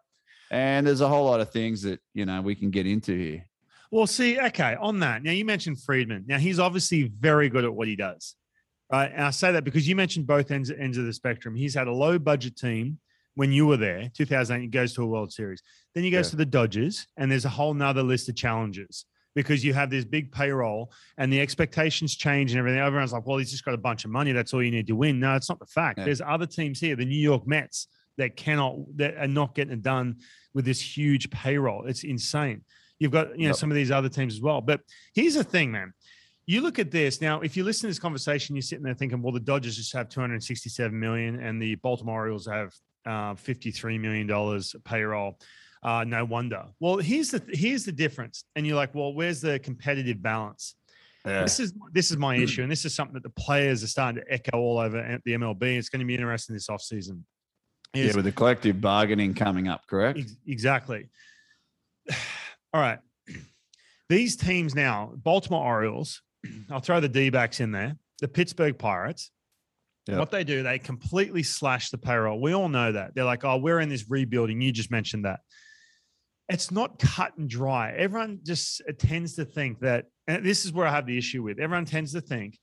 And 0.51 0.87
there's 0.87 1.01
a 1.01 1.09
whole 1.09 1.25
lot 1.27 1.41
of 1.41 1.51
things 1.51 1.83
that 1.83 2.01
you 2.13 2.27
know 2.27 2.43
we 2.43 2.55
can 2.55 2.71
get 2.71 2.87
into 2.87 3.17
here. 3.17 3.47
Well, 3.93 4.07
see, 4.07 4.41
okay, 4.41 4.75
on 4.81 4.99
that. 5.01 5.23
Now 5.23 5.33
you 5.33 5.45
mentioned 5.45 5.81
Friedman. 5.83 6.25
Now 6.27 6.39
he's 6.39 6.59
obviously 6.59 7.13
very 7.21 7.49
good 7.51 7.65
at 7.65 7.73
what 7.73 7.87
he 7.87 7.95
does. 7.95 8.35
Right. 8.91 9.13
And 9.15 9.23
I 9.25 9.31
say 9.31 9.53
that 9.53 9.65
because 9.65 9.87
you 9.87 9.95
mentioned 9.95 10.27
both 10.27 10.51
ends 10.51 10.71
ends 10.71 10.99
of 10.99 11.05
the 11.05 11.13
spectrum. 11.13 11.55
He's 11.55 11.75
had 11.75 11.89
a 11.89 11.93
low 11.93 12.19
budget 12.19 12.57
team 12.57 12.99
when 13.35 13.53
you 13.53 13.67
were 13.67 13.77
there, 13.79 14.11
2008, 14.15 14.63
he 14.63 14.69
goes 14.69 14.93
to 14.95 15.03
a 15.03 15.07
World 15.07 15.33
Series. 15.33 15.63
Then 15.95 16.05
he 16.05 16.11
goes 16.11 16.27
Yeah. 16.27 16.31
to 16.33 16.37
the 16.37 16.45
Dodgers, 16.47 17.07
and 17.17 17.31
there's 17.31 17.47
a 17.47 17.51
whole 17.51 17.73
nother 17.73 18.03
list 18.03 18.29
of 18.29 18.37
challenges 18.37 19.07
because 19.35 19.65
you 19.65 19.73
have 19.73 19.89
this 19.89 20.05
big 20.05 20.31
payroll 20.33 20.93
and 21.17 21.33
the 21.33 21.41
expectations 21.41 22.15
change 22.15 22.53
and 22.53 22.59
everything. 22.59 22.81
Everyone's 22.81 23.13
like, 23.15 23.27
well, 23.27 23.39
he's 23.39 23.51
just 23.51 23.65
got 23.65 23.73
a 23.73 23.79
bunch 23.79 24.05
of 24.05 24.11
money. 24.11 24.33
That's 24.33 24.53
all 24.53 24.63
you 24.63 24.71
need 24.71 24.87
to 24.89 24.97
win. 24.97 25.19
No, 25.19 25.35
it's 25.35 25.49
not 25.49 25.59
the 25.59 25.67
fact. 25.67 25.99
Yeah. 25.99 26.05
There's 26.07 26.21
other 26.21 26.45
teams 26.45 26.79
here, 26.79 26.95
the 26.95 27.07
New 27.07 27.15
York 27.19 27.47
Mets, 27.47 27.89
that 28.19 28.37
cannot, 28.37 28.77
that 28.97 29.17
are 29.17 29.27
not 29.29 29.55
getting 29.55 29.73
it 29.73 29.83
done 29.83 30.17
with 30.53 30.67
this 30.67 30.81
huge 30.81 31.31
payroll. 31.31 31.87
It's 31.87 32.05
insane. 32.05 32.63
You've 33.03 33.11
got, 33.11 33.31
you 33.37 33.47
know, 33.47 33.49
Yep. 33.49 33.57
some 33.57 33.69
of 33.69 33.75
these 33.75 33.91
other 33.91 34.09
teams 34.09 34.33
as 34.35 34.41
well. 34.41 34.61
But 34.61 34.81
here's 35.13 35.35
the 35.35 35.43
thing, 35.43 35.73
man. 35.73 35.93
You 36.47 36.61
look 36.61 36.79
at 36.79 36.93
this 36.93 37.21
now. 37.21 37.41
If 37.41 37.57
you 37.57 37.65
listen 37.65 37.83
to 37.83 37.87
this 37.89 37.99
conversation, 37.99 38.55
you're 38.55 38.63
sitting 38.63 38.85
there 38.85 38.95
thinking, 38.95 39.21
"Well, 39.23 39.33
the 39.33 39.41
Dodgers 39.41 39.77
just 39.77 39.93
have 39.95 40.09
267 40.09 40.99
million, 40.99 41.41
and 41.41 41.61
the 41.61 41.75
Baltimore 41.77 42.21
Orioles 42.21 42.47
have 42.47 42.73
uh, 43.05 43.35
53 43.35 43.99
million 43.99 44.29
dollars 44.29 44.77
payroll." 44.85 45.41
Uh, 45.83 46.05
no 46.05 46.25
wonder. 46.25 46.67
Well, 46.79 46.99
here's 46.99 47.33
the 47.33 47.43
here's 47.49 47.85
the 47.85 47.91
difference, 47.91 48.45
and 48.55 48.65
you're 48.65 48.77
like, 48.77 48.95
"Well, 48.95 49.13
where's 49.15 49.41
the 49.41 49.59
competitive 49.59 50.23
balance?" 50.23 50.77
Yeah. 51.27 51.43
This 51.43 51.59
is 51.59 51.73
this 51.93 52.13
is 52.13 52.17
my 52.19 52.37
issue, 52.37 52.63
and 52.63 52.71
this 52.71 52.85
is 52.85 52.95
something 52.95 53.15
that 53.15 53.25
the 53.25 53.31
players 53.31 53.83
are 53.83 53.89
starting 53.89 54.23
to 54.23 54.33
echo 54.33 54.59
all 54.59 54.79
over 54.79 55.21
the 55.25 55.33
MLB. 55.33 55.77
It's 55.77 55.89
going 55.89 56.01
to 56.01 56.07
be 56.07 56.15
interesting 56.15 56.55
this 56.55 56.69
offseason. 56.69 57.23
Yeah, 57.95 58.15
with 58.15 58.25
the 58.27 58.33
collective 58.33 58.81
bargaining 58.81 59.35
coming 59.35 59.67
up, 59.67 59.87
correct? 59.89 60.19
Ex- 60.21 60.37
Exactly. 60.47 61.09
All 62.73 62.81
right. 62.81 62.99
These 64.09 64.37
teams 64.37 64.75
now, 64.75 65.13
Baltimore 65.17 65.65
Orioles, 65.65 66.23
I'll 66.71 66.81
throw 66.81 67.01
the 67.01 67.09
D 67.09 67.31
backs 67.31 67.61
in 67.61 67.73
there, 67.73 67.97
the 68.21 68.29
Pittsburgh 68.29 68.79
Pirates. 68.79 69.31
Yep. 70.09 70.19
What 70.19 70.31
they 70.31 70.43
do, 70.43 70.63
they 70.63 70.79
completely 70.79 71.43
slash 71.45 71.91
the 71.91 71.99
payroll. 71.99 72.41
We 72.41 72.55
all 72.55 72.69
know 72.69 72.93
that. 72.93 73.15
They're 73.15 73.25
like, 73.25 73.45
oh, 73.45 73.59
we're 73.59 73.81
in 73.81 73.89
this 73.89 74.11
rebuilding. 74.11 74.61
You 74.61 74.73
just 74.73 74.91
mentioned 74.91 75.25
that. 75.25 75.41
It's 76.49 76.73
not 76.73 76.99
cut 76.99 77.37
and 77.39 77.49
dry. 77.49 77.93
Everyone 77.93 78.41
just 78.43 78.83
tends 78.99 79.37
to 79.37 79.45
think 79.45 79.81
that, 79.81 80.07
and 80.27 80.45
this 80.45 80.65
is 80.65 80.73
where 80.73 80.87
I 80.87 80.91
have 80.91 81.07
the 81.07 81.17
issue 81.17 81.43
with. 81.43 81.61
Everyone 81.61 81.85
tends 81.85 82.13
to 82.15 82.21
think 82.21 82.59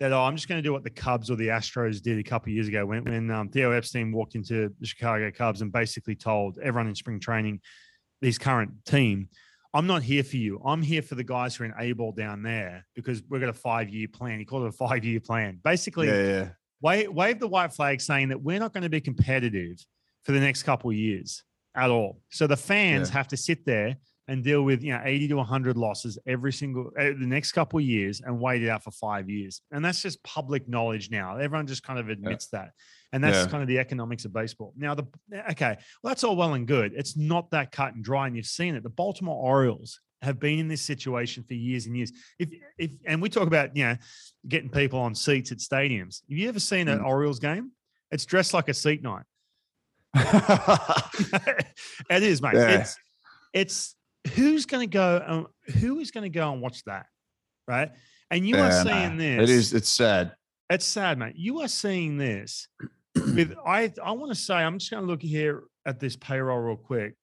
that, 0.00 0.12
oh, 0.12 0.22
I'm 0.22 0.34
just 0.34 0.48
going 0.48 0.58
to 0.58 0.66
do 0.66 0.72
what 0.72 0.82
the 0.82 0.90
Cubs 0.90 1.30
or 1.30 1.36
the 1.36 1.48
Astros 1.48 2.00
did 2.00 2.18
a 2.18 2.22
couple 2.22 2.50
of 2.50 2.54
years 2.54 2.68
ago 2.68 2.86
when, 2.86 3.04
when 3.04 3.30
um, 3.30 3.50
Theo 3.50 3.72
Epstein 3.72 4.10
walked 4.10 4.34
into 4.34 4.72
the 4.80 4.86
Chicago 4.86 5.30
Cubs 5.30 5.60
and 5.60 5.70
basically 5.70 6.14
told 6.14 6.58
everyone 6.58 6.88
in 6.88 6.94
spring 6.94 7.20
training, 7.20 7.60
this 8.22 8.38
current 8.38 8.70
team, 8.86 9.28
I'm 9.74 9.86
not 9.86 10.02
here 10.02 10.24
for 10.24 10.36
you. 10.36 10.60
I'm 10.64 10.82
here 10.82 11.02
for 11.02 11.14
the 11.14 11.24
guys 11.24 11.54
who 11.56 11.64
are 11.64 11.66
in 11.66 11.74
A 11.78 11.92
ball 11.92 12.12
down 12.12 12.42
there 12.42 12.86
because 12.94 13.22
we've 13.28 13.40
got 13.40 13.50
a 13.50 13.54
five 13.54 13.88
year 13.90 14.08
plan. 14.08 14.38
He 14.38 14.44
called 14.44 14.64
it 14.64 14.68
a 14.68 14.72
five 14.72 15.04
year 15.04 15.20
plan. 15.20 15.60
Basically, 15.62 16.08
yeah, 16.08 16.22
yeah. 16.22 16.48
wave, 16.80 17.12
wave 17.12 17.38
the 17.38 17.48
white 17.48 17.72
flag 17.72 18.00
saying 18.00 18.28
that 18.28 18.42
we're 18.42 18.58
not 18.58 18.72
going 18.72 18.82
to 18.82 18.88
be 18.88 19.00
competitive 19.00 19.76
for 20.24 20.32
the 20.32 20.40
next 20.40 20.62
couple 20.62 20.90
of 20.90 20.96
years 20.96 21.42
at 21.74 21.90
all. 21.90 22.22
So 22.30 22.46
the 22.46 22.56
fans 22.56 23.08
Yeah. 23.08 23.14
have 23.14 23.28
to 23.28 23.36
sit 23.36 23.66
there 23.66 23.96
and 24.26 24.42
deal 24.44 24.62
with 24.62 24.82
you 24.82 24.92
know 24.92 25.00
80 25.04 25.28
to 25.28 25.34
100 25.36 25.76
losses 25.76 26.18
every 26.26 26.52
single 26.52 26.90
uh, 26.98 27.04
the 27.04 27.26
next 27.26 27.52
couple 27.52 27.78
of 27.78 27.84
years 27.84 28.20
and 28.24 28.40
wait 28.40 28.62
it 28.62 28.68
out 28.68 28.82
for 28.84 28.90
five 28.90 29.28
years. 29.28 29.60
And 29.70 29.84
that's 29.84 30.02
just 30.02 30.22
public 30.22 30.68
knowledge 30.68 31.10
now. 31.10 31.36
Everyone 31.36 31.66
just 31.66 31.82
kind 31.82 31.98
of 31.98 32.08
admits 32.08 32.48
that. 32.48 32.70
And 33.12 33.24
that's 33.24 33.38
Yeah. 33.38 33.46
kind 33.50 33.62
of 33.62 33.68
the 33.68 33.78
economics 33.78 34.24
of 34.26 34.32
baseball. 34.32 34.74
Now, 34.76 34.94
the 34.94 35.06
okay, 35.50 35.76
well, 36.02 36.10
that's 36.10 36.24
all 36.24 36.36
well 36.36 36.54
and 36.54 36.66
good. 36.66 36.92
It's 36.94 37.16
not 37.16 37.50
that 37.52 37.72
cut 37.72 37.94
and 37.94 38.04
dry, 38.04 38.26
and 38.26 38.36
you've 38.36 38.46
seen 38.46 38.74
it. 38.74 38.82
The 38.82 38.90
Baltimore 38.90 39.36
Orioles 39.36 40.00
have 40.20 40.38
been 40.38 40.58
in 40.58 40.68
this 40.68 40.82
situation 40.82 41.44
for 41.44 41.54
years 41.54 41.86
and 41.86 41.96
years. 41.96 42.12
If 42.38 42.50
if 42.76 42.90
and 43.06 43.22
we 43.22 43.28
talk 43.30 43.46
about 43.46 43.74
you 43.76 43.84
know 43.84 43.96
getting 44.46 44.68
people 44.68 44.98
on 44.98 45.14
seats 45.14 45.52
at 45.52 45.58
stadiums. 45.58 46.20
Have 46.28 46.38
you 46.38 46.48
ever 46.48 46.60
seen 46.60 46.88
an 46.88 46.98
Mm. 46.98 47.06
Orioles 47.06 47.38
game? 47.38 47.70
It's 48.10 48.26
dressed 48.26 48.52
like 48.52 48.68
a 48.68 48.74
seat 48.74 49.02
night. 49.02 49.24
it 52.10 52.22
is, 52.22 52.42
mate. 52.42 52.54
Yeah. 52.54 52.80
It's 52.80 52.96
it's 53.52 53.96
who's 54.34 54.66
going 54.66 54.88
to 54.88 54.92
go? 54.92 55.22
Um, 55.26 55.46
who 55.80 55.98
is 56.00 56.10
going 56.10 56.24
to 56.30 56.38
go 56.38 56.52
and 56.52 56.60
watch 56.60 56.84
that, 56.84 57.06
right? 57.66 57.90
And 58.30 58.46
you 58.46 58.56
are 58.56 58.72
seeing 58.72 59.12
nah, 59.12 59.16
this. 59.16 59.42
It 59.42 59.50
is. 59.50 59.72
It's 59.74 59.88
sad. 59.88 60.32
It's 60.70 60.86
sad, 60.86 61.18
mate. 61.18 61.34
You 61.36 61.60
are 61.60 61.68
seeing 61.68 62.18
this 62.18 62.68
with 63.34 63.54
I 63.66 63.92
I 64.02 64.12
want 64.12 64.30
to 64.32 64.34
say, 64.38 64.54
I'm 64.54 64.78
just 64.78 64.90
going 64.90 65.02
to 65.02 65.06
look 65.06 65.22
here 65.22 65.64
at 65.86 66.00
this 66.00 66.16
payroll 66.16 66.58
real 66.58 66.76
quick. 66.76 67.14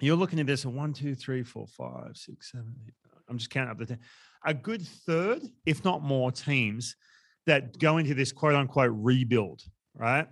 You're 0.00 0.16
looking 0.16 0.40
at 0.40 0.46
this 0.46 0.64
at 0.64 0.72
one, 0.72 0.92
two, 0.92 1.14
three, 1.14 1.42
four, 1.42 1.66
five, 1.66 2.16
six, 2.16 2.50
seven, 2.52 2.74
eight. 2.86 2.94
I'm 3.28 3.38
just 3.38 3.50
counting 3.50 3.70
up 3.70 3.78
the 3.78 3.86
10. 3.86 3.98
A 4.44 4.52
good 4.52 4.82
third, 4.82 5.40
if 5.64 5.82
not 5.84 6.02
more, 6.02 6.30
teams 6.30 6.94
that 7.46 7.78
go 7.78 7.96
into 7.98 8.12
this 8.14 8.32
quote 8.32 8.54
unquote 8.54 8.90
rebuild, 8.94 9.62
right? 9.94 10.26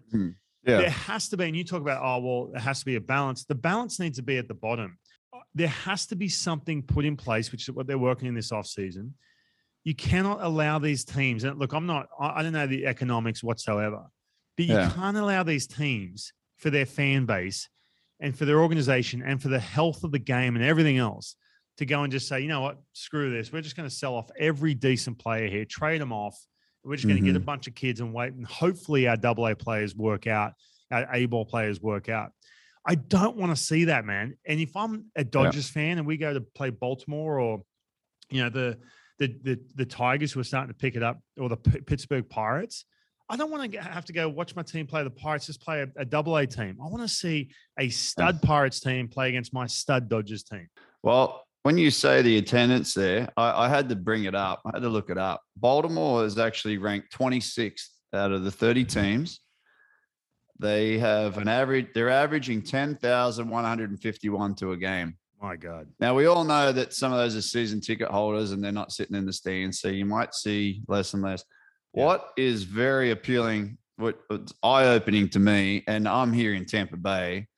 Yeah. 0.65 0.79
There 0.79 0.91
has 0.91 1.29
to 1.31 1.37
be, 1.37 1.45
and 1.47 1.57
you 1.57 1.65
talk 1.65 1.81
about, 1.81 2.03
oh, 2.03 2.19
well, 2.21 2.47
there 2.53 2.61
has 2.61 2.81
to 2.81 2.85
be 2.85 2.97
a 2.97 3.01
balance. 3.01 3.45
The 3.45 3.55
balance 3.55 3.99
needs 3.99 4.17
to 4.19 4.23
be 4.23 4.37
at 4.37 4.47
the 4.49 4.55
bottom. 4.55 4.99
Uh, 5.33 5.39
There 5.55 5.69
has 5.69 6.07
to 6.07 6.17
be 6.17 6.29
something 6.29 6.83
put 6.83 7.05
in 7.05 7.17
place, 7.17 7.51
which 7.51 7.63
is 7.69 7.75
what 7.75 7.87
they're 7.87 7.99
working 7.99 8.29
in 8.29 8.35
this 8.35 8.51
offseason. 8.51 9.13
You 9.85 9.95
cannot 9.95 10.43
allow 10.43 10.79
these 10.79 11.05
teams, 11.05 11.45
and 11.45 11.59
look, 11.59 11.73
I'm 11.73 11.87
not, 11.87 12.07
I 12.21 12.43
don't 12.43 12.53
know 12.53 12.67
the 12.67 12.87
economics 12.87 13.43
whatsoever, 13.43 14.05
but 14.69 14.75
you 14.75 14.81
Yeah. 14.81 14.91
can't 14.91 15.17
allow 15.17 15.43
these 15.43 15.67
teams 15.67 16.33
for 16.57 16.71
their 16.71 16.87
fan 16.87 17.27
base 17.27 17.69
and 18.21 18.37
for 18.37 18.45
their 18.45 18.61
organization 18.61 19.23
and 19.23 19.41
for 19.43 19.49
the 19.49 19.59
health 19.59 20.05
of 20.05 20.13
the 20.13 20.19
game 20.19 20.55
and 20.57 20.65
everything 20.65 20.99
else 20.99 21.37
to 21.79 21.87
go 21.87 22.03
and 22.03 22.13
just 22.13 22.29
say, 22.29 22.41
you 22.41 22.49
know 22.49 22.61
what, 22.61 22.79
screw 22.93 23.31
this. 23.31 23.53
We're 23.53 23.63
just 23.63 23.77
going 23.77 23.89
to 23.89 23.95
sell 23.95 24.15
off 24.15 24.31
every 24.39 24.75
decent 24.75 25.19
player 25.19 25.49
here, 25.49 25.65
trade 25.65 26.01
them 26.01 26.13
off, 26.13 26.37
We're 26.85 26.97
just 26.97 27.07
going 27.07 27.21
to 27.21 27.25
get 27.25 27.37
a 27.37 27.41
Mhm. 27.41 27.45
bunch 27.45 27.69
of 27.69 27.77
kids 27.77 28.01
and 28.01 28.13
wait, 28.13 28.33
and 28.33 28.45
hopefully 28.45 29.07
our 29.07 29.17
double 29.17 29.47
A 29.47 29.55
players 29.55 29.95
work 29.95 30.27
out, 30.27 30.55
our 30.91 31.07
A 31.15 31.27
ball 31.27 31.45
players 31.45 31.81
work 31.81 32.09
out. 32.09 32.33
I 32.85 32.97
don't 32.97 33.37
want 33.37 33.57
to 33.57 33.63
see 33.63 33.85
that, 33.85 34.05
man. 34.05 34.37
And 34.45 34.59
if 34.59 34.75
I'm 34.77 35.05
a 35.15 35.23
Dodgers 35.23 35.71
fan 35.71 35.99
and 35.99 36.07
we 36.09 36.17
go 36.17 36.35
to 36.35 36.41
play 36.41 36.71
Baltimore 36.71 37.39
or, 37.39 37.63
you 38.31 38.43
know, 38.43 38.49
the 38.51 38.81
the 39.21 39.29
the, 39.45 39.61
the 39.77 39.87
Tigers 39.87 40.33
who 40.33 40.41
are 40.41 40.45
starting 40.45 40.73
to 40.75 40.77
pick 40.77 40.97
it 40.97 41.05
up 41.05 41.21
or 41.39 41.49
the 41.49 41.57
P- 41.57 41.81
Pittsburgh 41.83 42.29
Pirates, 42.29 42.85
I 43.33 43.37
don't 43.37 43.51
want 43.51 43.73
to 43.73 43.81
have 43.81 44.05
to 44.05 44.13
go 44.13 44.29
watch 44.29 44.55
my 44.55 44.63
team 44.63 44.87
play 44.87 45.03
the 45.05 45.11
Pirates. 45.11 45.47
Just 45.47 45.63
play 45.63 45.81
a, 45.81 45.89
a 45.97 46.05
double 46.05 46.37
A 46.37 46.47
team. 46.47 46.77
I 46.85 46.87
want 46.87 47.01
to 47.01 47.09
see 47.09 47.49
a 47.79 47.89
stud 47.89 48.43
Pirates 48.43 48.79
team 48.79 49.09
play 49.09 49.31
against 49.31 49.55
my 49.55 49.67
stud 49.67 50.11
Dodgers 50.11 50.43
team. 50.43 50.69
Well, 51.03 51.43
when 51.63 51.79
you 51.79 51.91
say 51.91 52.21
the 52.21 52.37
attendance 52.37 52.93
there, 52.93 53.31
I, 53.39 53.65
I 53.65 53.69
had 53.71 53.89
to 53.89 53.97
bring 53.97 54.25
it 54.25 54.35
up. 54.35 54.61
I 54.67 54.73
had 54.75 54.83
to 54.83 54.91
look 54.91 55.09
it 55.09 55.17
up. 55.17 55.41
Baltimore 55.57 56.27
is 56.27 56.39
actually 56.39 56.77
ranked 56.77 57.17
26th 57.19 57.89
out 58.13 58.33
of 58.33 58.45
the 58.45 58.51
30 58.51 58.85
teams. 58.85 59.41
They 60.59 60.99
have 60.99 61.39
an 61.39 61.49
average, 61.49 61.87
they're 61.95 62.11
averaging 62.11 62.61
10,151 62.61 64.55
to 64.57 64.73
a 64.73 64.77
game. 64.77 65.17
My 65.41 65.57
God. 65.57 65.89
Now, 66.01 66.15
we 66.15 66.27
all 66.27 66.45
know 66.45 66.71
that 66.71 66.93
some 66.93 67.13
of 67.13 67.19
those 67.19 67.35
are 67.35 67.41
season 67.41 67.81
ticket 67.81 68.09
holders 68.09 68.53
and 68.53 68.63
they're 68.63 68.73
not 68.73 68.93
sitting 68.93 69.17
in 69.17 69.25
the 69.25 69.33
stands. 69.33 69.81
So 69.81 69.89
you 69.89 70.05
might 70.05 70.35
see 70.35 70.83
less 70.87 71.15
and 71.15 71.23
less. 71.23 71.43
Yeah. 71.95 72.05
What 72.05 72.31
is 72.37 72.65
very 72.65 73.11
appealing, 73.11 73.79
what, 73.97 74.19
what's 74.29 74.53
eye 74.63 74.87
opening 74.87 75.29
to 75.31 75.39
me, 75.39 75.85
and 75.87 76.09
I'm 76.09 76.33
here 76.33 76.55
in 76.55 76.65
Tampa 76.65 76.97
Bay 76.97 77.49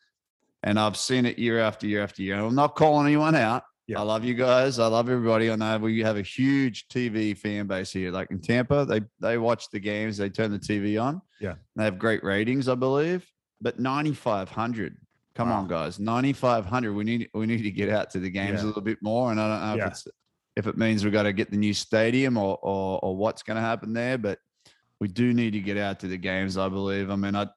and 0.63 0.79
I've 0.79 0.97
seen 0.97 1.27
it 1.27 1.39
year 1.39 1.61
after 1.61 1.87
year 1.87 2.03
after 2.03 2.23
year. 2.23 2.35
and 2.37 2.47
I'm 2.47 2.55
not 2.55 2.75
calling 2.75 3.07
anyone 3.07 3.35
out. 3.35 3.65
Yeah. 3.87 3.99
I 4.01 4.03
love 4.03 4.25
you 4.25 4.33
guys. 4.33 4.79
I 4.79 4.87
love 4.87 5.11
everybody. 5.11 5.51
I 5.51 5.57
know 5.57 5.77
we 5.77 6.01
have 6.01 6.17
a 6.17 6.23
huge 6.23 6.89
TV 6.89 7.37
fan 7.37 7.67
base 7.67 7.93
here. 7.93 8.11
Like 8.11 8.31
in 8.31 8.41
Tampa, 8.41 8.87
they 8.87 9.03
they 9.21 9.37
watch 9.37 9.69
the 9.71 9.79
games, 9.79 10.17
they 10.17 10.31
turn 10.31 10.51
the 10.51 10.59
TV 10.59 10.99
on. 11.01 11.21
Yeah. 11.39 11.57
They 11.77 11.85
have 11.85 11.99
great 11.99 12.25
ratings, 12.25 12.67
I 12.67 12.77
believe. 12.77 13.31
But 13.61 13.79
9,500. 13.79 14.97
Come 15.35 15.51
Wow. 15.51 15.59
on, 15.61 15.69
guys. 15.69 15.99
9,500. 16.01 16.95
We 16.95 17.05
need 17.05 17.29
we 17.35 17.45
need 17.47 17.63
to 17.63 17.71
get 17.71 17.91
out 17.91 18.09
to 18.13 18.21
the 18.21 18.31
games 18.31 18.61
Yeah. 18.61 18.65
a 18.65 18.69
little 18.69 18.81
bit 18.83 19.03
more. 19.03 19.31
And 19.33 19.39
I 19.41 19.49
don't 19.49 19.69
know 19.69 19.77
Yeah. 19.85 19.87
if 19.89 19.93
it's 19.93 20.09
if 20.57 20.67
it 20.67 20.77
means 20.77 21.05
we've 21.05 21.13
got 21.13 21.25
to 21.25 21.33
get 21.33 21.51
the 21.51 21.57
new 21.57 21.75
stadium 21.75 22.37
or 22.37 22.59
or, 22.63 23.01
or 23.03 23.17
what's 23.17 23.43
going 23.43 23.57
to 23.57 23.61
happen 23.61 23.93
there, 23.93 24.19
but 24.19 24.39
we 25.01 25.09
do 25.09 25.33
need 25.33 25.53
to 25.53 25.61
get 25.61 25.77
out 25.77 26.01
to 26.01 26.09
the 26.09 26.17
games. 26.17 26.57
I 26.57 26.69
believe. 26.69 27.11
I 27.11 27.17
mean, 27.17 27.35
I 27.35 27.49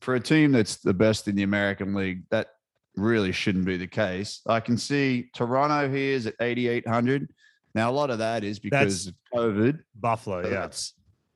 for 0.00 0.14
a 0.14 0.20
team 0.20 0.52
that's 0.52 0.76
the 0.76 0.94
best 0.94 1.28
in 1.28 1.36
the 1.36 1.42
American 1.42 1.94
League, 1.94 2.22
that 2.30 2.48
really 2.96 3.32
shouldn't 3.32 3.64
be 3.64 3.76
the 3.76 3.86
case. 3.86 4.40
I 4.46 4.60
can 4.60 4.76
see 4.76 5.30
Toronto 5.34 5.88
here 5.88 6.14
is 6.14 6.26
at 6.26 6.34
8,800. 6.40 7.28
Now, 7.74 7.90
a 7.90 7.92
lot 7.92 8.10
of 8.10 8.18
that 8.18 8.42
is 8.42 8.58
because 8.58 9.06
of 9.06 9.14
COVID. 9.34 9.80
Buffalo, 9.94 10.40
yeah. 10.40 10.50
That's, 10.50 10.94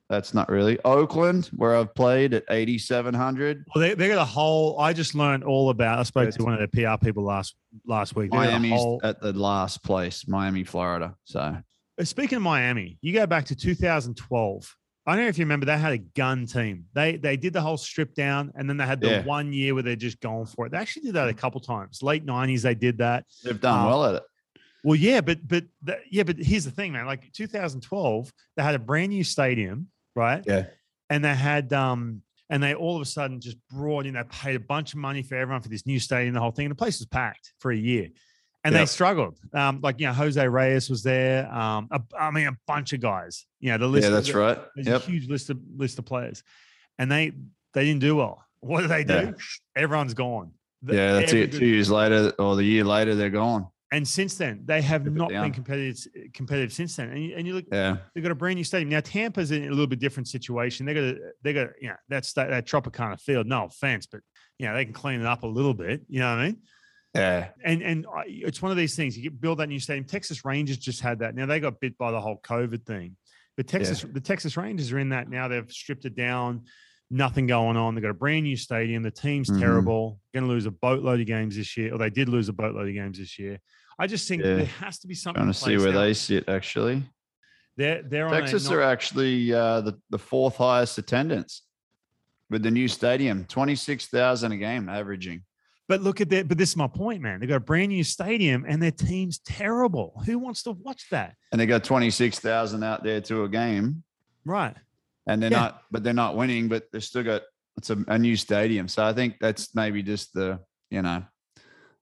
that's 0.08 0.34
not 0.34 0.48
really. 0.50 0.78
Oakland, 0.84 1.46
where 1.56 1.76
I've 1.76 1.94
played 1.94 2.34
at 2.34 2.44
8,700. 2.50 3.64
Well, 3.74 3.82
they, 3.82 3.94
they 3.94 4.08
got 4.08 4.18
a 4.20 4.24
whole. 4.24 4.78
I 4.78 4.92
just 4.92 5.14
learned 5.14 5.44
all 5.44 5.70
about. 5.70 5.98
I 5.98 6.02
spoke 6.02 6.30
to 6.30 6.44
one 6.44 6.54
of 6.54 6.60
the 6.60 6.68
PR 6.68 7.02
people 7.02 7.24
last 7.24 7.54
last 7.86 8.14
week. 8.14 8.30
They 8.30 8.36
Miami's 8.36 8.72
whole- 8.72 9.00
at 9.02 9.20
the 9.20 9.32
last 9.32 9.82
place, 9.82 10.26
Miami, 10.28 10.64
Florida. 10.64 11.14
So, 11.24 11.40
Uh, 11.40 12.04
Speaking 12.04 12.36
of 12.36 12.42
Miami, 12.42 12.98
you 13.02 13.12
go 13.12 13.26
back 13.26 13.46
to 13.46 13.54
2012. 13.56 14.76
I 15.06 15.14
don't 15.16 15.24
know 15.24 15.28
if 15.28 15.36
you 15.38 15.44
remember. 15.44 15.66
They 15.66 15.76
had 15.76 15.92
a 15.92 15.98
gun 15.98 16.46
team. 16.46 16.86
They 16.94 17.16
they 17.16 17.36
did 17.36 17.52
the 17.52 17.60
whole 17.60 17.76
strip 17.76 18.14
down, 18.14 18.52
and 18.56 18.68
then 18.68 18.76
they 18.78 18.86
had 18.86 19.00
the 19.00 19.08
Yeah. 19.08 19.24
one 19.24 19.52
year 19.52 19.74
where 19.74 19.82
they're 19.82 19.96
just 19.96 20.20
going 20.20 20.46
for 20.46 20.66
it. 20.66 20.72
They 20.72 20.78
actually 20.78 21.02
did 21.02 21.14
that 21.14 21.28
a 21.28 21.34
couple 21.34 21.60
times. 21.60 22.02
Late 22.02 22.24
90s, 22.24 22.62
they 22.62 22.74
did 22.74 22.98
that. 22.98 23.24
they've 23.42 23.60
done 23.60 23.80
Um, 23.80 23.86
well 23.86 24.04
at 24.06 24.14
it. 24.16 24.22
Well, 24.82 24.96
yeah, 24.96 25.20
but 25.20 25.46
but 25.46 25.64
the, 25.82 25.98
yeah, 26.10 26.22
but 26.24 26.36
here's 26.38 26.64
the 26.64 26.70
thing, 26.70 26.92
man. 26.92 27.06
Like 27.06 27.30
2012, 27.32 28.32
they 28.56 28.62
had 28.62 28.74
a 28.74 28.78
brand 28.78 29.10
new 29.10 29.24
stadium, 29.24 29.88
right? 30.14 30.42
Yeah. 30.46 30.66
And 31.10 31.24
they 31.24 31.34
had 31.34 31.72
um 31.72 32.22
and 32.50 32.62
they 32.62 32.74
all 32.74 32.96
of 32.96 33.02
a 33.02 33.06
sudden 33.06 33.40
just 33.40 33.56
brought 33.70 34.06
in. 34.06 34.14
They 34.14 34.22
paid 34.24 34.56
a 34.56 34.60
bunch 34.60 34.92
of 34.92 34.98
money 34.98 35.22
for 35.22 35.34
everyone 35.36 35.62
for 35.62 35.68
this 35.68 35.86
new 35.86 35.98
stadium, 35.98 36.34
the 36.34 36.40
whole 36.40 36.50
thing, 36.50 36.66
and 36.66 36.72
the 36.72 36.76
place 36.76 36.98
was 36.98 37.06
packed 37.06 37.52
for 37.58 37.70
a 37.72 37.76
year. 37.76 38.08
And 38.66 38.74
they 38.74 38.86
struggled. 38.86 39.38
Um, 39.52 39.80
like 39.82 40.00
you 40.00 40.06
know, 40.06 40.14
Jose 40.14 40.48
Reyes 40.48 40.88
was 40.88 41.02
there. 41.02 41.52
Um, 41.54 41.86
a, 41.90 42.00
I 42.18 42.30
mean, 42.30 42.46
a 42.46 42.56
bunch 42.66 42.94
of 42.94 43.00
guys. 43.00 43.44
You 43.60 43.72
know, 43.72 43.78
the 43.78 43.86
list. 43.86 44.04
Yeah, 44.04 44.10
that's 44.10 44.32
right. 44.32 44.58
There's 44.74 44.86
Yep. 44.86 45.02
a 45.02 45.10
huge 45.10 45.28
list 45.28 45.50
of 45.50 45.58
list 45.76 45.98
of 45.98 46.06
players, 46.06 46.42
and 46.98 47.12
they 47.12 47.32
they 47.74 47.84
didn't 47.84 48.00
do 48.00 48.16
well. 48.16 48.42
What 48.60 48.80
do 48.80 48.86
they 48.86 49.04
do? 49.04 49.12
Yeah. 49.14 49.32
Everyone's 49.76 50.14
gone. 50.14 50.52
The- 50.82 50.94
Yeah, 50.96 51.12
that's 51.12 51.32
it. 51.34 51.52
Two 51.52 51.66
years 51.66 51.90
later, 51.90 52.32
or 52.38 52.56
the 52.56 52.64
year 52.64 52.84
later, 52.84 53.14
they're 53.14 53.28
gone. 53.28 53.66
And 53.96 54.06
since 54.06 54.36
then, 54.36 54.62
they 54.64 54.82
have 54.82 55.04
not 55.12 55.28
been 55.30 55.52
competitive 55.52 56.06
competitive 56.32 56.72
since 56.72 56.96
then. 56.96 57.10
And 57.10 57.24
you, 57.24 57.36
and 57.36 57.46
you 57.46 57.54
look, 57.54 57.64
Yeah. 57.70 57.96
they've 58.14 58.22
got 58.22 58.32
a 58.32 58.34
brand 58.34 58.56
new 58.56 58.64
stadium 58.64 58.88
now. 58.88 59.00
Tampa's 59.00 59.50
in 59.50 59.64
a 59.64 59.70
little 59.70 59.86
bit 59.86 59.98
different 60.00 60.28
situation. 60.28 60.84
They 60.86 60.94
got 60.94 61.04
a, 61.04 61.18
they 61.42 61.52
got 61.52 61.68
you 61.80 61.88
know 61.88 61.96
that's 62.08 62.32
that, 62.34 62.50
that 62.50 62.66
Tropicana 62.66 63.20
field. 63.20 63.46
No 63.46 63.64
offense, 63.64 64.06
but 64.06 64.20
you 64.58 64.66
know 64.66 64.74
they 64.74 64.84
can 64.84 64.94
clean 64.94 65.20
it 65.20 65.26
up 65.26 65.42
a 65.42 65.46
little 65.46 65.74
bit. 65.74 66.02
You 66.08 66.20
know 66.20 66.30
what 66.30 66.40
I 66.42 66.46
mean? 66.46 66.56
Yeah. 67.14 67.48
And 67.64 67.82
and 67.82 68.06
it's 68.26 68.60
one 68.60 68.70
of 68.72 68.76
these 68.76 68.96
things. 68.96 69.16
You 69.16 69.30
build 69.30 69.58
that 69.58 69.68
new 69.68 69.78
stadium. 69.80 70.04
Texas 70.04 70.44
Rangers 70.44 70.78
just 70.78 71.00
had 71.00 71.20
that. 71.20 71.34
Now 71.34 71.46
they 71.46 71.60
got 71.60 71.80
bit 71.80 71.96
by 71.96 72.10
the 72.10 72.20
whole 72.20 72.40
COVID 72.42 72.84
thing, 72.84 73.16
but 73.56 73.66
Texas 73.68 74.04
the 74.12 74.20
Texas 74.20 74.56
Rangers 74.56 74.92
are 74.92 74.98
in 74.98 75.10
that 75.10 75.28
now. 75.30 75.46
They've 75.48 75.70
stripped 75.70 76.04
it 76.04 76.16
down. 76.16 76.62
Nothing 77.10 77.46
going 77.46 77.76
on. 77.76 77.94
They've 77.94 78.02
got 78.02 78.10
a 78.10 78.14
brand 78.14 78.44
new 78.44 78.56
stadium. 78.56 79.02
The 79.02 79.10
team's 79.10 79.48
Mhm. 79.50 79.60
terrible. 79.60 80.18
Going 80.32 80.44
to 80.44 80.48
lose 80.50 80.66
a 80.66 80.70
boatload 80.72 81.20
of 81.20 81.26
games 81.26 81.54
this 81.54 81.76
year, 81.76 81.94
or 81.94 81.98
they 81.98 82.10
did 82.10 82.28
lose 82.28 82.48
a 82.48 82.52
boatload 82.52 82.88
of 82.88 82.94
games 82.94 83.18
this 83.18 83.38
year. 83.38 83.58
I 83.98 84.06
just 84.06 84.26
think 84.28 84.42
Yeah. 84.42 84.56
there 84.56 84.64
has 84.66 84.98
to 85.00 85.06
be 85.08 85.14
something. 85.14 85.38
Trying 85.40 85.48
in 85.48 85.54
to 85.54 85.58
see 85.58 85.76
where 85.76 85.92
now. 85.92 86.00
they 86.00 86.14
sit, 86.14 86.48
actually. 86.48 87.02
They're 87.76 88.02
they're 88.02 88.28
Texas 88.28 88.70
are 88.70 88.82
actually 88.82 89.52
uh, 89.52 89.80
the, 89.80 89.98
the 90.10 90.18
fourth 90.18 90.56
highest 90.56 90.96
attendance 90.98 91.62
with 92.50 92.62
the 92.62 92.70
new 92.70 92.86
stadium, 92.88 93.44
26,000 93.46 94.52
a 94.52 94.56
game 94.56 94.88
averaging. 94.88 95.42
But 95.88 96.00
look 96.00 96.20
at 96.20 96.30
that. 96.30 96.46
But 96.48 96.56
this 96.56 96.70
is 96.70 96.76
my 96.76 96.86
point, 96.86 97.20
man. 97.20 97.40
They've 97.40 97.48
got 97.48 97.56
a 97.56 97.60
brand 97.60 97.88
new 97.88 98.04
stadium 98.04 98.64
and 98.66 98.80
their 98.82 98.90
team's 98.92 99.38
terrible. 99.40 100.22
Who 100.24 100.38
wants 100.38 100.62
to 100.62 100.72
watch 100.72 101.06
that? 101.10 101.34
And 101.52 101.60
they 101.60 101.66
got 101.66 101.84
26,000 101.84 102.82
out 102.84 103.02
there 103.04 103.20
to 103.22 103.42
a 103.44 103.48
game. 103.48 104.02
Right. 104.44 104.76
And 105.26 105.42
they're 105.42 105.50
Yeah. 105.50 105.58
not, 105.60 105.82
but 105.90 106.02
they're 106.04 106.12
not 106.14 106.36
winning, 106.36 106.68
but 106.68 106.84
they've 106.92 107.02
still 107.04 107.22
got, 107.24 107.42
it's 107.76 107.90
a, 107.90 107.98
a 108.08 108.18
new 108.18 108.36
stadium. 108.36 108.88
So 108.88 109.04
I 109.04 109.12
think 109.12 109.36
that's 109.40 109.74
maybe 109.74 110.02
just 110.02 110.32
the, 110.32 110.60
you 110.90 111.02
know, 111.02 111.24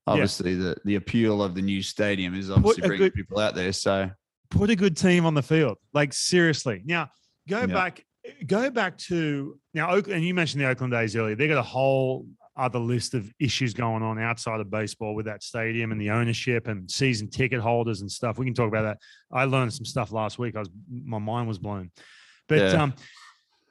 obviously 0.06 0.54
the, 0.54 0.76
the 0.84 0.96
appeal 0.96 1.42
of 1.42 1.54
the 1.54 1.62
new 1.62 1.82
stadium 1.82 2.34
is 2.34 2.50
obviously 2.50 2.82
bringing 2.86 3.06
good- 3.06 3.14
people 3.14 3.38
out 3.38 3.54
there. 3.54 3.72
So 3.72 4.10
Put 4.50 4.68
a 4.68 4.76
good 4.76 4.96
team 4.96 5.24
on 5.24 5.32
the 5.34 5.42
field. 5.42 5.78
Like 5.94 6.12
seriously. 6.12 6.82
Now 6.84 7.08
go 7.48 7.60
Yeah. 7.60 7.66
back. 7.66 8.04
Go 8.46 8.70
back 8.70 8.98
to 9.08 9.58
now. 9.74 9.90
Oakland, 9.90 10.18
and 10.18 10.24
you 10.24 10.32
mentioned 10.34 10.60
the 10.60 10.68
Oakland 10.68 10.92
days 10.92 11.16
earlier. 11.16 11.34
They 11.34 11.48
got 11.48 11.58
a 11.58 11.62
whole 11.62 12.26
other 12.56 12.78
list 12.78 13.14
of 13.14 13.32
issues 13.40 13.72
going 13.74 14.02
on 14.02 14.18
outside 14.18 14.60
of 14.60 14.70
baseball 14.70 15.14
with 15.14 15.24
that 15.26 15.42
stadium 15.42 15.90
and 15.90 15.98
the 16.00 16.10
ownership 16.10 16.68
and 16.68 16.88
season 16.88 17.28
ticket 17.30 17.60
holders 17.60 18.02
and 18.02 18.12
stuff. 18.12 18.38
We 18.38 18.44
can 18.44 18.52
talk 18.54 18.68
about 18.68 18.82
that. 18.82 18.98
I 19.32 19.44
learned 19.44 19.72
some 19.72 19.86
stuff 19.86 20.12
last 20.12 20.38
week. 20.38 20.54
I 20.54 20.60
was 20.60 20.68
my 20.92 21.18
mind 21.18 21.48
was 21.48 21.58
blown. 21.58 21.90
But 22.46 22.58
Yeah. 22.58 22.82
um, 22.82 22.94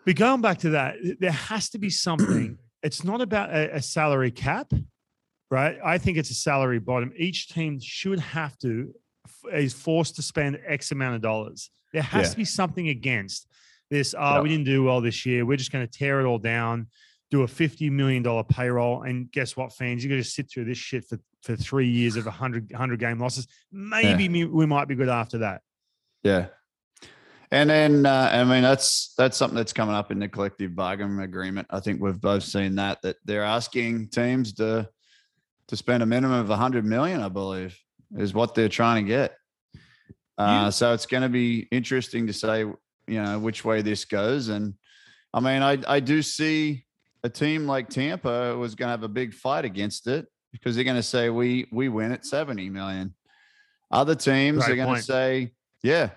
but 0.06 0.16
going 0.16 0.42
back 0.42 0.58
to 0.60 0.72
that, 0.72 0.96
there 1.20 1.32
has 1.32 1.70
to 1.70 1.78
be 1.78 1.90
something. 1.92 2.58
it's 2.84 3.04
not 3.04 3.22
about 3.22 3.52
a, 3.52 3.76
a 3.76 3.82
salary 3.82 4.32
cap, 4.32 4.74
right? 5.52 5.78
I 5.86 5.98
think 6.00 6.18
it's 6.18 6.32
a 6.32 6.36
salary 6.36 6.80
bottom. 6.80 7.12
Each 7.16 7.48
team 7.50 7.80
should 7.80 8.20
have 8.20 8.58
to 8.60 8.94
is 9.52 9.74
forced 9.74 10.16
to 10.16 10.22
spend 10.24 10.60
X 10.66 10.92
amount 10.92 11.16
of 11.16 11.22
dollars. 11.22 11.70
There 11.94 12.02
has 12.02 12.28
Yeah. 12.28 12.32
to 12.32 12.38
be 12.38 12.46
something 12.46 12.88
against 12.88 13.48
this. 13.92 14.16
Oh, 14.18 14.36
Yep. 14.36 14.44
we 14.44 14.50
didn't 14.50 14.66
do 14.66 14.84
well 14.84 15.02
this 15.02 15.26
year. 15.26 15.46
We're 15.46 15.58
just 15.58 15.72
going 15.72 15.86
to 15.86 15.92
tear 15.92 16.22
it 16.22 16.26
all 16.26 16.40
down, 16.40 16.88
do 17.30 17.42
a 17.44 17.48
fifty 17.48 17.90
million 17.90 18.24
dollar 18.24 18.44
payroll, 18.44 19.04
and 19.04 19.30
guess 19.32 19.56
what, 19.58 19.74
fans? 19.76 20.04
You're 20.04 20.10
going 20.10 20.24
to 20.24 20.28
sit 20.30 20.50
through 20.50 20.66
this 20.66 20.78
shit 20.78 21.06
for 21.06 21.20
for 21.44 21.56
three 21.56 21.90
years 21.90 22.18
of 22.18 22.26
100, 22.28 22.70
100 22.72 23.00
game 23.00 23.18
losses. 23.20 23.48
Maybe 23.72 24.30
me- 24.30 24.46
we 24.46 24.68
might 24.68 24.88
be 24.88 24.94
good 24.94 25.10
after 25.10 25.40
that. 25.40 25.64
Yeah. 26.24 26.50
And 27.52 27.68
then 27.70 28.06
uh, 28.06 28.30
I 28.32 28.44
mean 28.44 28.62
that's 28.62 29.14
that's 29.18 29.38
something 29.38 29.58
that's 29.58 29.74
coming 29.74 29.96
up 29.96 30.12
in 30.12 30.20
the 30.20 30.30
collective 30.30 30.76
bargaining 30.76 31.20
agreement. 31.20 31.68
I 31.72 31.80
think 31.80 32.00
we've 32.00 32.22
both 32.22 32.44
seen 32.44 32.76
that 32.76 33.02
that 33.02 33.18
they're 33.26 33.44
asking 33.44 34.10
teams 34.10 34.54
to 34.54 34.88
to 35.72 35.78
spend 35.78 36.04
a 36.04 36.06
minimum 36.06 36.38
of 36.38 36.50
100 36.50 36.84
million, 36.84 37.22
I 37.22 37.30
believe, 37.30 37.80
is 38.18 38.34
what 38.34 38.54
they're 38.54 38.68
trying 38.68 39.06
to 39.06 39.08
get. 39.08 39.38
Uh, 40.38 40.70
so 40.70 40.94
it's 40.94 41.06
going 41.06 41.24
to 41.24 41.30
be 41.30 41.66
interesting 41.72 42.28
to 42.28 42.34
say, 42.34 42.60
you 42.60 43.24
know, 43.24 43.40
which 43.40 43.64
way 43.64 43.82
this 43.82 44.04
goes. 44.04 44.50
And 44.50 44.74
I 45.34 45.40
mean, 45.40 45.62
I 45.62 45.78
I 45.88 46.02
do 46.02 46.22
see 46.22 46.86
a 47.24 47.30
team 47.30 47.68
like 47.68 47.88
Tampa 47.88 48.58
was 48.58 48.76
going 48.76 48.88
to 48.88 48.92
have 48.92 49.04
a 49.04 49.08
big 49.08 49.34
fight 49.34 49.64
against 49.64 50.08
it 50.08 50.28
because 50.52 50.76
they're 50.76 50.84
going 50.84 50.98
to 50.98 51.04
say 51.04 51.30
we 51.30 51.68
we 51.72 51.88
win 51.88 52.12
at 52.12 52.26
70 52.26 52.70
million. 52.70 53.16
Other 53.90 54.16
teams 54.16 54.66
Great 54.66 54.74
are 54.74 54.84
going 54.84 54.96
to 54.98 55.02
say, 55.02 55.54
yeah, 55.84 56.10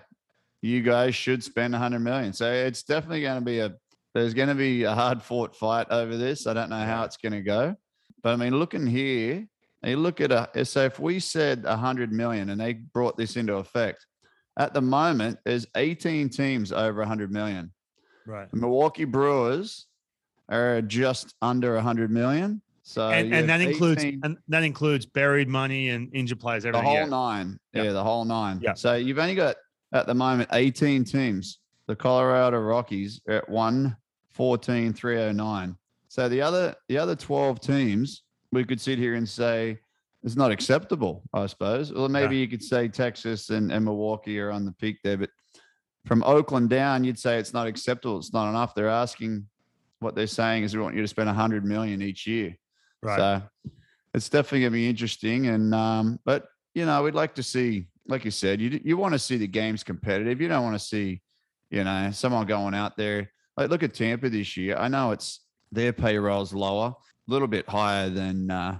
you 0.61 0.81
guys 0.81 1.15
should 1.15 1.45
spend 1.45 1.71
100 1.71 1.99
million. 1.99 2.33
So 2.33 2.51
it's 2.51 2.83
definitely 2.83 3.21
going 3.21 3.39
to 3.39 3.45
be 3.45 3.59
a 3.59 3.73
there's 4.13 4.33
going 4.33 4.49
to 4.49 4.55
be 4.55 4.83
a 4.83 4.93
hard 4.93 5.23
fought 5.23 5.55
fight 5.55 5.87
over 5.91 6.17
this. 6.17 6.45
I 6.45 6.53
don't 6.53 6.69
know 6.69 6.83
how 6.83 7.05
it's 7.05 7.17
going 7.17 7.33
to 7.33 7.41
go, 7.41 7.75
but 8.25 8.33
I 8.33 8.37
mean, 8.37 8.57
looking 8.57 8.87
here, 8.87 9.47
you 9.83 9.97
look 9.97 10.19
at 10.19 10.31
a 10.31 10.65
so 10.65 10.81
if 10.85 10.99
we 10.99 11.19
said 11.19 11.63
100 11.63 12.11
million 12.11 12.49
and 12.49 12.59
they 12.59 12.73
brought 12.73 13.17
this 13.17 13.35
into 13.35 13.53
effect, 13.57 14.07
at 14.57 14.73
the 14.73 14.81
moment 14.81 15.37
there's 15.45 15.67
18 15.77 16.29
teams 16.29 16.71
over 16.71 17.01
100 17.01 17.31
million. 17.31 17.71
Right. 18.25 18.49
The 18.49 18.57
Milwaukee 18.57 19.03
Brewers 19.03 19.85
are 20.49 20.81
just 20.81 21.35
under 21.43 21.75
100 21.75 22.09
million. 22.09 22.63
So 22.81 23.09
and, 23.09 23.31
and 23.31 23.47
that 23.47 23.61
includes 23.61 24.03
and 24.03 24.37
that 24.47 24.63
includes 24.63 25.05
buried 25.05 25.47
money 25.47 25.89
and 25.89 26.09
injured 26.11 26.39
players. 26.39 26.65
Everything. 26.65 26.83
The 26.83 26.89
whole 26.89 26.97
yeah. 27.01 27.05
nine. 27.05 27.59
Yep. 27.73 27.85
Yeah, 27.85 27.91
the 27.91 28.03
whole 28.03 28.25
nine. 28.25 28.59
Yep. 28.59 28.79
So 28.79 28.95
you've 28.95 29.19
only 29.19 29.35
got 29.35 29.57
at 29.93 30.07
the 30.07 30.15
moment 30.15 30.49
18 30.51 31.03
teams. 31.03 31.59
The 31.85 31.95
Colorado 31.95 32.57
Rockies 32.57 33.21
are 33.27 33.35
at 33.35 33.49
114 33.49 34.93
309. 34.93 35.77
So 36.15 36.29
the 36.29 36.41
other 36.41 36.73
the 36.87 36.97
other 36.97 37.13
12 37.13 37.59
teams, 37.59 38.23
we 38.53 38.63
could 38.63 38.79
sit 38.79 38.97
here 38.97 39.15
and 39.15 39.27
say 39.27 39.79
it's 40.23 40.37
not 40.37 40.49
acceptable, 40.49 41.23
I 41.33 41.45
suppose. 41.47 41.91
Or 41.91 42.07
maybe 42.07 42.37
you 42.37 42.47
could 42.47 42.63
say 42.63 42.87
Texas 42.87 43.49
and, 43.49 43.69
and 43.69 43.83
Milwaukee 43.83 44.39
are 44.39 44.49
on 44.49 44.63
the 44.63 44.71
peak 44.71 44.99
there, 45.03 45.17
but 45.17 45.29
from 46.05 46.23
Oakland 46.23 46.69
down, 46.69 47.03
you'd 47.03 47.19
say 47.19 47.37
it's 47.37 47.53
not 47.53 47.67
acceptable. 47.67 48.17
It's 48.17 48.31
not 48.31 48.49
enough. 48.49 48.73
They're 48.73 48.87
asking 48.87 49.45
what 49.99 50.15
they're 50.15 50.25
saying 50.25 50.63
is 50.63 50.73
we 50.73 50.81
want 50.81 50.95
you 50.95 51.01
to 51.01 51.07
spend 51.09 51.27
100 51.27 51.65
million 51.65 52.01
each 52.01 52.25
year. 52.25 52.55
Right. 53.03 53.17
So 53.17 53.41
it's 54.13 54.29
definitely 54.29 54.61
going 54.61 54.71
to 54.71 54.77
be 54.77 54.89
interesting. 54.89 55.47
And, 55.47 55.75
um, 55.75 56.21
but, 56.23 56.47
you 56.73 56.85
know, 56.85 57.03
we'd 57.03 57.13
like 57.13 57.35
to 57.35 57.43
see, 57.43 57.87
like 58.07 58.23
you 58.23 58.31
said, 58.31 58.61
you, 58.61 58.79
you 58.85 58.95
want 58.95 59.15
to 59.15 59.19
see 59.19 59.35
the 59.35 59.47
games 59.47 59.83
competitive. 59.83 60.39
You 60.39 60.47
don't 60.47 60.63
want 60.63 60.79
to 60.79 60.85
see, 60.85 61.21
you 61.69 61.83
know, 61.83 62.09
someone 62.11 62.47
going 62.47 62.73
out 62.73 62.95
there. 62.95 63.31
Like, 63.57 63.69
look 63.69 63.83
at 63.83 63.93
Tampa 63.93 64.29
this 64.29 64.55
year. 64.55 64.77
I 64.77 64.87
know 64.87 65.11
it's 65.11 65.44
their 65.71 65.93
payroll's 65.93 66.53
lower, 66.53 66.87
a 67.27 67.31
little 67.31 67.47
bit 67.47 67.67
higher 67.67 68.09
than 68.09 68.49
uh, 68.51 68.79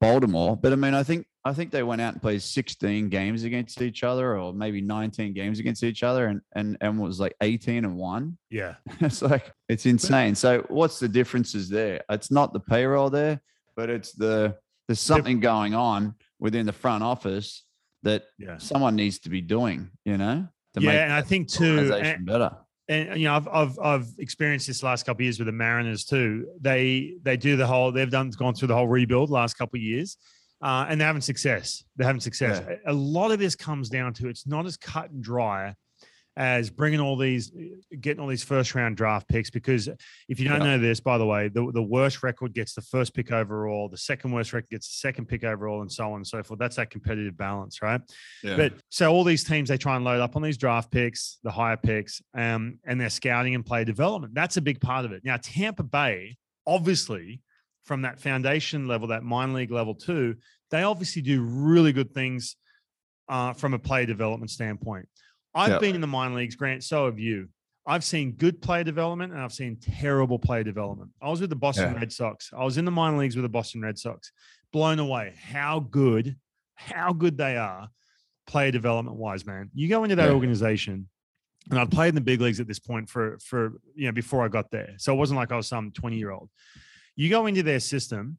Baltimore, 0.00 0.56
but 0.56 0.72
I 0.72 0.76
mean, 0.76 0.94
I 0.94 1.02
think 1.02 1.26
I 1.44 1.52
think 1.52 1.70
they 1.70 1.82
went 1.82 2.00
out 2.00 2.12
and 2.12 2.20
played 2.22 2.42
16 2.42 3.08
games 3.08 3.42
against 3.44 3.80
each 3.80 4.02
other, 4.04 4.38
or 4.38 4.52
maybe 4.52 4.80
19 4.80 5.32
games 5.32 5.58
against 5.60 5.82
each 5.82 6.02
other, 6.02 6.26
and 6.26 6.40
and 6.54 6.76
and 6.80 6.98
was 7.00 7.18
like 7.18 7.34
18 7.40 7.84
and 7.84 7.96
one. 7.96 8.38
Yeah. 8.50 8.74
It's 9.00 9.22
like 9.22 9.50
it's 9.68 9.86
insane. 9.86 10.34
So 10.34 10.64
what's 10.68 10.98
the 11.00 11.08
differences 11.08 11.68
there? 11.68 12.02
It's 12.10 12.30
not 12.30 12.52
the 12.52 12.60
payroll 12.60 13.10
there, 13.10 13.40
but 13.76 13.88
it's 13.90 14.12
the 14.12 14.56
there's 14.86 15.00
something 15.00 15.40
going 15.40 15.74
on 15.74 16.14
within 16.38 16.64
the 16.66 16.72
front 16.72 17.02
office 17.02 17.64
that 18.04 18.24
Yeah. 18.38 18.58
someone 18.58 18.94
needs 18.94 19.18
to 19.20 19.28
be 19.30 19.40
doing, 19.40 19.90
you 20.04 20.16
know, 20.16 20.46
to 20.74 20.80
Yeah, 20.80 21.04
and 21.04 21.12
I 21.12 21.22
think 21.22 21.48
too, 21.48 21.92
and- 21.92 22.24
better. 22.26 22.56
And 22.88 23.20
you 23.20 23.24
know, 23.28 23.34
I've 23.34 23.48
I've 23.48 23.78
I've 23.78 24.08
experienced 24.18 24.66
this 24.66 24.82
last 24.82 25.04
couple 25.04 25.20
of 25.20 25.24
years 25.24 25.38
with 25.38 25.46
the 25.46 25.52
Mariners 25.52 26.04
too. 26.04 26.46
They 26.60 27.14
they 27.22 27.36
do 27.36 27.56
the 27.56 27.66
whole 27.66 27.92
they've 27.92 28.10
done 28.10 28.30
gone 28.30 28.54
through 28.54 28.68
the 28.68 28.74
whole 28.74 28.88
rebuild 28.88 29.30
last 29.30 29.54
couple 29.54 29.76
of 29.76 29.82
years, 29.82 30.16
uh, 30.62 30.86
and 30.88 31.00
they're 31.00 31.06
having 31.06 31.22
success. 31.22 31.84
They're 31.96 32.06
having 32.06 32.20
success. 32.20 32.62
A 32.86 32.92
a 32.92 32.94
lot 32.94 33.30
of 33.30 33.38
this 33.38 33.54
comes 33.54 33.88
down 33.88 34.14
to 34.14 34.28
it's 34.28 34.46
not 34.46 34.66
as 34.66 34.76
cut 34.76 35.10
and 35.10 35.22
dry 35.22 35.74
as 36.38 36.70
bringing 36.70 37.00
all 37.00 37.16
these, 37.16 37.50
getting 38.00 38.20
all 38.20 38.28
these 38.28 38.44
first 38.44 38.72
round 38.76 38.96
draft 38.96 39.28
picks. 39.28 39.50
Because 39.50 39.88
if 40.28 40.38
you 40.38 40.48
don't 40.48 40.60
Yeah. 40.60 40.76
know 40.76 40.78
this, 40.78 41.00
by 41.00 41.18
the 41.18 41.26
way, 41.26 41.48
the, 41.48 41.72
the 41.72 41.82
worst 41.82 42.22
record 42.22 42.54
gets 42.54 42.74
the 42.74 42.80
first 42.80 43.12
pick 43.12 43.32
overall, 43.32 43.88
the 43.88 43.96
second 43.96 44.30
worst 44.30 44.52
record 44.52 44.70
gets 44.70 44.86
the 44.86 44.94
second 44.94 45.26
pick 45.26 45.42
overall, 45.42 45.82
and 45.82 45.90
so 45.90 46.12
on 46.12 46.18
and 46.18 46.26
so 46.26 46.40
forth. 46.44 46.60
That's 46.60 46.76
that 46.76 46.90
competitive 46.90 47.36
balance, 47.36 47.82
right? 47.82 48.00
Yeah. 48.44 48.56
But 48.56 48.74
so 48.88 49.12
all 49.12 49.24
these 49.24 49.42
teams 49.42 49.68
they 49.68 49.76
try 49.76 49.96
and 49.96 50.04
load 50.04 50.20
up 50.20 50.36
on 50.36 50.42
these 50.42 50.56
draft 50.56 50.92
picks, 50.92 51.38
the 51.42 51.50
higher 51.50 51.76
picks, 51.76 52.22
um, 52.34 52.78
and 52.84 53.00
their 53.00 53.10
scouting 53.10 53.56
and 53.56 53.66
play 53.66 53.82
development. 53.82 54.32
That's 54.32 54.56
a 54.56 54.62
big 54.62 54.80
part 54.80 55.04
of 55.04 55.10
it. 55.10 55.24
Now 55.24 55.38
Tampa 55.42 55.82
Bay, 55.82 56.36
obviously, 56.68 57.42
from 57.84 58.02
that 58.02 58.20
foundation 58.20 58.86
level, 58.86 59.08
that 59.08 59.24
minor 59.24 59.54
league 59.54 59.72
level 59.72 59.94
too, 59.96 60.36
they 60.70 60.84
obviously 60.84 61.20
do 61.20 61.42
really 61.42 61.92
good 61.92 62.14
things 62.14 62.54
uh, 63.28 63.54
from 63.54 63.74
a 63.74 63.78
play 63.78 64.06
development 64.06 64.52
standpoint. 64.52 65.08
I've 65.58 65.70
Yeah. 65.70 65.78
been 65.78 65.94
in 65.94 66.00
the 66.00 66.06
minor 66.06 66.36
leagues, 66.36 66.54
Grant. 66.56 66.84
So 66.84 67.06
have 67.06 67.18
you. 67.18 67.48
I've 67.86 68.04
seen 68.04 68.32
good 68.32 68.60
player 68.60 68.84
development 68.84 69.32
and 69.32 69.40
I've 69.40 69.52
seen 69.52 69.76
terrible 69.80 70.38
player 70.38 70.62
development. 70.62 71.10
I 71.22 71.30
was 71.30 71.40
with 71.40 71.50
the 71.50 71.56
Boston 71.56 71.92
Yeah. 71.92 71.98
Red 71.98 72.12
Sox. 72.12 72.50
I 72.56 72.62
was 72.64 72.76
in 72.76 72.84
the 72.84 72.90
minor 72.90 73.16
leagues 73.16 73.34
with 73.34 73.44
the 73.44 73.48
Boston 73.48 73.80
Red 73.80 73.98
Sox. 73.98 74.30
Blown 74.72 74.98
away 74.98 75.34
how 75.40 75.80
good, 75.80 76.36
how 76.74 77.12
good 77.12 77.36
they 77.38 77.56
are 77.56 77.88
player 78.46 78.70
development 78.70 79.16
wise, 79.16 79.44
man. 79.46 79.70
You 79.74 79.88
go 79.88 80.04
into 80.04 80.16
that 80.16 80.28
Yeah. 80.28 80.34
organization, 80.34 81.08
and 81.70 81.78
I'd 81.78 81.90
played 81.90 82.10
in 82.10 82.14
the 82.14 82.20
big 82.20 82.40
leagues 82.42 82.60
at 82.60 82.66
this 82.68 82.78
point 82.78 83.08
for 83.08 83.38
for 83.40 83.80
you 83.94 84.06
know 84.06 84.12
before 84.12 84.44
I 84.44 84.48
got 84.48 84.70
there. 84.70 84.94
So 84.98 85.12
it 85.14 85.16
wasn't 85.16 85.38
like 85.38 85.50
I 85.50 85.56
was 85.56 85.66
some 85.66 85.90
20 85.90 86.18
year 86.18 86.30
old. 86.30 86.50
You 87.16 87.30
go 87.30 87.46
into 87.46 87.62
their 87.62 87.80
system, 87.80 88.36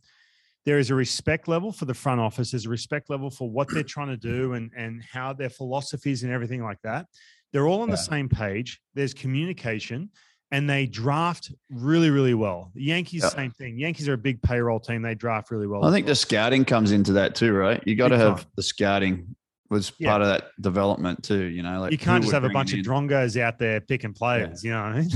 there 0.65 0.79
is 0.79 0.89
a 0.89 0.95
respect 0.95 1.47
level 1.47 1.71
for 1.71 1.85
the 1.85 1.93
front 1.93 2.21
office, 2.21 2.51
there's 2.51 2.65
a 2.65 2.69
respect 2.69 3.09
level 3.09 3.29
for 3.29 3.49
what 3.49 3.67
they're 3.71 3.83
trying 3.83 4.09
to 4.09 4.17
do 4.17 4.49
mm-hmm. 4.49 4.55
and 4.55 4.71
and 4.75 5.03
how 5.11 5.33
their 5.33 5.49
philosophies 5.49 6.23
and 6.23 6.31
everything 6.31 6.63
like 6.63 6.81
that. 6.83 7.05
They're 7.51 7.67
all 7.67 7.81
on 7.81 7.89
the 7.89 7.97
same 7.97 8.29
page. 8.29 8.79
There's 8.93 9.13
communication. 9.13 10.11
And 10.51 10.67
they 10.67 10.87
draft 10.87 11.51
really, 11.69 12.09
really 12.09 12.33
well. 12.33 12.71
The 12.73 12.83
Yankees, 12.83 13.21
Yeah. 13.21 13.29
same 13.29 13.51
thing. 13.51 13.77
Yankees 13.77 14.09
are 14.09 14.13
a 14.13 14.17
big 14.17 14.41
payroll 14.41 14.79
team. 14.79 15.03
They 15.03 15.13
draft 15.13 15.51
really 15.51 15.67
well. 15.67 15.85
I 15.85 15.91
think 15.91 16.05
well. 16.05 16.11
the 16.11 16.15
scouting 16.15 16.65
comes 16.65 16.91
into 16.91 17.13
that 17.13 17.35
too, 17.35 17.53
right? 17.53 17.83
You 17.85 17.95
got 17.95 18.07
to 18.07 18.17
have 18.17 18.47
the 18.55 18.63
scouting 18.63 19.35
was 19.69 19.91
Yeah. 19.99 20.09
part 20.09 20.23
of 20.23 20.27
that 20.29 20.49
development 20.59 21.23
too. 21.23 21.43
You 21.43 21.61
know, 21.61 21.79
like 21.81 21.91
you 21.91 21.99
can't 21.99 22.23
just 22.23 22.33
have 22.33 22.43
a 22.45 22.49
bunch 22.49 22.73
of 22.73 22.79
in. 22.79 22.85
drongos 22.85 23.39
out 23.39 23.59
there 23.59 23.79
picking 23.79 24.13
players. 24.13 24.63
You 24.63 24.71
know 24.71 24.81
what 24.81 24.91
I 24.91 24.99
mean? 24.99 25.09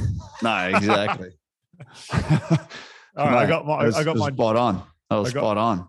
No, 0.44 0.78
exactly. 0.78 1.30
All 3.16 3.28
right, 3.28 3.44
I 3.44 3.46
got 3.48 3.66
my, 3.66 3.86
was- 3.86 3.96
I 3.96 4.04
got 4.04 4.18
my, 4.18 4.32
spot 4.32 4.56
on. 4.56 4.84
I 5.22 5.24
got- 5.24 5.30
spot 5.30 5.58
on. 5.58 5.88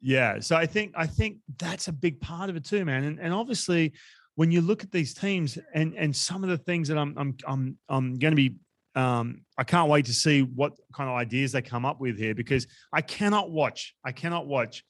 yeah. 0.00 0.40
So 0.40 0.56
I 0.56 0.66
think, 0.66 0.92
I 0.96 1.06
think 1.06 1.38
that's 1.58 1.88
a 1.88 1.92
big 1.92 2.20
part 2.20 2.50
of 2.50 2.56
it 2.56 2.64
too, 2.64 2.84
man. 2.84 3.04
And, 3.04 3.18
and 3.20 3.32
obviously, 3.34 3.92
when 4.36 4.50
you 4.50 4.60
look 4.62 4.82
at 4.82 4.90
these 4.90 5.12
teams 5.12 5.58
and 5.74 5.94
and 5.94 6.14
some 6.16 6.42
of 6.42 6.48
the 6.50 6.56
things 6.56 6.88
that 6.88 6.96
I'm 6.96 7.14
I'm 7.18 7.36
I'm 7.46 7.78
I'm 7.88 8.18
going 8.18 8.32
to 8.32 8.36
be, 8.36 8.54
um, 8.94 9.42
I 9.58 9.64
can't 9.64 9.90
wait 9.90 10.06
to 10.06 10.14
see 10.14 10.42
what 10.42 10.72
kind 10.94 11.10
of 11.10 11.16
ideas 11.16 11.52
they 11.52 11.60
come 11.60 11.84
up 11.84 12.00
with 12.00 12.16
here 12.16 12.34
because 12.34 12.66
I 12.92 13.02
cannot 13.02 13.50
watch, 13.50 13.94
I 14.04 14.12
cannot 14.12 14.46
watch 14.46 14.82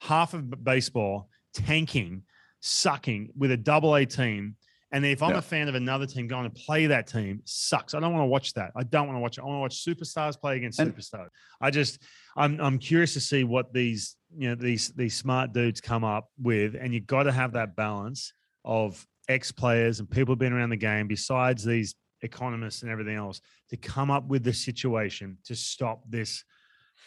half 0.00 0.34
of 0.34 0.64
baseball 0.64 1.28
tanking, 1.54 2.22
sucking 2.60 3.30
with 3.36 3.52
a 3.52 3.56
double 3.56 3.94
A 3.94 4.06
team. 4.06 4.56
And 4.96 5.04
if 5.04 5.22
I'm 5.22 5.32
Yeah. 5.32 5.38
a 5.38 5.42
fan 5.42 5.68
of 5.68 5.74
another 5.74 6.06
team 6.06 6.26
going 6.26 6.50
to 6.50 6.60
play 6.64 6.86
that 6.86 7.06
team, 7.06 7.42
sucks. 7.44 7.92
I 7.92 8.00
don't 8.00 8.14
want 8.14 8.22
to 8.22 8.28
watch 8.28 8.54
that. 8.54 8.72
I 8.74 8.82
don't 8.82 9.06
want 9.06 9.16
to 9.16 9.20
watch 9.20 9.36
it. 9.36 9.42
I 9.42 9.44
want 9.44 9.56
to 9.56 9.60
watch 9.60 9.84
superstars 9.84 10.40
play 10.40 10.56
against 10.56 10.78
And- 10.78 10.94
superstars. 10.96 11.28
I 11.60 11.70
just, 11.70 12.02
I'm, 12.34 12.58
I'm 12.60 12.78
curious 12.78 13.12
to 13.12 13.20
see 13.20 13.44
what 13.44 13.74
these, 13.74 14.16
you 14.34 14.48
know, 14.48 14.54
these, 14.54 14.88
these 14.94 15.14
smart 15.14 15.52
dudes 15.52 15.82
come 15.82 16.02
up 16.02 16.30
with. 16.40 16.76
And 16.80 16.94
you've 16.94 17.06
got 17.06 17.24
to 17.24 17.32
have 17.32 17.52
that 17.52 17.76
balance 17.76 18.32
of 18.64 19.06
ex 19.28 19.52
players 19.52 20.00
and 20.00 20.10
people 20.10 20.32
who've 20.32 20.38
been 20.38 20.54
around 20.54 20.70
the 20.70 20.76
game, 20.76 21.08
besides 21.08 21.62
these 21.62 21.94
economists 22.22 22.80
and 22.82 22.90
everything 22.90 23.16
else, 23.16 23.42
to 23.68 23.76
come 23.76 24.10
up 24.10 24.26
with 24.28 24.44
the 24.44 24.52
situation 24.54 25.36
to 25.44 25.54
stop 25.54 26.04
this 26.08 26.42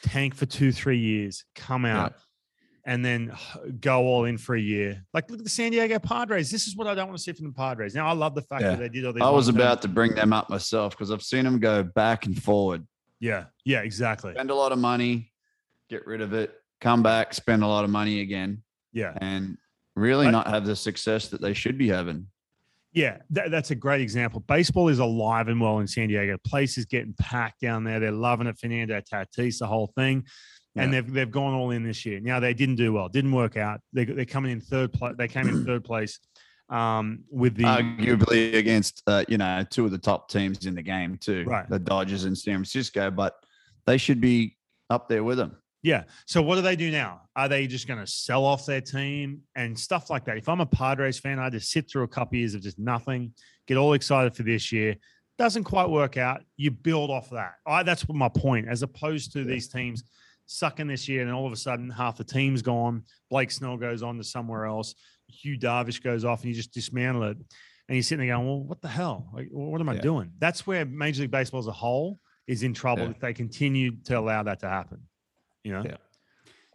tank 0.04 0.36
for 0.36 0.46
two, 0.46 0.72
three 0.72 1.00
years, 1.00 1.44
come 1.56 1.86
Yeah. 1.86 2.10
And 2.86 3.04
then 3.04 3.32
go 3.82 4.04
all 4.04 4.26
in 4.26 4.38
for 4.38 4.56
a 4.56 4.60
year. 4.60 5.04
Like, 5.14 5.30
look 5.30 5.40
at 5.40 5.44
the 5.44 5.50
San 5.50 5.72
Diego 5.72 6.00
Padres. 6.00 6.50
This 6.50 6.68
is 6.68 6.76
what 6.76 6.88
I 6.88 6.96
don't 6.96 7.08
want 7.08 7.18
to 7.18 7.24
see 7.24 7.34
from 7.34 7.48
the 7.48 7.54
Padres. 7.54 7.94
Now, 7.94 8.08
I 8.08 8.14
love 8.14 8.36
the 8.36 8.42
fact 8.42 8.64
Yeah. 8.64 8.72
that 8.72 8.80
they 8.80 8.90
did 8.90 9.06
all 9.06 9.14
these. 9.14 9.22
I 9.22 9.30
was 9.30 9.48
about 9.48 9.82
to 9.84 9.88
bring 9.88 10.16
them 10.16 10.34
up 10.34 10.50
myself 10.50 10.94
because 10.98 11.12
I've 11.12 11.22
seen 11.22 11.44
them 11.46 11.60
go 11.60 11.84
back 11.84 12.26
and 12.26 12.42
forward, 12.42 12.88
Yeah, 13.20 13.46
yeah, 13.66 13.82
exactly. 13.82 14.34
spend 14.34 14.50
a 14.50 14.56
lot 14.56 14.72
of 14.72 14.80
money, 14.80 15.32
get 15.90 16.06
rid 16.08 16.22
of 16.22 16.34
it, 16.34 16.54
come 16.82 17.04
back, 17.04 17.34
spend 17.34 17.64
a 17.64 17.68
lot 17.68 17.84
of 17.84 17.90
money 17.90 18.22
again, 18.22 18.64
Yeah, 18.94 19.14
and 19.20 19.58
really 19.96 20.32
not 20.32 20.48
have 20.48 20.66
the 20.66 20.76
success 20.76 21.28
that 21.28 21.42
they 21.42 21.54
should 21.54 21.78
be 21.78 21.90
having. 21.90 22.28
yeah, 22.94 23.18
that, 23.30 23.52
that's 23.52 23.70
a 23.72 23.76
great 23.76 24.02
example. 24.02 24.40
Baseball 24.40 24.88
is 24.88 25.00
alive 25.00 25.48
and 25.50 25.60
well 25.62 25.80
in 25.80 25.88
San 25.88 26.08
Diego. 26.08 26.38
Place 26.46 26.78
is 26.78 26.86
getting 26.86 27.14
packed 27.20 27.60
down 27.62 27.84
there. 27.84 28.00
They're 28.00 28.12
loving 28.12 28.48
it. 28.48 28.58
Fernando 28.58 29.00
Tatis, 29.02 29.60
the 29.60 29.68
whole 29.68 29.88
thing, 29.96 30.26
and 30.76 30.94
they've 30.94 31.12
they've 31.12 31.32
gone 31.32 31.54
all 31.54 31.72
in 31.72 31.84
this 31.84 32.06
year. 32.06 32.20
Now 32.20 32.40
they 32.40 32.54
didn't 32.54 32.76
do 32.76 32.94
well. 32.94 33.10
Didn't 33.10 33.32
work 33.32 33.58
out. 33.58 33.82
They 33.94 34.06
they're 34.06 34.26
coming 34.26 34.52
in 34.52 34.62
third 34.62 34.94
place. 34.94 35.16
They 35.18 35.28
came 35.28 35.48
in 35.48 35.66
third 35.66 35.84
place 35.84 36.20
um, 36.70 37.24
with 37.30 37.56
the 37.56 37.64
Arguably 37.64 38.56
against 38.56 39.02
uh, 39.08 39.26
you 39.28 39.38
know 39.38 39.66
two 39.70 39.86
of 39.86 39.92
the 39.92 39.98
top 39.98 40.30
teams 40.30 40.66
in 40.66 40.76
the 40.76 40.84
game 40.84 41.18
too, 41.18 41.44
Right. 41.46 41.70
the 41.70 41.80
Dodgers 41.80 42.26
and 42.26 42.38
San 42.38 42.56
Francisco, 42.56 43.10
but 43.12 43.36
they 43.86 43.98
should 43.98 44.22
be 44.22 44.58
up 44.90 45.10
there 45.10 45.24
with 45.24 45.38
them. 45.38 45.58
Yeah. 45.82 46.04
So 46.26 46.42
what 46.42 46.56
do 46.56 46.62
they 46.62 46.76
do 46.76 46.92
now? 46.92 47.22
Are 47.38 47.48
they 47.48 47.66
just 47.66 47.88
going 47.88 48.02
to 48.02 48.08
sell 48.08 48.44
off 48.44 48.66
their 48.66 48.82
team 48.82 49.42
and 49.56 49.80
stuff 49.80 50.10
like 50.10 50.26
that? 50.26 50.38
If 50.38 50.50
I'm 50.50 50.60
a 50.60 50.66
Padres 50.66 51.20
fan, 51.20 51.40
I 51.40 51.50
just 51.50 51.72
sit 51.72 51.90
through 51.90 52.04
a 52.04 52.08
couple 52.08 52.38
years 52.38 52.54
of 52.54 52.62
just 52.62 52.78
nothing, 52.78 53.34
get 53.66 53.78
all 53.78 53.94
excited 53.94 54.36
for 54.36 54.44
this 54.44 54.74
year. 54.74 54.98
Doesn't 55.38 55.64
quite 55.64 55.90
work 55.90 56.18
out. 56.18 56.42
You 56.58 56.72
build 56.72 57.10
off 57.10 57.30
that. 57.30 57.54
I, 57.66 57.84
that's 57.84 58.06
my 58.10 58.28
point. 58.28 58.68
As 58.68 58.84
opposed 58.84 59.32
to 59.34 59.46
these 59.46 59.70
teams 59.70 60.04
sucking 60.50 60.88
this 60.88 61.08
year, 61.08 61.22
and 61.22 61.32
all 61.32 61.46
of 61.46 61.54
a 61.54 61.56
sudden 61.56 61.90
half 61.92 62.18
the 62.18 62.24
team's 62.24 62.62
gone. 62.62 63.04
Blake 63.30 63.52
Snell 63.52 63.78
goes 63.78 64.02
on 64.02 64.18
to 64.18 64.24
somewhere 64.24 64.66
else. 64.66 64.96
Yu 65.28 65.60
Darvish 65.60 66.02
goes 66.02 66.26
off, 66.26 66.42
and 66.42 66.50
you 66.50 66.56
just 66.56 66.74
dismantle 66.74 67.24
it. 67.24 67.38
And 67.88 67.96
you're 67.96 68.04
sitting 68.04 68.26
there 68.26 68.36
going, 68.36 68.48
"Well, 68.48 68.64
what 68.64 68.82
the 68.82 68.88
hell? 68.88 69.30
Like, 69.34 69.50
what 69.52 69.80
am 69.80 69.90
I 69.90 69.96
Yeah. 69.96 70.02
doing?" 70.02 70.32
That's 70.40 70.66
where 70.66 70.86
Major 70.86 71.22
League 71.22 71.32
Baseball 71.32 71.60
as 71.60 71.68
a 71.68 71.72
whole 71.72 72.20
is 72.48 72.64
in 72.64 72.74
trouble 72.74 73.04
Yeah. 73.04 73.12
if 73.12 73.20
they 73.20 73.34
continue 73.34 73.96
to 74.06 74.18
allow 74.18 74.42
that 74.44 74.60
to 74.62 74.68
happen. 74.70 75.08
You 75.64 75.74
know. 75.74 75.84
Yeah. 75.86 75.98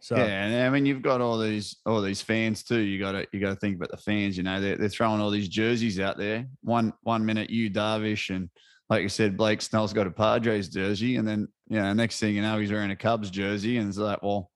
So 0.01 0.15
yeah, 0.17 0.45
and 0.45 0.67
I 0.67 0.69
mean 0.69 0.85
you've 0.85 1.01
got 1.01 1.19
all 1.19 1.39
these 1.39 1.77
all 1.85 2.01
these 2.01 2.21
fans 2.21 2.63
too. 2.63 2.79
You 2.79 2.99
got 2.99 3.13
to 3.13 3.27
you 3.33 3.39
got 3.39 3.49
to 3.49 3.55
think 3.55 3.75
about 3.75 3.91
the 3.91 3.97
fans. 3.97 4.37
You 4.37 4.43
know, 4.43 4.61
they're, 4.61 4.77
they're 4.77 4.87
throwing 4.89 5.19
all 5.19 5.31
these 5.31 5.49
jerseys 5.49 5.99
out 5.99 6.17
there. 6.17 6.47
One 6.61 6.93
one 7.01 7.25
minute 7.25 7.49
you 7.49 7.69
Darvish 7.71 8.33
and 8.33 8.49
like 8.89 9.01
you 9.01 9.09
said, 9.09 9.37
Blake 9.37 9.61
Snell's 9.61 9.93
got 9.93 10.07
a 10.07 10.11
Padres 10.11 10.69
jersey, 10.69 11.15
and 11.17 11.27
then 11.27 11.47
you 11.67 11.79
know, 11.79 11.93
next 11.93 12.19
thing 12.19 12.35
you 12.35 12.41
know, 12.41 12.59
he's 12.59 12.71
wearing 12.71 12.91
a 12.91 12.95
Cubs 12.95 13.29
jersey, 13.31 13.77
and 13.77 13.89
it's 13.89 13.97
like, 13.97 14.21
well, 14.21 14.51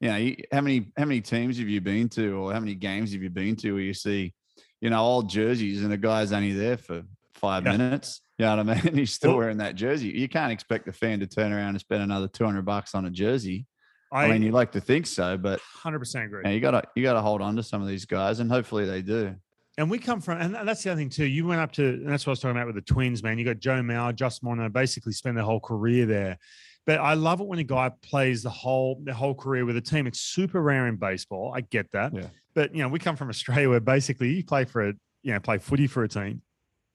you 0.00 0.08
know, 0.08 0.16
you- 0.16 0.36
how 0.52 0.60
many 0.60 0.92
how 0.96 1.04
many 1.04 1.20
teams 1.20 1.58
have 1.58 1.68
you 1.68 1.80
been 1.80 2.08
to, 2.10 2.32
or 2.36 2.52
how 2.52 2.60
many 2.60 2.74
games 2.74 3.12
have 3.12 3.22
you 3.22 3.30
been 3.30 3.54
to 3.56 3.72
where 3.72 3.82
you 3.82 3.94
see, 3.94 4.34
you 4.80 4.90
know, 4.90 5.00
old 5.00 5.28
jerseys, 5.28 5.82
and 5.82 5.92
the 5.92 5.96
guy's 5.96 6.32
only 6.32 6.52
there 6.52 6.76
for 6.76 7.02
five 7.34 7.64
Yeah. 7.64 7.76
minutes. 7.76 8.20
You 8.38 8.46
know 8.46 8.56
what 8.56 8.68
I 8.70 8.82
mean? 8.82 8.94
He's 8.96 9.12
still 9.12 9.30
Well- 9.32 9.38
wearing 9.38 9.58
that 9.58 9.76
jersey. 9.76 10.08
You 10.08 10.28
can't 10.28 10.50
expect 10.52 10.86
the 10.86 10.92
fan 10.92 11.20
to 11.20 11.26
turn 11.26 11.52
around 11.52 11.70
and 11.70 11.80
spend 11.80 12.02
another 12.02 12.26
two 12.28 12.44
hundred 12.44 12.64
bucks 12.64 12.94
on 12.94 13.04
a 13.04 13.10
jersey. 13.10 13.66
I, 14.10 14.24
I, 14.26 14.28
mean, 14.32 14.42
you 14.42 14.50
like 14.52 14.72
to 14.72 14.80
think 14.80 15.06
so, 15.06 15.38
but 15.38 15.58
100% 15.82 16.26
agree. 16.26 16.40
you, 16.40 16.42
know, 16.44 16.50
you 16.50 16.60
gotta 16.60 16.82
you 16.94 17.02
gotta 17.02 17.22
hold 17.22 17.40
on 17.40 17.56
to 17.56 17.62
some 17.62 17.80
of 17.80 17.88
these 17.88 18.04
guys, 18.04 18.40
and 18.40 18.50
hopefully 18.50 18.84
they 18.84 19.00
do. 19.00 19.36
And 19.78 19.90
we 19.90 19.98
come 19.98 20.20
from, 20.20 20.38
and 20.38 20.54
that's 20.68 20.82
the 20.82 20.90
other 20.92 21.00
thing 21.00 21.08
too. 21.08 21.24
You 21.24 21.46
went 21.46 21.60
up 21.60 21.72
to, 21.72 21.84
and 21.84 22.08
that's 22.08 22.26
what 22.26 22.32
I 22.32 22.34
was 22.34 22.40
talking 22.40 22.56
about 22.56 22.66
with 22.66 22.74
the 22.74 22.82
Twins, 22.82 23.22
man. 23.22 23.38
You 23.38 23.44
got 23.44 23.58
Joe 23.58 23.80
Mauer, 23.80 24.14
Justin 24.14 24.48
Morneau, 24.48 24.70
basically 24.70 25.12
spend 25.12 25.36
their 25.36 25.44
whole 25.44 25.60
career 25.60 26.04
there. 26.04 26.38
But 26.84 26.98
I 26.98 27.14
love 27.14 27.40
it 27.40 27.46
when 27.46 27.58
a 27.58 27.64
guy 27.64 27.90
plays 28.02 28.42
the 28.42 28.50
whole 28.50 29.00
the 29.04 29.14
whole 29.14 29.34
career 29.34 29.64
with 29.64 29.76
a 29.76 29.80
team. 29.80 30.06
It's 30.06 30.20
super 30.20 30.60
rare 30.60 30.88
in 30.88 30.96
baseball. 30.96 31.52
I 31.54 31.62
get 31.62 31.90
that. 31.92 32.12
Yeah. 32.14 32.26
But 32.54 32.74
you 32.74 32.82
know, 32.82 32.88
we 32.88 32.98
come 32.98 33.16
from 33.16 33.30
Australia 33.30 33.70
where 33.70 33.80
basically 33.80 34.34
you 34.34 34.44
play 34.44 34.64
for 34.64 34.88
a, 34.88 34.92
you 35.22 35.32
know, 35.32 35.40
play 35.40 35.58
footy 35.58 35.86
for 35.86 36.02
a 36.02 36.08
team. 36.08 36.42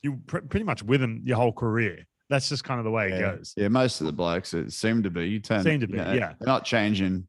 You 0.03 0.19
pr- 0.28 0.39
pretty 0.39 0.65
much 0.65 0.84
with 0.84 1.01
them 1.01 1.21
your 1.25 1.38
whole 1.38 1.53
career. 1.53 2.05
That's 2.30 2.49
just 2.49 2.63
kind 2.63 2.80
of 2.80 2.84
the 2.84 2.91
way 2.91 3.11
it 3.11 3.19
goes. 3.19 3.53
Yeah, 3.55 3.69
most 3.69 4.01
of 4.01 4.07
the 4.07 4.13
blokes 4.13 4.53
it 4.53 4.73
seem 4.73 5.01
to 5.03 5.09
be. 5.09 5.30
You 5.30 5.39
turn 5.39 5.63
Seem 5.63 5.80
to 5.80 5.88
you 5.88 5.93
be, 5.93 5.97
know, 5.97 6.11
yeah. 6.11 6.34
They're 6.38 6.45
not 6.45 6.65
changing 6.65 7.25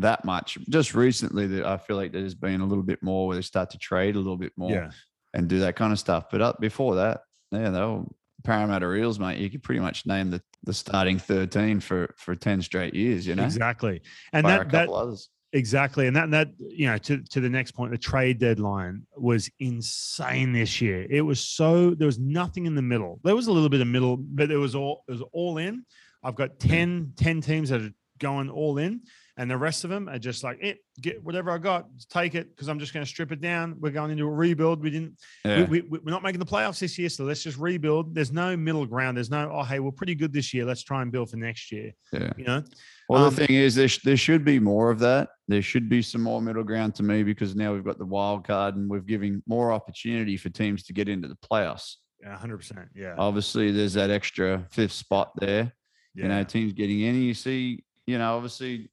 that 0.00 0.24
much. 0.24 0.58
Just 0.68 0.94
recently, 0.94 1.46
that 1.46 1.66
I 1.66 1.76
feel 1.76 1.96
like 1.96 2.12
there's 2.12 2.34
been 2.34 2.60
a 2.60 2.66
little 2.66 2.84
bit 2.84 3.02
more 3.02 3.26
where 3.26 3.36
they 3.36 3.42
start 3.42 3.70
to 3.70 3.78
trade 3.78 4.16
a 4.16 4.18
little 4.18 4.36
bit 4.36 4.52
more 4.56 4.70
Yeah. 4.70 4.90
and 5.34 5.48
do 5.48 5.60
that 5.60 5.76
kind 5.76 5.92
of 5.92 5.98
stuff. 5.98 6.26
But 6.30 6.40
up 6.40 6.60
before 6.60 6.96
that, 6.96 7.22
yeah, 7.52 7.70
they 7.70 7.80
were 7.80 8.04
Parramatta 8.44 8.92
Eels, 8.94 9.18
mate. 9.18 9.38
You 9.38 9.50
could 9.50 9.62
pretty 9.62 9.80
much 9.80 10.06
name 10.06 10.30
the, 10.30 10.42
the 10.64 10.72
starting 10.72 11.18
13 11.18 11.80
for 11.80 12.14
for 12.16 12.34
10 12.34 12.62
straight 12.62 12.94
years, 12.94 13.26
you 13.26 13.34
know? 13.34 13.44
Exactly. 13.44 14.02
And 14.32 14.46
a 14.46 14.48
that, 14.48 14.70
that 14.70 14.88
others. 14.88 15.28
Exactly. 15.52 16.06
And 16.06 16.14
that, 16.14 16.30
that, 16.30 16.48
you 16.58 16.86
know, 16.86 16.96
to, 16.98 17.22
to 17.24 17.40
the 17.40 17.48
next 17.48 17.72
point, 17.72 17.90
the 17.90 17.98
trade 17.98 18.38
deadline 18.38 19.04
was 19.16 19.50
insane 19.58 20.52
this 20.52 20.80
year. 20.80 21.06
It 21.10 21.22
was 21.22 21.40
so, 21.40 21.90
there 21.90 22.06
was 22.06 22.20
nothing 22.20 22.66
in 22.66 22.76
the 22.76 22.82
middle. 22.82 23.18
There 23.24 23.34
was 23.34 23.48
a 23.48 23.52
little 23.52 23.68
bit 23.68 23.80
of 23.80 23.88
middle, 23.88 24.16
but 24.16 24.50
it 24.52 24.56
was 24.56 24.76
all, 24.76 25.02
it 25.08 25.12
was 25.12 25.22
all 25.32 25.58
in. 25.58 25.84
I've 26.22 26.36
got 26.36 26.58
mm. 26.58 26.68
10, 26.68 27.12
10 27.16 27.40
teams 27.40 27.70
that 27.70 27.80
are 27.80 27.90
going 28.18 28.48
all 28.48 28.78
in, 28.78 29.00
and 29.40 29.50
the 29.50 29.56
rest 29.56 29.84
of 29.84 29.90
them 29.90 30.06
are 30.06 30.18
just 30.18 30.44
like, 30.44 30.58
it, 30.60 30.80
get 31.00 31.24
whatever 31.24 31.50
I 31.50 31.56
got, 31.56 31.86
take 32.10 32.34
it 32.34 32.50
because 32.50 32.68
I'm 32.68 32.78
just 32.78 32.92
going 32.92 33.02
to 33.04 33.08
strip 33.08 33.32
it 33.32 33.40
down. 33.40 33.74
We're 33.80 33.90
going 33.90 34.10
into 34.10 34.24
a 34.26 34.30
rebuild. 34.30 34.82
We 34.82 34.90
didn't, 34.90 35.16
Yeah. 35.46 35.64
we, 35.64 35.80
we, 35.80 35.98
we're 35.98 36.10
not 36.10 36.22
making 36.22 36.40
the 36.40 36.44
playoffs 36.46 36.78
this 36.80 36.98
year, 36.98 37.08
so 37.08 37.24
let's 37.24 37.42
just 37.42 37.56
rebuild. 37.56 38.14
There's 38.14 38.32
no 38.32 38.54
middle 38.54 38.84
ground. 38.84 39.16
There's 39.16 39.30
no, 39.30 39.50
oh, 39.50 39.62
hey, 39.62 39.80
we're 39.80 39.92
pretty 39.92 40.14
good 40.14 40.30
this 40.34 40.52
year. 40.52 40.66
Let's 40.66 40.82
try 40.82 41.00
and 41.00 41.10
build 41.10 41.30
for 41.30 41.38
next 41.38 41.72
year. 41.72 41.92
yeah. 42.12 42.32
You 42.36 42.44
know, 42.44 42.62
Well, 43.08 43.24
Um, 43.24 43.34
the 43.34 43.46
thing 43.46 43.56
is, 43.56 43.74
there, 43.74 43.88
sh- 43.88 44.02
there 44.04 44.18
should 44.18 44.44
be 44.44 44.58
more 44.58 44.90
of 44.90 44.98
that. 44.98 45.30
There 45.48 45.62
should 45.62 45.88
be 45.88 46.02
some 46.02 46.20
more 46.22 46.42
middle 46.42 46.62
ground 46.64 46.94
to 46.96 47.02
me 47.02 47.22
because 47.22 47.56
now 47.56 47.72
we've 47.72 47.82
got 47.84 47.96
the 47.98 48.04
wild 48.04 48.46
card 48.46 48.76
and 48.76 48.90
we're 48.90 49.00
giving 49.00 49.42
more 49.46 49.72
opportunity 49.72 50.36
for 50.36 50.50
teams 50.50 50.82
to 50.84 50.92
get 50.92 51.08
into 51.08 51.28
the 51.28 51.38
playoffs. 51.50 51.94
yeah, 52.22 52.36
100%. 52.36 52.88
Yeah. 52.94 53.14
Obviously, 53.16 53.72
there's 53.72 53.94
that 53.94 54.10
extra 54.10 54.66
fifth 54.70 54.92
spot 54.92 55.32
there. 55.40 55.72
yeah. 56.14 56.22
You 56.24 56.28
know, 56.28 56.44
teams 56.44 56.74
getting 56.74 57.00
in. 57.00 57.22
You 57.22 57.32
see, 57.32 57.84
you 58.06 58.18
know, 58.18 58.36
obviously, 58.36 58.90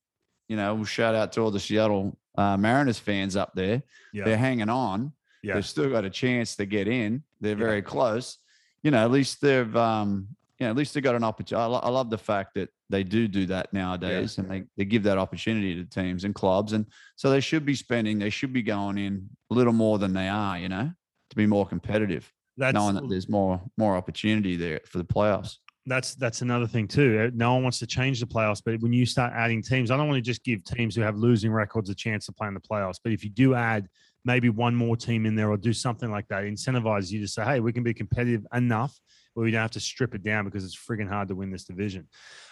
you 0.47 0.55
know, 0.55 0.83
shout 0.83 1.15
out 1.15 1.31
to 1.33 1.41
all 1.41 1.51
the 1.51 1.59
Seattle 1.59 2.17
uh, 2.37 2.57
Mariners 2.57 2.99
fans 2.99 3.35
up 3.35 3.53
there. 3.55 3.81
yeah. 4.13 4.23
They're 4.25 4.37
hanging 4.37 4.69
on. 4.69 5.11
Yeah. 5.43 5.55
They've 5.55 5.65
still 5.65 5.89
got 5.89 6.05
a 6.05 6.09
chance 6.09 6.55
to 6.57 6.65
get 6.65 6.87
in. 6.87 7.23
They're 7.41 7.51
Yeah. 7.51 7.57
very 7.57 7.81
close. 7.81 8.37
You 8.83 8.91
know, 8.91 9.03
at 9.03 9.11
least 9.11 9.41
they've, 9.41 9.75
um, 9.75 10.27
you 10.59 10.65
know, 10.65 10.71
at 10.71 10.75
least 10.77 10.93
they 10.93 11.01
got 11.01 11.15
an 11.15 11.23
opportunity. 11.23 11.63
I, 11.63 11.65
lo- 11.67 11.79
I 11.83 11.89
love 11.89 12.09
the 12.09 12.17
fact 12.17 12.55
that 12.55 12.69
they 12.89 13.03
do 13.03 13.27
do 13.27 13.45
that 13.47 13.73
nowadays, 13.73 14.37
and 14.37 14.49
they 14.49 14.63
they 14.77 14.85
give 14.85 15.03
that 15.03 15.17
opportunity 15.17 15.75
to 15.75 15.83
teams 15.83 16.23
and 16.23 16.33
clubs, 16.33 16.71
and 16.73 16.85
so 17.17 17.29
they 17.29 17.41
should 17.41 17.65
be 17.65 17.75
spending. 17.75 18.17
They 18.17 18.29
should 18.29 18.53
be 18.53 18.61
going 18.61 18.97
in 18.97 19.29
a 19.51 19.53
little 19.53 19.73
more 19.73 19.99
than 19.99 20.13
they 20.13 20.29
are. 20.29 20.57
You 20.57 20.69
know, 20.69 20.89
to 21.29 21.35
be 21.35 21.45
more 21.45 21.65
competitive, 21.67 22.31
That's 22.55 22.73
knowing 22.73 22.95
that 22.95 23.09
there's 23.09 23.27
more 23.29 23.61
more 23.77 23.95
opportunity 23.97 24.55
there 24.55 24.79
for 24.85 24.99
the 24.99 25.03
playoffs. 25.03 25.57
That's 25.88 26.15
that's 26.15 26.41
another 26.41 26.67
thing 26.67 26.88
too. 26.88 27.27
Uh, 27.27 27.31
No 27.33 27.53
one 27.53 27.63
wants 27.63 27.79
to 27.79 27.88
change 27.88 28.19
the 28.19 28.27
playoffs, 28.27 28.61
but 28.63 28.79
when 28.81 28.93
you 28.93 29.05
start 29.05 29.33
adding 29.33 29.61
teams, 29.61 29.89
I 29.89 29.97
don't 29.97 30.07
want 30.07 30.17
to 30.17 30.21
just 30.21 30.43
give 30.43 30.63
teams 30.63 30.95
who 30.95 31.01
have 31.01 31.17
losing 31.17 31.51
records 31.51 31.89
a 31.89 31.95
chance 31.95 32.25
to 32.27 32.33
play 32.33 32.47
in 32.47 32.53
the 32.53 32.59
playoffs. 32.59 32.97
But 33.03 33.13
if 33.13 33.23
you 33.23 33.29
do 33.29 33.55
add 33.55 33.88
maybe 34.25 34.49
one 34.49 34.75
more 34.75 34.97
team 34.97 35.25
in 35.25 35.35
there 35.35 35.49
or 35.49 35.57
do 35.57 35.73
something 35.73 36.11
like 36.11 36.27
that, 36.27 36.43
incentivize 36.43 37.09
you 37.09 37.21
to 37.21 37.27
say, 37.27 37.43
hey, 37.45 37.59
we 37.61 37.71
can 37.71 37.83
be 37.83 37.93
competitive 37.93 38.45
enough 38.53 38.99
where 39.33 39.45
we 39.45 39.51
don't 39.51 39.61
have 39.61 39.71
to 39.71 39.79
strip 39.79 40.13
it 40.13 40.23
down 40.23 40.45
because 40.45 40.65
it's 40.65 40.75
frigging 40.77 41.07
hard 41.07 41.29
to 41.29 41.35
win 41.35 41.51
this 41.51 41.63
division. 41.63 42.07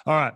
All 0.05 0.15
right. 0.15 0.33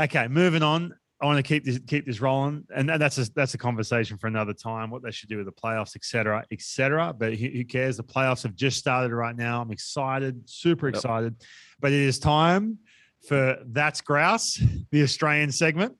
Okay, 0.00 0.26
moving 0.26 0.62
on. 0.62 0.94
I 1.22 1.26
want 1.26 1.36
to 1.38 1.42
keep 1.44 1.64
this 1.64 1.78
keep 1.86 2.04
this 2.04 2.20
rolling, 2.20 2.64
and 2.74 2.88
that's 2.88 3.16
a 3.16 3.32
that's 3.32 3.54
a 3.54 3.58
conversation 3.58 4.18
for 4.18 4.26
another 4.26 4.52
time. 4.52 4.90
What 4.90 5.02
they 5.04 5.12
should 5.12 5.28
do 5.28 5.36
with 5.36 5.46
the 5.46 5.52
playoffs, 5.52 5.94
etc., 5.94 6.02
cetera, 6.02 6.44
et 6.50 6.60
cetera. 6.60 7.12
But 7.16 7.34
who, 7.34 7.46
who 7.48 7.64
cares? 7.64 7.96
The 7.96 8.02
playoffs 8.02 8.42
have 8.42 8.56
just 8.56 8.78
started 8.78 9.14
right 9.14 9.36
now. 9.36 9.62
I'm 9.62 9.70
excited, 9.70 10.42
super 10.48 10.88
Yep. 10.88 10.94
excited. 10.96 11.36
But 11.80 11.92
it 11.92 12.00
is 12.00 12.18
time 12.18 12.78
for 13.28 13.56
that's 13.66 14.00
grouse, 14.00 14.60
the 14.90 15.02
Australian 15.04 15.52
segment. 15.52 15.94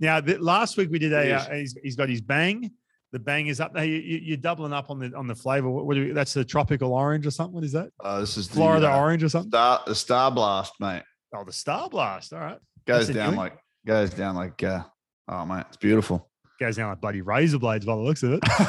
Now, 0.00 0.20
the, 0.22 0.38
last 0.38 0.78
week 0.78 0.88
we 0.90 0.98
did 0.98 1.12
a. 1.12 1.34
Uh, 1.34 1.54
he's, 1.54 1.76
he's 1.82 1.96
got 1.96 2.08
his 2.08 2.22
bang. 2.22 2.70
The 3.12 3.18
bang 3.18 3.48
is 3.48 3.60
up 3.60 3.74
there. 3.74 3.84
You, 3.84 3.96
you- 3.98 4.20
you're 4.24 4.36
doubling 4.38 4.72
up 4.72 4.88
on 4.88 4.98
the 4.98 5.14
on 5.14 5.26
the 5.26 5.34
flavor. 5.34 5.68
What, 5.68 5.84
what 5.84 5.94
do 5.96 6.06
we, 6.06 6.12
that's 6.12 6.32
the 6.32 6.46
tropical 6.46 6.94
orange 6.94 7.26
or 7.26 7.30
something. 7.30 7.54
What 7.54 7.64
is 7.64 7.72
that? 7.72 7.90
Uh, 8.02 8.20
this 8.20 8.38
is 8.38 8.48
Florida 8.48 8.90
orange 8.90 9.22
or 9.22 9.28
something? 9.28 9.50
Star, 9.50 9.82
the 9.86 9.94
Star 9.94 10.30
Blast, 10.30 10.72
mate. 10.80 11.02
Oh, 11.36 11.44
the 11.44 11.52
Star 11.52 11.90
Blast. 11.90 12.32
All 12.32 12.40
right. 12.40 12.58
Goes 12.86 13.08
That's 13.08 13.16
down 13.18 13.36
like 13.36 13.52
goes 13.86 14.10
down 14.10 14.34
like. 14.36 14.62
Uh, 14.62 14.82
oh, 15.28 15.44
mate, 15.46 15.64
it's 15.68 15.76
beautiful. 15.76 16.28
Goes 16.60 16.76
down 16.76 16.90
like 16.90 17.00
bloody 17.00 17.22
razor 17.22 17.58
blades 17.58 17.84
by 17.84 17.96
the 17.96 18.00
looks 18.02 18.22
of 18.22 18.34
it. 18.34 18.40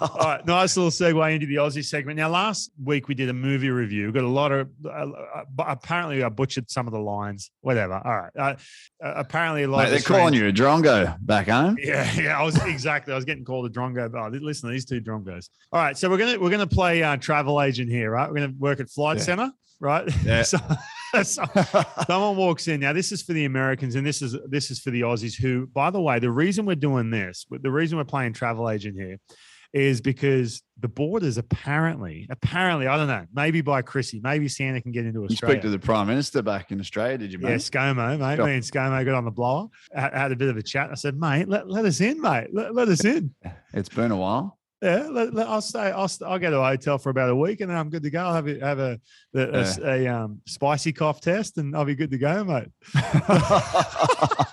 All 0.00 0.18
right, 0.18 0.46
nice 0.46 0.76
little 0.76 0.90
segue 0.90 1.34
into 1.34 1.46
the 1.46 1.54
Aussie 1.56 1.84
segment. 1.84 2.16
Now, 2.18 2.28
last 2.28 2.70
week 2.82 3.08
we 3.08 3.14
did 3.14 3.28
a 3.30 3.32
movie 3.32 3.70
review. 3.70 4.06
We 4.06 4.12
got 4.12 4.24
a 4.24 4.28
lot 4.28 4.52
of. 4.52 4.68
Uh, 4.84 4.88
uh, 4.88 5.44
apparently, 5.58 6.22
I 6.22 6.28
butchered 6.28 6.70
some 6.70 6.86
of 6.86 6.92
the 6.92 6.98
lines. 6.98 7.50
Whatever. 7.62 7.94
All 7.94 8.16
right. 8.20 8.30
Uh, 8.38 8.56
uh, 9.02 9.14
apparently, 9.16 9.62
a 9.62 9.68
lot. 9.68 9.78
Mate, 9.78 9.84
of 9.84 9.90
they're 9.90 10.00
calling 10.18 10.34
you 10.34 10.48
a 10.48 10.52
drongo 10.52 11.16
back 11.20 11.48
home. 11.48 11.76
Yeah, 11.82 12.10
yeah. 12.14 12.38
I 12.38 12.42
was 12.42 12.62
exactly. 12.64 13.12
I 13.12 13.16
was 13.16 13.24
getting 13.24 13.44
called 13.44 13.66
a 13.66 13.70
drongo. 13.70 14.10
Oh, 14.14 14.28
listen 14.28 14.68
to 14.68 14.72
these 14.72 14.84
two 14.84 15.00
drongos. 15.00 15.48
All 15.72 15.80
right, 15.80 15.96
so 15.96 16.10
we're 16.10 16.18
gonna 16.18 16.38
we're 16.38 16.50
gonna 16.50 16.66
play 16.66 17.02
uh, 17.02 17.16
travel 17.16 17.62
agent 17.62 17.90
here, 17.90 18.10
right? 18.10 18.28
We're 18.28 18.40
gonna 18.40 18.54
work 18.58 18.80
at 18.80 18.90
Flight 18.90 19.18
Yeah. 19.18 19.22
Center, 19.22 19.52
right? 19.80 20.08
Yeah. 20.24 20.42
so, 20.42 20.58
so 21.22 21.44
someone 22.06 22.36
walks 22.36 22.68
in. 22.68 22.80
Now, 22.80 22.92
this 22.92 23.12
is 23.12 23.22
for 23.22 23.32
the 23.32 23.44
Americans, 23.44 23.94
and 23.94 24.06
this 24.06 24.22
is 24.22 24.36
this 24.48 24.70
is 24.70 24.80
for 24.80 24.90
the 24.90 25.02
Aussies. 25.02 25.34
Who, 25.40 25.66
by 25.66 25.90
the 25.90 26.00
way, 26.00 26.18
the 26.18 26.30
reason 26.30 26.64
we're 26.64 26.74
doing 26.74 27.10
this, 27.10 27.46
the 27.50 27.70
reason 27.70 27.98
we're 27.98 28.04
playing 28.04 28.32
travel 28.32 28.70
agent 28.70 28.96
here, 28.98 29.18
is 29.72 30.00
because 30.00 30.62
the 30.80 30.88
borders 30.88 31.38
apparently, 31.38 32.26
apparently, 32.30 32.86
I 32.86 32.96
don't 32.96 33.06
know, 33.08 33.26
maybe 33.32 33.60
by 33.62 33.82
Chrissy, 33.82 34.20
maybe 34.22 34.48
Santa 34.48 34.80
can 34.80 34.92
get 34.92 35.06
into 35.06 35.24
Australia. 35.24 35.56
You 35.56 35.60
speak 35.60 35.62
to 35.62 35.70
the 35.70 35.78
Prime 35.78 36.06
Minister 36.06 36.42
back 36.42 36.72
in 36.72 36.80
Australia, 36.80 37.18
did 37.18 37.32
you, 37.32 37.38
Yeah, 37.40 37.50
mate? 37.50 37.60
ScoMo, 37.60 38.18
mate. 38.18 38.36
Sure. 38.36 38.46
Me 38.46 38.54
and 38.54 38.62
ScoMo 38.62 39.04
got 39.04 39.14
on 39.14 39.24
the 39.24 39.30
blower, 39.30 39.68
had, 39.94 40.12
had 40.14 40.32
a 40.32 40.36
bit 40.36 40.48
of 40.48 40.56
a 40.56 40.62
chat. 40.62 40.90
I 40.90 40.94
said, 40.94 41.18
mate, 41.18 41.48
let, 41.48 41.68
let 41.68 41.84
us 41.84 42.00
in, 42.00 42.20
mate. 42.20 42.48
Let, 42.52 42.74
let 42.74 42.88
us 42.88 43.04
in. 43.04 43.34
It's 43.74 43.88
been 43.88 44.10
a 44.10 44.16
while. 44.16 44.58
Yeah, 44.82 45.06
let, 45.10 45.32
let- 45.32 45.46
I'll 45.46 45.60
stay. 45.62 45.92
I'll, 45.92 46.08
st- 46.08 46.28
I'll 46.28 46.38
go 46.40 46.50
to 46.50 46.58
a 46.58 46.64
hotel 46.64 46.98
for 46.98 47.10
about 47.10 47.30
a 47.30 47.36
week, 47.36 47.60
and 47.60 47.70
then 47.70 47.76
I'm 47.78 47.88
good 47.88 48.02
to 48.02 48.10
go. 48.10 48.18
I'll 48.20 48.34
have 48.34 48.48
a 48.48 48.58
have 48.58 48.78
a, 48.80 49.00
a, 49.34 49.40
a 49.40 49.60
s- 49.60 49.78
a, 49.78 50.06
um, 50.08 50.40
spicy 50.46 50.92
cough 50.92 51.20
test, 51.20 51.56
and 51.58 51.76
I'll 51.76 51.84
be 51.84 51.94
good 51.94 52.10
to 52.10 52.18
go, 52.18 52.42
mate. 52.44 52.68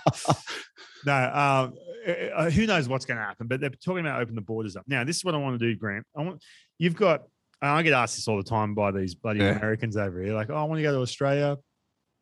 No, 1.06 1.14
um, 1.14 1.74
uh, 2.06 2.10
uh, 2.10 2.50
who 2.50 2.66
knows 2.66 2.86
what's 2.86 3.06
going 3.06 3.16
to 3.16 3.24
happen? 3.24 3.46
But 3.46 3.60
they're 3.60 3.70
talking 3.70 4.00
about 4.00 4.20
opening 4.20 4.34
the 4.34 4.42
borders 4.42 4.76
up. 4.76 4.84
Now, 4.86 5.02
this 5.02 5.16
is 5.16 5.24
what 5.24 5.34
I 5.34 5.38
want 5.38 5.58
to 5.58 5.66
do, 5.66 5.74
Grant. 5.74 6.04
I 6.14 6.22
want 6.22 6.42
you've 6.78 6.94
got. 6.94 7.22
and 7.62 7.70
I 7.70 7.80
get 7.82 7.94
asked 7.94 8.16
this 8.16 8.28
all 8.28 8.36
the 8.36 8.42
time 8.42 8.74
by 8.74 8.90
these 8.90 9.14
bloody 9.14 9.40
Yeah. 9.40 9.56
Americans 9.56 9.96
over 9.96 10.22
here, 10.22 10.34
like, 10.34 10.50
"Oh, 10.50 10.56
I 10.56 10.64
want 10.64 10.78
to 10.78 10.82
go 10.82 10.92
to 10.92 11.00
Australia." 11.00 11.56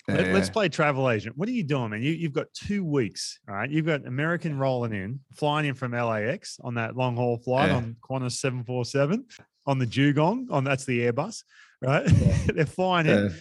Let, 0.09 0.27
us 0.35 0.49
play 0.49 0.69
travel 0.71 1.11
agent. 1.11 1.37
What 1.37 1.49
are 1.49 1.53
you 1.53 1.63
doing, 1.65 1.91
man? 1.91 2.03
You, 2.03 2.13
you've 2.13 2.33
got 2.33 2.47
two 2.55 2.83
weeks, 2.83 3.39
all 3.49 3.55
right? 3.55 3.71
You've 3.71 3.85
got 3.87 4.07
American 4.07 4.59
rolling 4.59 4.93
in, 4.93 5.21
flying 5.35 5.67
in 5.67 5.75
from 5.75 5.93
LAX 5.93 6.59
on 6.65 6.75
that 6.75 6.97
long 6.97 7.15
haul 7.17 7.37
flight 7.37 7.69
Yeah. 7.69 7.77
on 7.77 7.97
Qantas 8.01 8.33
747 8.33 9.27
on 9.67 9.79
the 9.79 9.87
Dugong, 9.87 10.49
on 10.51 10.65
that's 10.65 10.87
the 10.87 11.01
Airbus, 11.01 11.43
right? 11.83 12.05
They're 12.55 12.65
flying 12.65 13.07
in, 13.07 13.35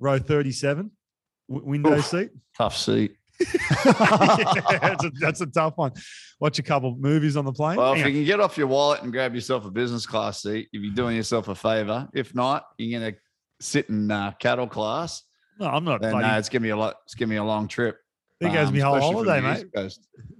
row 0.00 0.18
37, 0.18 0.90
w- 1.50 1.68
window 1.68 1.98
Oof. 1.98 2.06
seat. 2.06 2.30
Tough 2.56 2.76
seat. 2.76 3.16
yeah, 3.84 3.92
that's, 4.80 5.04
a, 5.04 5.10
that's 5.20 5.40
a 5.42 5.46
tough 5.46 5.74
one. 5.76 5.92
Watch 6.40 6.58
a 6.58 6.62
couple 6.62 6.96
movies 6.96 7.36
on 7.36 7.44
the 7.44 7.52
plane. 7.52 7.76
Well, 7.76 7.92
if 7.92 7.98
Hang 7.98 8.08
you 8.08 8.20
can 8.20 8.24
get 8.24 8.40
off 8.40 8.56
your 8.56 8.66
wallet 8.68 9.02
and 9.02 9.12
grab 9.12 9.34
yourself 9.34 9.66
a 9.66 9.70
business 9.70 10.06
class 10.06 10.42
seat, 10.42 10.68
you'd 10.72 10.80
be 10.80 10.90
doing 10.90 11.16
yourself 11.16 11.48
a 11.48 11.54
favor. 11.54 12.08
If 12.14 12.34
not, 12.34 12.64
you're 12.78 12.98
gonna 12.98 13.14
sit 13.60 13.90
in 13.90 14.10
uh, 14.10 14.32
cattle 14.40 14.66
class. 14.66 15.22
No, 15.58 15.66
I'm 15.66 15.84
not. 15.84 16.00
Then 16.00 16.12
bloody, 16.12 16.38
it's 16.38 16.48
gonna 16.48 16.62
be 16.62 16.70
a 16.70 16.76
lot. 16.76 16.96
It's 17.04 17.14
gonna 17.14 17.30
be 17.30 17.36
a 17.36 17.44
long 17.44 17.68
trip. 17.68 17.98
there 18.40 18.52
goes 18.52 18.68
um, 18.68 18.74
me 18.74 18.80
whole 18.80 19.00
holiday, 19.00 19.40
mate. 19.40 19.66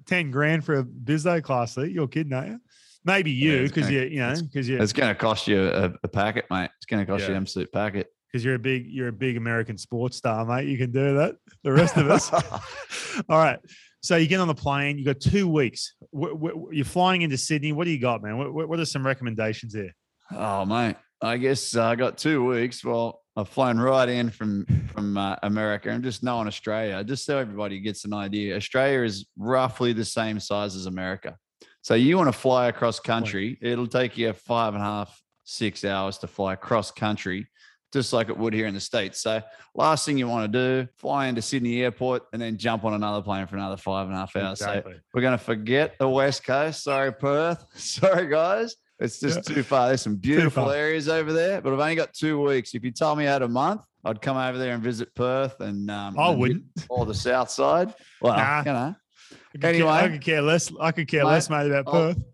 10 0.06 0.30
grand 0.30 0.64
for 0.64 0.78
a 0.80 0.84
bizzo 0.84 1.42
class 1.42 1.74
seat. 1.74 1.90
You're 1.92 2.06
kidding, 2.08 2.32
aren't 2.32 2.48
you? 2.48 2.60
Maybe 3.04 3.30
you, 3.30 3.62
because 3.62 3.84
gonna- 3.86 3.92
you, 3.92 4.02
you 4.02 4.18
know, 4.18 4.34
because 4.42 4.68
you, 4.68 4.80
It's 4.82 4.92
gonna 4.92 5.14
cost 5.14 5.46
you 5.46 5.68
a, 5.68 5.92
a 6.02 6.08
packet, 6.08 6.44
mate. 6.50 6.70
It's 6.76 6.86
gonna 6.86 7.06
cost 7.06 7.22
you 7.22 7.28
Yeah. 7.30 7.36
an 7.36 7.42
absolute 7.42 7.72
packet. 7.72 8.08
because 8.30 8.44
you're 8.44 8.54
a 8.56 8.58
big 8.58 8.86
you're 8.88 9.08
a 9.08 9.12
big 9.12 9.36
American 9.36 9.78
sports 9.78 10.16
star, 10.16 10.44
mate. 10.44 10.66
You 10.68 10.76
can 10.76 10.90
do 10.92 11.14
that. 11.16 11.36
The 11.62 11.72
rest 11.72 11.96
of 11.96 12.10
us. 12.10 12.32
All 13.28 13.38
right. 13.38 13.58
So 14.02 14.16
you 14.16 14.26
get 14.28 14.40
on 14.40 14.48
the 14.48 14.54
plane. 14.54 14.98
You 14.98 15.04
got 15.04 15.20
two 15.20 15.48
weeks. 15.48 15.94
You're 16.12 16.84
flying 16.84 17.22
into 17.22 17.36
Sydney. 17.38 17.72
What 17.72 17.84
do 17.84 17.90
you 17.90 18.00
got, 18.00 18.22
man? 18.22 18.38
What, 18.38 18.52
what- 18.52 18.68
what 18.68 18.78
are 18.80 18.84
some 18.84 19.04
recommendations 19.06 19.72
there? 19.72 19.94
Oh 20.32 20.64
mate, 20.64 20.96
I 21.22 21.36
guess 21.36 21.76
uh, 21.76 21.84
I 21.84 21.94
got 21.96 22.18
two 22.18 22.44
weeks. 22.44 22.84
Well, 22.84 23.22
I've 23.36 23.48
flown 23.48 23.78
right 23.78 24.08
in 24.08 24.30
from 24.30 24.64
from 24.94 25.18
uh, 25.18 25.36
America. 25.42 25.90
I'm 25.90 26.02
just 26.02 26.22
knowing 26.22 26.46
Australia, 26.46 27.04
just 27.04 27.26
so 27.26 27.38
everybody 27.38 27.80
gets 27.80 28.04
an 28.04 28.14
idea. 28.14 28.56
Australia 28.56 29.02
is 29.02 29.26
roughly 29.36 29.92
the 29.92 30.04
same 30.04 30.40
size 30.40 30.74
as 30.74 30.86
America. 30.86 31.36
So 31.82 31.94
you 31.94 32.16
want 32.16 32.28
to 32.28 32.32
fly 32.32 32.68
across 32.68 32.98
country? 32.98 33.58
It'll 33.60 33.86
take 33.86 34.16
you 34.16 34.32
five 34.32 34.74
and 34.74 34.82
a 34.82 34.86
half, 34.86 35.22
six 35.44 35.84
hours 35.84 36.18
to 36.18 36.26
fly 36.26 36.54
across 36.54 36.90
country, 36.90 37.46
just 37.92 38.12
like 38.12 38.28
it 38.30 38.36
would 38.36 38.54
here 38.54 38.66
in 38.66 38.74
the 38.74 38.80
states. 38.80 39.20
So 39.20 39.42
last 39.74 40.06
thing 40.06 40.18
you 40.18 40.26
want 40.26 40.50
to 40.50 40.58
do, 40.84 40.88
fly 40.96 41.26
into 41.26 41.42
Sydney 41.42 41.82
Airport 41.82 42.24
and 42.32 42.40
then 42.40 42.56
jump 42.56 42.84
on 42.84 42.94
another 42.94 43.22
plane 43.22 43.46
for 43.46 43.56
another 43.56 43.76
five 43.76 44.06
and 44.06 44.16
a 44.16 44.18
half 44.18 44.34
hours. 44.34 44.58
So 44.60 44.82
we're 45.14 45.20
going 45.20 45.38
to 45.38 45.44
forget 45.44 45.96
the 46.00 46.08
West 46.08 46.42
Coast. 46.42 46.82
Sorry, 46.82 47.12
Perth. 47.12 47.64
Sorry, 47.76 48.28
guys. 48.28 48.74
It's 48.98 49.20
just 49.20 49.44
too 49.44 49.62
far. 49.62 49.88
There's 49.88 50.00
some 50.02 50.16
beautiful 50.16 50.70
areas 50.70 51.08
over 51.08 51.32
there, 51.32 51.60
but 51.60 51.72
I've 51.72 51.78
only 51.80 51.96
got 51.96 52.14
two 52.14 52.40
weeks. 52.42 52.74
If 52.74 52.82
you 52.82 52.90
told 52.90 53.18
me 53.18 53.26
I 53.26 53.32
had 53.32 53.42
a 53.42 53.48
month, 53.48 53.82
I'd 54.04 54.22
come 54.22 54.36
over 54.38 54.56
there 54.56 54.72
and 54.74 54.82
visit 54.82 55.14
Perth 55.14 55.60
and 55.60 55.90
um, 55.90 56.18
I 56.18 56.30
wouldn't. 56.30 56.64
or 56.88 57.04
the 57.04 57.14
South 57.14 57.50
Side. 57.50 57.92
Well, 58.22 58.34
Nah. 58.36 58.58
you 58.60 58.72
know, 58.72 58.94
I 58.94 59.50
could 59.52 59.60
care- 59.60 59.86
I 59.88 60.08
could 60.08 60.20
care 60.22 60.42
less. 60.42 60.72
I 60.80 60.92
could 60.92 61.08
care 61.08 61.24
Mate, 61.24 61.30
less, 61.30 61.50
mate, 61.50 61.66
about 61.66 61.84
I'll- 61.88 61.92
Perth. 62.14 62.24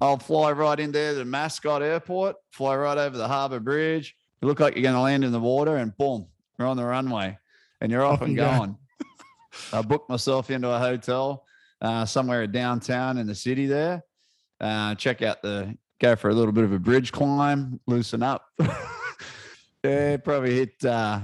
I'll 0.00 0.18
fly 0.18 0.50
right 0.52 0.78
in 0.80 0.90
there 0.90 1.12
to 1.12 1.18
the 1.18 1.24
Mascot 1.24 1.80
Airport, 1.80 2.34
fly 2.50 2.74
right 2.76 2.98
over 2.98 3.16
the 3.16 3.28
Harbour 3.28 3.60
Bridge. 3.60 4.16
You 4.40 4.48
look 4.48 4.58
like 4.58 4.74
you're 4.74 4.82
going 4.82 4.96
to 4.96 5.00
land 5.00 5.22
in 5.24 5.30
the 5.30 5.38
water, 5.38 5.76
and 5.76 5.96
boom, 5.96 6.26
you're 6.58 6.66
on 6.66 6.76
the 6.76 6.84
runway, 6.84 7.38
and 7.80 7.90
you're 7.92 8.02
off, 8.04 8.14
Off 8.14 8.22
and 8.22 8.30
you 8.32 8.36
go. 8.38 8.50
going. 8.50 8.76
I 9.72 9.80
booked 9.82 10.08
myself 10.10 10.50
into 10.50 10.68
a 10.68 10.78
hotel 10.78 11.44
uh, 11.80 12.04
somewhere 12.04 12.46
downtown 12.48 13.16
in 13.18 13.28
the 13.28 13.34
city 13.34 13.66
there. 13.66 14.02
Uh, 14.60 14.96
check 14.96 15.22
out 15.22 15.40
the 15.40 15.76
go 16.02 16.16
for 16.16 16.28
a 16.30 16.34
little 16.34 16.52
bit 16.52 16.64
of 16.64 16.72
a 16.72 16.78
bridge 16.78 17.12
climb, 17.12 17.80
loosen 17.86 18.22
up. 18.22 18.44
yeah, 19.84 20.16
probably 20.18 20.54
hit. 20.56 20.84
Uh, 20.84 21.20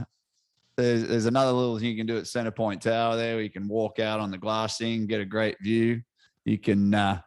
there's, 0.76 1.07
there's 1.09 1.26
another 1.26 1.51
little 1.53 1.76
thing 1.79 1.89
you 1.89 1.97
can 1.97 2.07
do 2.07 2.16
at 2.18 2.29
Center 2.29 2.53
Point 2.53 2.81
Tower 2.83 3.16
there, 3.16 3.35
where 3.35 3.43
you 3.43 3.51
can 3.51 3.66
walk 3.68 3.99
out 3.99 4.20
on 4.20 4.31
the 4.31 4.39
glass 4.39 4.79
thing, 4.79 5.07
get 5.07 5.20
a 5.20 5.24
great 5.24 5.57
view. 5.61 6.01
You 6.45 6.57
can 6.59 6.95
uh, 6.95 7.20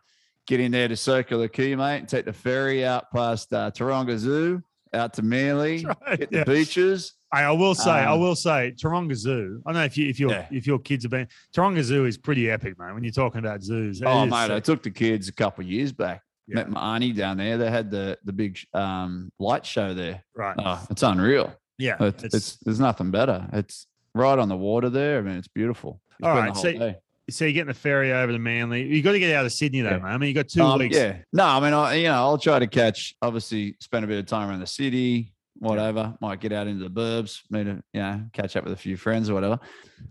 get 0.48 0.62
in 0.62 0.72
there 0.72 0.88
to 0.88 0.96
Circular 0.96 1.50
Quay, 1.50 1.76
mate, 1.76 1.98
and 2.00 2.08
take 2.10 2.26
the 2.26 2.34
ferry 2.34 2.86
out 2.86 3.12
past 3.14 3.54
uh, 3.54 3.70
Taronga 3.72 4.18
Zoo, 4.18 4.64
out 4.94 5.14
to 5.16 5.22
That's 5.22 5.84
right, 5.84 6.20
hit 6.20 6.30
yeah. 6.32 6.44
the 6.44 6.52
beaches. 6.52 7.14
Hey, 7.34 7.42
I 7.42 7.52
will 7.52 7.76
say, 7.76 7.92
I 7.92 8.14
Um, 8.14 8.20
will 8.22 8.36
say, 8.36 8.74
Taronga 8.82 9.16
Zoo. 9.16 9.62
I 9.66 9.72
don't 9.72 9.80
know 9.82 9.86
if 9.86 9.98
you 9.98 10.10
if 10.10 10.20
your 10.20 10.32
Yeah. 10.32 10.48
if 10.52 10.66
your 10.68 10.80
kids 10.80 11.04
have 11.06 11.12
been 11.12 11.28
Taronga 11.56 11.82
Zoo 11.82 12.06
is 12.06 12.18
pretty 12.18 12.50
epic, 12.50 12.78
man. 12.80 12.94
When 12.94 13.04
you're 13.04 13.14
talking 13.14 13.40
about 13.40 13.64
zoos, 13.64 14.02
Oh, 14.06 14.26
mate, 14.26 14.52
I 14.52 14.60
took 14.60 14.84
the 14.84 14.92
kids 14.92 15.28
a 15.30 15.34
couple 15.34 15.64
of 15.64 15.70
years 15.70 15.92
back. 15.94 16.22
Yeah. 16.48 16.56
Met 16.56 16.70
my 16.72 16.96
auntie 16.96 17.14
down 17.14 17.38
there. 17.38 17.58
They 17.58 17.70
had 17.70 17.92
the 17.92 18.18
the 18.26 18.34
big 18.34 18.60
um, 18.74 19.32
light 19.40 19.66
show 19.66 19.94
there. 19.94 20.24
right. 20.36 20.56
Oh, 20.60 20.86
it's 20.90 21.04
unreal. 21.04 21.54
yeah, 21.78 21.96
It's, 22.00 22.24
it's, 22.24 22.56
there's 22.58 22.80
nothing 22.80 23.12
better. 23.12 23.48
It's 23.54 23.88
right 24.14 24.38
on 24.38 24.50
the 24.50 24.58
water 24.58 24.90
there. 24.90 25.20
I 25.20 25.22
mean, 25.22 25.36
it's 25.38 25.48
beautiful. 25.48 26.02
You 26.20 26.28
All 26.28 26.36
right, 26.36 26.56
so- 26.58 26.72
day. 26.72 26.98
so 27.30 27.46
you're 27.46 27.54
getting 27.54 27.68
the 27.70 27.74
ferry 27.74 28.12
over 28.12 28.32
to 28.32 28.40
Manly. 28.40 28.84
You 28.84 29.02
got 29.02 29.14
to 29.14 29.20
get 29.20 29.34
out 29.36 29.46
of 29.46 29.52
Sydney 29.54 29.82
though, 29.82 29.92
Yeah. 29.92 29.98
man. 30.00 30.12
I 30.14 30.18
mean, 30.18 30.28
you 30.30 30.34
got 30.34 30.50
two 30.50 30.62
Um, 30.62 30.80
weeks. 30.80 30.96
Yeah. 30.98 31.18
No, 31.32 31.46
I 31.46 31.60
mean, 31.62 31.74
I, 31.74 31.94
you 31.96 32.04
know, 32.06 32.14
I'll 32.16 32.38
try 32.38 32.60
to 32.60 32.68
catch. 32.68 33.16
Obviously, 33.22 33.76
spend 33.80 34.04
a 34.04 34.08
bit 34.08 34.20
of 34.20 34.26
time 34.26 34.50
around 34.50 34.60
the 34.60 34.68
city. 34.68 35.34
Whatever. 35.60 36.16
Might 36.22 36.40
get 36.42 36.52
out 36.54 36.66
into 36.68 36.84
the 36.84 36.90
burbs. 36.90 37.42
Meet 37.52 37.68
a, 37.68 37.84
you 37.94 38.02
know, 38.02 38.24
catch 38.34 38.56
up 38.56 38.64
with 38.64 38.74
a 38.74 38.78
few 38.78 38.98
friends 38.98 39.30
or 39.30 39.36
whatever. 39.36 39.60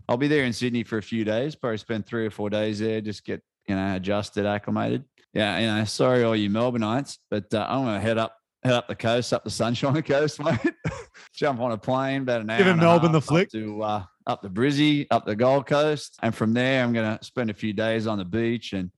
I'll 0.07 0.15
be 0.17 0.29
there 0.29 0.45
in 0.45 0.53
Sydney 0.53 0.83
for 0.83 0.97
a 0.97 1.03
few 1.03 1.25
days. 1.25 1.55
Probably 1.55 1.77
spend 1.77 2.05
three 2.05 2.25
or 2.25 2.31
four 2.31 2.49
days 2.49 2.79
there. 2.79 3.01
Just 3.01 3.25
get 3.25 3.41
you 3.67 3.75
know 3.75 3.95
adjusted, 3.95 4.45
acclimated. 4.45 5.03
Yeah. 5.33 5.57
You 5.59 5.67
know, 5.67 5.85
sorry 5.85 6.23
all 6.23 6.35
you 6.35 6.49
Melbourneites, 6.49 7.17
but 7.29 7.53
uh, 7.53 7.65
I'm 7.69 7.85
gonna 7.85 7.99
head 8.01 8.17
up. 8.17 8.35
Head 8.63 8.73
up 8.73 8.87
the 8.87 8.95
coast, 8.95 9.33
up 9.33 9.43
the 9.43 9.49
Sunshine 9.49 9.99
Coast, 10.03 10.39
mate. 10.39 10.59
Jump 11.33 11.59
on 11.61 11.71
a 11.71 11.77
plane, 11.79 12.21
about 12.21 12.41
an 12.41 12.49
hour. 12.51 12.59
Giving 12.59 12.77
Melbourne 12.77 13.11
the 13.11 13.19
flick. 13.19 13.49
to 13.53 13.81
uh, 13.81 14.03
up 14.27 14.43
the 14.43 14.49
Brizzy, 14.51 15.07
up 15.09 15.25
the 15.25 15.35
Gold 15.35 15.65
Coast, 15.65 16.15
and 16.21 16.33
from 16.35 16.53
there, 16.53 16.83
I'm 16.83 16.93
gonna 16.93 17.17
spend 17.23 17.49
a 17.49 17.55
few 17.55 17.73
days 17.73 18.05
on 18.05 18.19
the 18.19 18.23
beach 18.23 18.73
and 18.73 18.91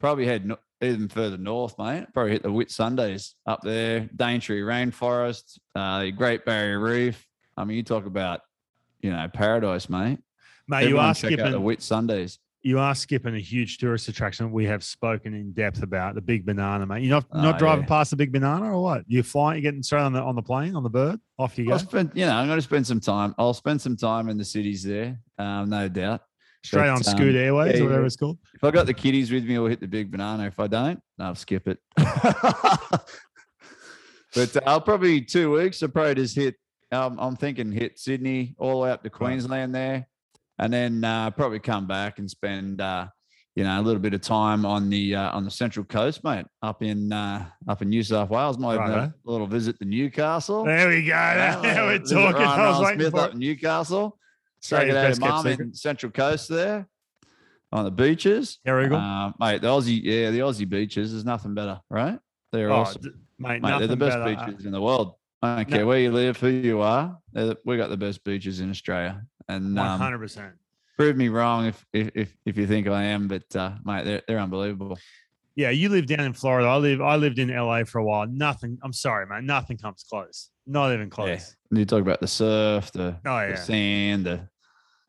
probably 0.00 0.26
head 0.26 0.44
no- 0.46 0.58
even 0.80 1.08
further 1.08 1.36
north, 1.38 1.78
mate. 1.78 2.06
Probably 2.12 2.32
hit 2.32 2.42
the 2.42 2.48
Whitsundays 2.48 3.34
up 3.46 3.60
there, 3.62 4.10
Daintree 4.16 4.62
Rainforest, 4.62 5.60
uh, 5.76 6.00
the 6.00 6.10
Great 6.10 6.44
Barrier 6.44 6.80
Reef. 6.80 7.24
I 7.56 7.62
mean, 7.64 7.76
you 7.76 7.84
talk 7.84 8.06
about, 8.06 8.40
you 9.00 9.12
know, 9.12 9.28
paradise, 9.32 9.88
mate. 9.88 10.18
mate, 10.66 10.80
you 10.80 10.86
Everyone 10.86 11.04
are 11.04 11.14
check 11.14 11.32
out 11.34 11.36
the 11.38 11.42
skipping. 11.50 11.62
Whitsundays. 11.62 12.38
You 12.64 12.78
are 12.78 12.94
skipping 12.94 13.34
a 13.34 13.38
huge 13.40 13.76
tourist 13.76 14.08
attraction 14.08 14.50
we 14.50 14.64
have 14.64 14.82
spoken 14.82 15.34
in 15.34 15.52
depth 15.52 15.82
about 15.82 16.14
the 16.14 16.22
big 16.22 16.46
banana, 16.46 16.86
mate. 16.86 17.02
You're 17.02 17.10
not 17.10 17.26
Oh, 17.30 17.42
not 17.42 17.58
driving 17.58 17.82
yeah. 17.84 17.88
past 17.88 18.08
the 18.10 18.16
big 18.16 18.32
banana 18.32 18.74
or 18.74 18.82
what? 18.82 19.04
You're 19.06 19.22
flying? 19.22 19.62
you're 19.62 19.70
getting 19.70 19.82
straight 19.82 20.00
on 20.00 20.14
the 20.14 20.22
on 20.22 20.34
the 20.34 20.40
plane 20.42 20.74
on 20.74 20.82
the 20.82 20.88
bird? 20.88 21.20
Off 21.38 21.58
you 21.58 21.66
go. 21.66 21.72
I'll 21.74 21.78
spend, 21.78 22.12
you 22.14 22.24
know, 22.24 22.34
I'm 22.34 22.46
going 22.46 22.56
to 22.56 22.62
spend 22.62 22.86
some 22.86 23.00
time. 23.00 23.34
I'll 23.36 23.52
spend 23.52 23.82
some 23.82 23.98
time 23.98 24.30
in 24.30 24.38
the 24.38 24.46
cities 24.46 24.82
there, 24.82 25.20
um, 25.38 25.68
no 25.68 25.90
doubt. 25.90 26.22
Straight 26.64 26.84
But, 26.84 26.88
on 26.88 26.96
um, 26.96 27.02
Scoot 27.02 27.34
Airways 27.34 27.74
yeah, 27.76 27.82
or 27.82 27.84
whatever 27.84 28.06
it's 28.06 28.16
called. 28.16 28.38
If 28.54 28.64
I 28.64 28.70
got 28.70 28.86
the 28.86 28.94
kiddies 28.94 29.30
with 29.30 29.44
me, 29.44 29.56
I'll 29.56 29.66
hit 29.66 29.80
the 29.80 29.86
big 29.86 30.10
banana. 30.10 30.46
If 30.46 30.58
I 30.58 30.66
don't, 30.66 30.98
I'll 31.20 31.34
skip 31.34 31.68
it. 31.68 31.78
but 31.98 32.06
uh, 34.56 34.60
I'll 34.66 34.80
probably 34.80 35.20
two 35.20 35.52
weeks. 35.52 35.82
I'll 35.82 35.90
probably 35.90 36.14
just 36.14 36.34
hit. 36.34 36.54
Um, 36.92 37.18
I'm 37.20 37.36
thinking 37.36 37.70
hit 37.72 37.98
Sydney 37.98 38.54
all 38.58 38.70
the 38.72 38.78
way 38.84 38.90
up 38.90 39.02
to 39.02 39.10
Queensland 39.10 39.74
there, 39.74 40.08
and 40.58 40.72
then 40.72 41.04
uh, 41.04 41.30
probably 41.30 41.58
come 41.58 41.86
back 41.86 42.18
and 42.18 42.30
spend 42.30 42.80
uh, 42.80 43.06
you 43.56 43.64
know 43.64 43.80
a 43.80 43.82
little 43.82 44.00
bit 44.00 44.14
of 44.14 44.20
time 44.20 44.64
on 44.66 44.88
the 44.90 45.14
uh, 45.14 45.30
on 45.36 45.44
the 45.44 45.50
central 45.50 45.84
coast, 45.84 46.24
mate, 46.24 46.46
up 46.62 46.82
in 46.82 47.12
uh, 47.12 47.46
up 47.68 47.82
in 47.82 47.88
New 47.88 48.02
South 48.02 48.30
Wales. 48.30 48.58
Might 48.58 48.80
have 48.80 48.88
Righto. 48.88 49.12
a 49.26 49.30
little 49.30 49.46
visit 49.46 49.78
to 49.78 49.84
Newcastle. 49.84 50.64
There 50.64 50.88
we 50.88 51.02
go. 51.02 51.08
Yeah, 51.08 51.60
Now 51.62 51.86
we're 51.86 51.98
talking. 51.98 52.16
Ryan 52.42 52.60
I 52.60 52.68
was 52.68 52.80
Ryan 52.80 52.84
waiting 52.98 53.00
Smith 53.10 53.14
up 53.22 53.32
in 53.32 53.38
Newcastle. 53.38 54.18
Australia's 54.62 54.94
Straight 54.94 54.96
out 54.96 55.08
best 55.08 55.18
of 55.18 55.22
kept 55.22 55.60
mum 55.60 55.66
in 55.68 55.74
Central 55.74 56.12
Coast 56.12 56.48
there 56.48 56.88
on 57.72 57.84
the 57.84 57.90
beaches. 57.90 58.58
Terrigal. 58.66 58.96
Uh, 58.98 59.32
mate, 59.38 59.60
the 59.60 59.68
Aussie, 59.68 60.00
yeah, 60.02 60.30
the 60.30 60.38
Aussie 60.38 60.68
beaches. 60.68 61.12
There's 61.12 61.24
nothing 61.24 61.54
better, 61.54 61.80
right? 61.90 62.18
They're 62.52 62.70
Oh, 62.70 62.76
awesome, 62.76 63.02
d- 63.02 63.10
mate, 63.38 63.60
mate. 63.60 63.78
They're 63.78 63.88
the 63.88 63.96
best 63.96 64.16
better. 64.16 64.46
Beaches 64.52 64.64
in 64.64 64.72
the 64.72 64.80
world. 64.80 65.14
I 65.42 65.56
don't 65.56 65.68
No. 65.70 65.76
care 65.76 65.86
where 65.86 65.98
you 65.98 66.10
live, 66.12 66.38
who 66.40 66.48
you 66.48 66.80
are. 66.80 67.18
the- 67.32 67.58
We 67.66 67.76
got 67.76 67.90
the 67.90 67.96
best 67.98 68.24
beaches 68.24 68.60
in 68.60 68.70
Australia, 68.70 69.22
and 69.48 69.78
um, 69.78 70.00
hundred 70.00 70.18
percent. 70.18 70.54
prove 70.96 71.16
me 71.16 71.28
wrong 71.28 71.66
if 71.66 71.86
if 71.92 72.34
if, 72.44 72.56
you 72.56 72.66
think 72.66 72.88
I 72.88 73.04
am. 73.04 73.28
But 73.28 73.54
uh, 73.54 73.72
mate, 73.84 74.04
they're 74.04 74.22
they're 74.26 74.38
unbelievable. 74.38 74.98
Yeah, 75.56 75.70
you 75.70 75.88
live 75.88 76.06
down 76.06 76.20
in 76.20 76.32
Florida. 76.32 76.68
I 76.68 76.76
live. 76.76 77.00
I 77.00 77.16
lived 77.16 77.38
in 77.38 77.54
LA 77.54 77.84
for 77.84 77.98
a 77.98 78.04
while. 78.04 78.26
Nothing. 78.26 78.78
I'm 78.82 78.92
sorry, 78.92 79.26
man. 79.26 79.46
Nothing 79.46 79.76
comes 79.78 80.04
close. 80.08 80.50
Not 80.66 80.92
even 80.92 81.10
close. 81.10 81.54
And 81.70 81.78
you 81.78 81.84
talk 81.84 82.00
about 82.00 82.20
the 82.20 82.26
surf, 82.26 82.90
the, 82.92 83.16
Oh 83.24 83.40
the 83.40 83.48
yeah. 83.50 83.54
sand, 83.54 84.26
the 84.26 84.48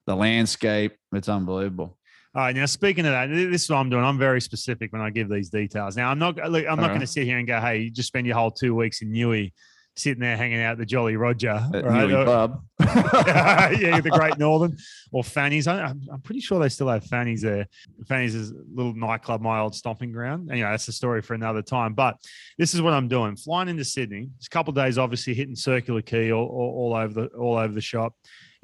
the 0.05 0.15
landscape. 0.15 0.93
It's 1.13 1.29
unbelievable. 1.29 1.97
All 2.35 2.41
right. 2.41 2.55
Now, 2.55 2.65
speaking 2.65 3.05
of 3.05 3.13
that, 3.13 3.27
this 3.27 3.63
is 3.63 3.69
what 3.69 3.77
I'm 3.77 3.89
doing. 3.89 4.03
I'm 4.03 4.19
very 4.19 4.41
specific 4.41 4.91
when 4.91 5.01
I 5.01 5.09
give 5.09 5.29
these 5.29 5.49
details. 5.49 5.95
Now, 5.95 6.11
I'm 6.11 6.19
not. 6.19 6.35
Look, 6.35 6.65
I'm 6.69 6.79
not 6.79 6.89
going 6.89 6.99
to 6.99 7.07
sit 7.07 7.23
here 7.23 7.37
and 7.39 7.47
go, 7.47 7.59
"Hey, 7.59 7.79
you 7.79 7.89
just 7.89 8.07
spend 8.07 8.27
your 8.27 8.35
whole 8.35 8.51
two 8.51 8.75
weeks 8.75 9.01
in 9.01 9.11
Newey, 9.11 9.53
sitting 9.95 10.21
there 10.21 10.37
hanging 10.37 10.61
out 10.61 10.77
the 10.77 10.85
Jolly 10.85 11.15
Roger." 11.17 11.49
At 11.73 11.85
right? 11.85 12.09
Newey 12.09 12.21
Or- 12.21 12.25
Pub. 12.25 12.61
yeah, 12.79 14.01
the 14.01 14.09
Great 14.11 14.37
Northern 14.37 14.77
or 15.11 15.23
Fanny's. 15.23 15.67
I, 15.67 15.81
I'm, 15.81 16.01
I'm 16.11 16.21
pretty 16.21 16.41
sure 16.41 16.59
they 16.59 16.69
still 16.69 16.87
have 16.89 17.03
Fanny's 17.05 17.41
there. 17.41 17.67
Fanny's 18.07 18.35
is 18.35 18.51
a 18.51 18.55
little 18.73 18.93
nightclub, 18.93 19.41
my 19.41 19.59
old 19.59 19.75
stomping 19.75 20.11
ground. 20.11 20.51
Anyway, 20.51 20.69
that's 20.69 20.87
a 20.87 20.91
story 20.91 21.21
for 21.21 21.33
another 21.33 21.61
time. 21.61 21.93
But 21.93 22.17
this 22.57 22.73
is 22.73 22.81
what 22.81 22.93
I'm 22.93 23.07
doing: 23.07 23.35
flying 23.35 23.69
into 23.69 23.85
Sydney. 23.85 24.29
It's 24.37 24.47
a 24.47 24.49
couple 24.49 24.71
of 24.71 24.75
days, 24.75 24.97
obviously 24.97 25.33
hitting 25.33 25.55
Circular 25.55 26.01
Quay 26.01 26.31
all, 26.31 26.45
all, 26.45 26.93
all 26.93 26.95
over 26.95 27.13
the 27.21 27.27
all 27.37 27.57
over 27.57 27.73
the 27.73 27.81
shop. 27.81 28.13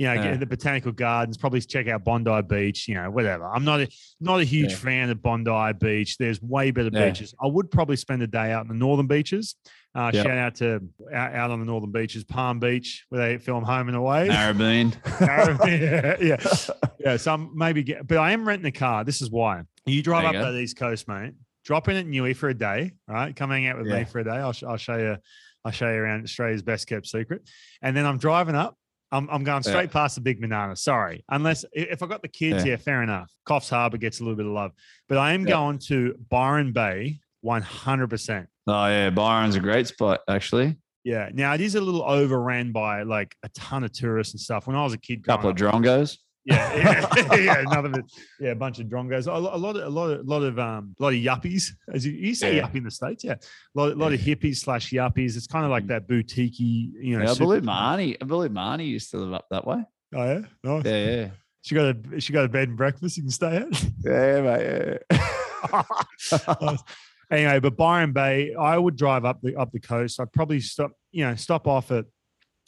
You 0.02 0.08
know, 0.08 0.14
Yeah. 0.16 0.36
the 0.38 0.46
botanical 0.48 0.92
gardens. 0.92 1.38
Probably 1.38 1.62
check 1.62 1.88
out 1.88 2.04
Bondi 2.04 2.42
Beach. 2.50 2.88
You 2.88 2.96
know, 2.96 3.12
whatever. 3.12 3.46
I'm 3.46 3.64
not 3.64 3.82
a 3.82 3.88
not 4.20 4.40
a 4.40 4.44
huge 4.44 4.72
Yeah. 4.72 4.78
fan 4.78 5.10
of 5.12 5.22
Bondi 5.22 5.74
Beach. 5.80 6.18
There's 6.18 6.42
way 6.42 6.72
better 6.72 6.90
Yeah. 6.92 7.10
beaches. 7.10 7.36
I 7.40 7.46
would 7.46 7.70
probably 7.70 7.98
spend 7.98 8.24
a 8.24 8.28
day 8.28 8.52
out 8.52 8.64
in 8.64 8.68
the 8.70 8.74
northern 8.74 9.06
beaches. 9.06 9.56
Uh, 9.94 10.10
Yep. 10.12 10.26
Shout 10.26 10.38
out 10.38 10.56
to 10.56 10.80
out, 11.14 11.34
out 11.36 11.52
on 11.52 11.60
the 11.60 11.66
northern 11.66 11.92
beaches, 11.92 12.24
Palm 12.24 12.60
Beach, 12.60 13.06
where 13.10 13.22
they 13.28 13.38
film 13.38 13.64
Home 13.64 13.90
and 13.90 13.98
Away. 13.98 14.30
Narrabeen. 14.30 14.96
yeah, 15.22 16.16
yeah, 16.20 16.86
yeah. 17.00 17.18
So 17.18 17.34
I'm 17.34 17.52
maybe 17.56 17.84
get, 17.84 18.08
but 18.08 18.18
I 18.18 18.32
am 18.32 18.48
renting 18.48 18.66
a 18.68 18.72
car. 18.72 19.04
This 19.04 19.22
is 19.22 19.30
why 19.30 19.62
you 19.86 20.02
drive 20.02 20.24
There 20.32 20.42
up 20.42 20.48
you 20.48 20.54
the 20.54 20.60
East 20.62 20.78
Coast, 20.78 21.08
mate. 21.08 21.34
Drop 21.64 21.88
in 21.90 21.96
at 21.96 22.08
Newey 22.08 22.36
for 22.36 22.50
a 22.50 22.54
day. 22.56 22.94
right? 23.08 23.36
come 23.36 23.52
hang 23.52 23.68
out 23.68 23.78
with 23.78 23.88
me 23.88 24.04
for 24.06 24.20
a 24.20 24.24
day. 24.24 24.32
I'll, 24.32 24.56
I'll 24.68 24.78
show 24.78 24.98
you. 24.98 25.18
I'll 25.64 25.72
show 25.72 25.88
you 25.92 25.98
around 26.00 26.24
Australia's 26.24 26.64
best 26.64 26.88
kept 26.88 27.06
secret. 27.06 27.48
And 27.84 27.96
then 27.96 28.06
I'm 28.08 28.18
driving 28.18 28.56
up. 28.56 28.76
I'm, 29.12 29.30
I'm 29.30 29.44
going 29.44 29.62
Yeah. 29.66 29.72
straight 29.72 29.92
past 29.92 30.16
the 30.16 30.22
big 30.22 30.40
banana. 30.42 30.76
Sorry, 30.76 31.24
unless 31.30 31.66
if 31.74 32.02
I 32.02 32.08
got 32.08 32.22
the 32.22 32.28
kids, 32.28 32.64
Yeah. 32.66 32.72
yeah, 32.72 32.78
fair 32.78 33.04
enough. 33.04 33.32
Coffs 33.48 33.70
Harbour 33.70 33.98
gets 33.98 34.20
a 34.20 34.24
little 34.24 34.38
bit 34.38 34.46
of 34.46 34.52
love, 34.54 34.72
but 35.10 35.18
I 35.18 35.34
am 35.34 35.42
Yeah. 35.42 35.54
going 35.56 35.80
to 35.90 36.16
Byron 36.30 36.72
Bay, 36.72 37.20
100. 37.42 38.08
percent 38.10 38.48
Oh 38.68 38.86
yeah, 38.88 39.10
Byron's 39.10 39.56
a 39.56 39.60
great 39.60 39.88
spot 39.88 40.22
actually. 40.30 40.78
Yeah. 41.04 41.30
Now 41.34 41.54
it 41.56 41.62
is 41.62 41.74
a 41.76 41.82
little 41.82 42.04
overran 42.04 42.72
by 42.72 43.02
like 43.04 43.36
a 43.44 43.50
ton 43.50 43.84
of 43.84 43.92
tourists 43.92 44.34
and 44.36 44.40
stuff. 44.40 44.68
When 44.68 44.76
I 44.76 44.84
was 44.84 44.94
a 44.94 45.00
kid, 45.00 45.24
couple 45.26 45.50
of 45.50 45.56
drongos. 45.56 46.18
Yeah, 46.46 46.76
yeah, 47.16 47.36
yeah, 47.36 47.60
another 47.60 47.90
bit, 47.90 48.06
yeah, 48.40 48.50
a 48.52 48.56
bunch 48.56 48.80
of 48.80 48.88
drongos, 48.88 49.28
a, 49.28 49.32
a 49.32 49.40
lot 49.58 49.76
of, 49.76 49.84
a 49.84 49.90
lot 49.90 50.10
of, 50.12 50.20
a 50.20 50.24
lot 50.30 50.44
of, 50.44 50.58
um, 50.60 50.96
a 51.00 51.04
lot 51.04 51.10
of 51.14 51.20
yuppies, 51.20 51.70
as 51.94 52.06
you, 52.06 52.14
you 52.14 52.34
say, 52.36 52.56
Yeah. 52.56 52.68
yuppie 52.68 52.76
in 52.78 52.84
the 52.84 52.92
states, 52.92 53.24
yeah, 53.24 53.34
a 53.34 53.80
lot, 53.80 53.96
lot 53.98 54.14
of 54.14 54.20
hippies 54.20 54.58
slash 54.58 54.90
yuppies. 54.92 55.38
It's 55.38 55.48
kind 55.48 55.66
of 55.66 55.72
like 55.72 55.88
that 55.88 56.08
boutiquey, 56.08 56.92
you 57.02 57.18
know. 57.18 57.26
Yeah, 57.26 57.32
I 57.32 57.36
believe 57.36 57.62
Marnie. 57.64 58.18
I 58.22 58.26
believe 58.26 58.52
Marnie 58.52 58.88
used 58.88 59.12
to 59.12 59.18
live 59.18 59.34
up 59.34 59.46
that 59.52 59.66
way. 59.68 59.84
Oh 60.16 60.26
yeah, 60.26 60.42
no, 60.64 60.82
Yeah, 60.84 61.06
yeah, 61.16 61.30
she 61.62 61.76
got 61.76 61.96
a 61.96 62.20
she 62.20 62.34
got 62.34 62.46
a 62.46 62.50
bed 62.50 62.68
and 62.70 62.78
breakfast 62.78 63.18
you 63.18 63.24
can 63.24 63.32
stay 63.32 63.58
at. 63.58 63.84
yeah, 64.04 64.42
mate. 64.42 65.22
Yeah. 65.72 66.78
anyway, 67.30 67.60
but 67.60 67.78
Byron 67.78 68.12
Bay, 68.14 68.54
I 68.56 68.78
would 68.78 68.96
drive 68.96 69.26
up 69.26 69.42
the 69.42 69.56
up 69.56 69.72
the 69.72 69.80
coast. 69.80 70.20
I'd 70.20 70.32
probably 70.34 70.60
stop, 70.60 70.92
you 71.12 71.24
know, 71.26 71.36
stop 71.36 71.68
off 71.68 71.92
at 71.92 72.06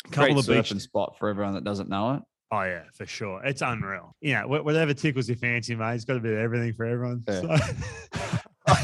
a 0.05 0.09
couple 0.09 0.34
Great 0.36 0.38
of 0.38 0.45
surfing 0.45 0.63
beaches. 0.63 0.84
spot 0.84 1.17
for 1.17 1.30
everyone 1.30 1.53
that 1.55 1.63
doesn't 1.63 1.89
know 1.89 2.15
it. 2.15 2.24
Oh 2.52 2.62
yeah, 2.64 2.84
for 2.94 3.06
sure. 3.06 3.44
It's 3.44 3.62
unreal. 3.62 4.16
Yeah, 4.22 4.44
wh- 4.44 4.64
whatever 4.64 4.94
tickles 4.94 5.28
your 5.28 5.38
fancy, 5.38 5.76
mate. 5.76 5.96
It's 5.96 6.06
got 6.06 6.18
a 6.18 6.20
bit 6.20 6.34
of 6.34 6.39
everything 6.39 6.74
for 6.74 6.86
everyone. 6.86 7.24
Yeah. 7.28 7.58
So- 7.58 8.84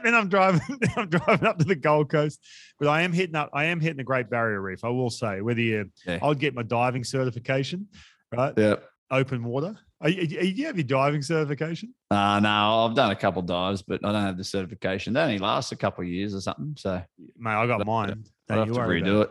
then 0.04 0.14
I'm 0.14 0.28
driving. 0.28 0.60
I'm 0.96 1.08
driving 1.08 1.46
up 1.46 1.58
to 1.58 1.64
the 1.64 1.74
Gold 1.74 2.10
Coast, 2.10 2.40
but 2.78 2.88
I 2.88 3.02
am 3.02 3.12
hitting 3.12 3.34
up. 3.34 3.50
I 3.52 3.64
am 3.64 3.80
hitting 3.80 3.96
the 3.96 4.04
Great 4.04 4.30
Barrier 4.30 4.60
Reef. 4.60 4.84
I 4.84 4.88
will 4.88 5.10
say, 5.10 5.40
whether 5.40 5.60
you, 5.60 5.90
Yeah. 6.06 6.18
I'll 6.22 6.34
get 6.34 6.54
my 6.54 6.62
diving 6.62 7.02
certification, 7.04 7.88
right? 8.32 8.54
Yeah. 8.56 8.76
Open 9.10 9.42
water. 9.42 9.76
Are 10.00 10.08
you, 10.08 10.20
are 10.20 10.44
you- 10.44 10.54
do 10.54 10.60
you 10.60 10.66
have 10.66 10.76
your 10.76 10.84
diving 10.84 11.22
certification? 11.22 11.92
Uh, 12.12 12.38
no, 12.40 12.86
I've 12.86 12.94
done 12.94 13.10
a 13.10 13.16
couple 13.16 13.42
dives, 13.42 13.82
but 13.82 14.04
I 14.04 14.12
don't 14.12 14.22
have 14.22 14.36
the 14.36 14.44
certification. 14.44 15.12
That 15.14 15.24
only 15.24 15.38
lasts 15.38 15.72
a 15.72 15.76
couple 15.76 16.04
of 16.04 16.08
years 16.08 16.34
or 16.34 16.40
something. 16.40 16.74
So 16.78 17.02
Mate, 17.36 17.50
I 17.50 17.66
got 17.66 17.84
mine. 17.84 18.24
Don't 18.48 18.58
have 18.58 18.68
you 18.68 18.74
to 18.74 18.80
redo 18.80 19.22
it. 19.22 19.30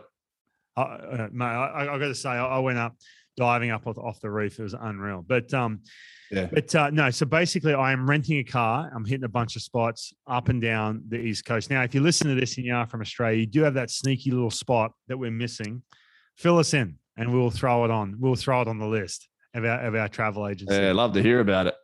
I, 0.76 0.82
uh, 0.82 1.28
mate, 1.32 1.44
I, 1.46 1.82
I 1.94 1.98
got 1.98 2.08
to 2.08 2.14
say, 2.14 2.28
I, 2.28 2.44
I 2.44 2.58
went 2.58 2.78
up 2.78 2.94
diving 3.38 3.70
up 3.70 3.86
off, 3.86 3.96
off 3.98 4.20
the 4.20 4.30
reef. 4.30 4.58
It 4.58 4.64
was 4.64 4.74
unreal. 4.74 5.24
But 5.26 5.54
um, 5.54 5.80
Yeah. 6.30 6.48
But 6.52 6.74
uh, 6.74 6.90
no, 6.90 7.10
so 7.10 7.24
basically, 7.24 7.74
I 7.74 7.92
am 7.92 8.08
renting 8.08 8.38
a 8.38 8.44
car. 8.44 8.90
I'm 8.94 9.04
hitting 9.04 9.24
a 9.24 9.28
bunch 9.28 9.56
of 9.56 9.62
spots 9.62 10.12
up 10.26 10.48
and 10.48 10.60
down 10.60 11.02
the 11.08 11.16
east 11.16 11.44
coast. 11.44 11.70
Now, 11.70 11.82
if 11.82 11.94
you 11.94 12.02
listen 12.02 12.28
to 12.28 12.34
this 12.34 12.56
and 12.56 12.66
you 12.66 12.74
are 12.74 12.86
from 12.86 13.00
Australia, 13.00 13.40
you 13.40 13.46
do 13.46 13.62
have 13.62 13.74
that 13.74 13.90
sneaky 13.90 14.30
little 14.30 14.50
spot 14.50 14.92
that 15.06 15.16
we're 15.16 15.30
missing. 15.30 15.82
Fill 16.36 16.58
us 16.58 16.74
in, 16.74 16.96
and 17.16 17.32
we'll 17.32 17.50
throw 17.50 17.84
it 17.84 17.90
on. 17.90 18.16
We'll 18.18 18.34
throw 18.34 18.60
it 18.60 18.68
on 18.68 18.78
the 18.78 18.86
list 18.86 19.28
of 19.54 19.64
our 19.64 19.80
of 19.80 19.94
our 19.94 20.08
travel 20.08 20.46
agency. 20.46 20.74
Yeah, 20.74 20.92
love 20.92 21.14
to 21.14 21.22
hear 21.22 21.40
about 21.40 21.68
it. 21.68 21.74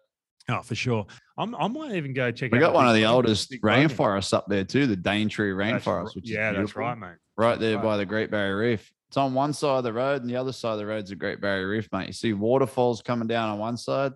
Oh, 0.49 0.61
for 0.61 0.75
sure. 0.75 1.07
I'm, 1.39 1.55
I 1.55 1.67
might 1.69 1.95
even 1.95 2.13
go 2.13 2.31
check 2.31 2.53
out. 2.53 2.53
We 2.53 2.59
got 2.61 2.75
one 2.75 2.87
of 2.87 2.95
the 2.95 3.07
oldest 3.07 3.51
rainforests 3.63 4.35
up 4.35 4.45
there 4.47 4.63
too, 4.65 4.87
the 4.87 4.97
Daintree 4.97 5.57
That's 5.57 5.85
rainforest, 5.85 6.15
which 6.15 6.31
yeah, 6.31 6.51
is 6.51 6.57
that's 6.59 6.77
right, 6.77 6.99
mate. 6.99 7.17
right 7.39 7.59
there 7.59 7.77
right. 7.77 7.83
by 7.83 7.97
the 7.97 8.05
Great 8.05 8.31
Barrier 8.31 8.59
Reef. 8.59 8.93
It's 9.15 9.19
on 9.19 9.33
one 9.33 9.53
side 9.53 9.79
of 9.79 9.85
the 9.85 9.93
road, 9.93 10.23
and 10.23 10.29
the 10.29 10.35
other 10.35 10.51
side 10.51 10.73
of 10.73 10.79
the 10.79 10.87
road's 10.87 11.13
a 11.13 11.15
Great 11.15 11.41
Barrier 11.41 11.69
Reef, 11.69 11.89
mate. 11.93 12.09
You 12.09 12.13
see 12.13 12.33
waterfalls 12.33 13.01
coming 13.01 13.29
down 13.29 13.49
on 13.49 13.61
one 13.61 13.77
side, 13.77 14.11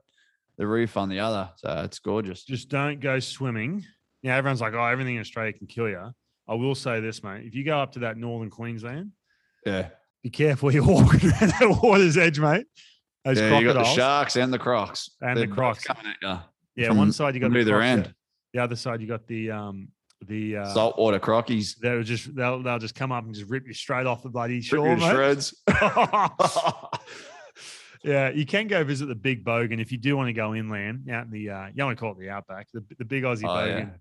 the 0.57 0.66
reef 0.66 0.96
on 0.96 1.09
the 1.09 1.20
other. 1.20 1.51
So 1.55 1.82
it's 1.84 2.01
gorgeous. 2.01 2.42
Just 2.42 2.68
don't 2.68 2.99
go 2.99 3.20
swimming. 3.20 3.84
Now, 4.24 4.36
everyone's 4.36 4.61
like, 4.61 4.74
oh, 4.74 4.84
everything 4.84 5.14
in 5.14 5.20
Australia 5.20 5.53
can 5.53 5.68
kill 5.68 5.88
you. 5.88 6.11
I 6.49 6.55
will 6.57 6.74
say 6.74 6.99
this, 6.99 7.22
mate. 7.22 7.44
If 7.46 7.55
you 7.55 7.64
go 7.64 7.78
up 7.78 7.92
to 7.92 8.01
that 8.01 8.16
northern 8.16 8.51
Queensland, 8.51 9.12
Yeah, 9.64 9.90
be 10.24 10.30
careful 10.30 10.72
you're 10.74 10.84
walking 10.84 11.30
around 11.30 11.53
that 11.61 11.78
water's 11.80 12.16
edge, 12.16 12.40
mate. 12.40 12.66
Those 13.24 13.38
yeah. 13.38 13.57
You 13.57 13.72
got 13.72 13.74
the 13.74 13.84
sharks 13.84 14.34
and 14.34 14.53
the 14.53 14.59
crocs, 14.59 15.11
And 15.20 15.36
the 15.36 15.42
They're 15.42 15.46
both 15.46 15.55
crocs. 15.57 15.84
coming 15.84 16.07
at 16.07 16.16
you. 16.76 16.82
yeah, 16.86 16.90
one 16.90 17.12
side 17.12 17.36
you 17.36 17.40
got 17.40 17.53
the 17.53 17.59
either 17.61 17.70
crocs, 17.74 17.84
end. 17.86 18.05
yeah. 18.07 18.12
The 18.55 18.64
other 18.64 18.74
side 18.74 19.01
you 19.01 19.07
got 19.07 19.28
the 19.28 19.53
um 19.53 19.90
the 20.26 20.58
uh, 20.58 20.74
Saltwater 20.74 21.20
crockies. 21.20 21.76
They'll 21.78 22.02
just 22.02 22.34
they'll 22.34 22.62
they'll 22.62 22.78
just 22.78 22.94
come 22.94 23.12
up 23.12 23.24
and 23.24 23.34
just 23.34 23.48
rip 23.50 23.66
you 23.66 23.74
straight 23.74 24.06
off 24.06 24.22
the 24.22 24.28
bloody 24.28 24.56
Rip 24.56 24.64
shore, 24.64 24.96
mate. 24.96 25.10
shreds. 25.12 25.54
yeah, 28.04 28.30
you 28.30 28.46
can 28.46 28.66
go 28.68 28.84
visit 28.84 29.06
the 29.06 29.14
Big 29.14 29.44
Bogan 29.44 29.80
if 29.80 29.90
you 29.92 29.98
do 29.98 30.16
want 30.16 30.28
to 30.28 30.32
go 30.32 30.54
inland 30.54 31.08
out 31.10 31.26
in 31.26 31.30
the 31.30 31.50
uh, 31.50 31.66
you 31.74 31.84
want 31.84 31.96
to 31.96 32.00
call 32.00 32.12
it 32.12 32.18
the 32.18 32.30
outback, 32.30 32.68
the, 32.72 32.84
the 32.98 33.04
Big 33.04 33.22
Aussie 33.24 33.44
Oh. 33.44 33.48
Bogan. 33.48 33.92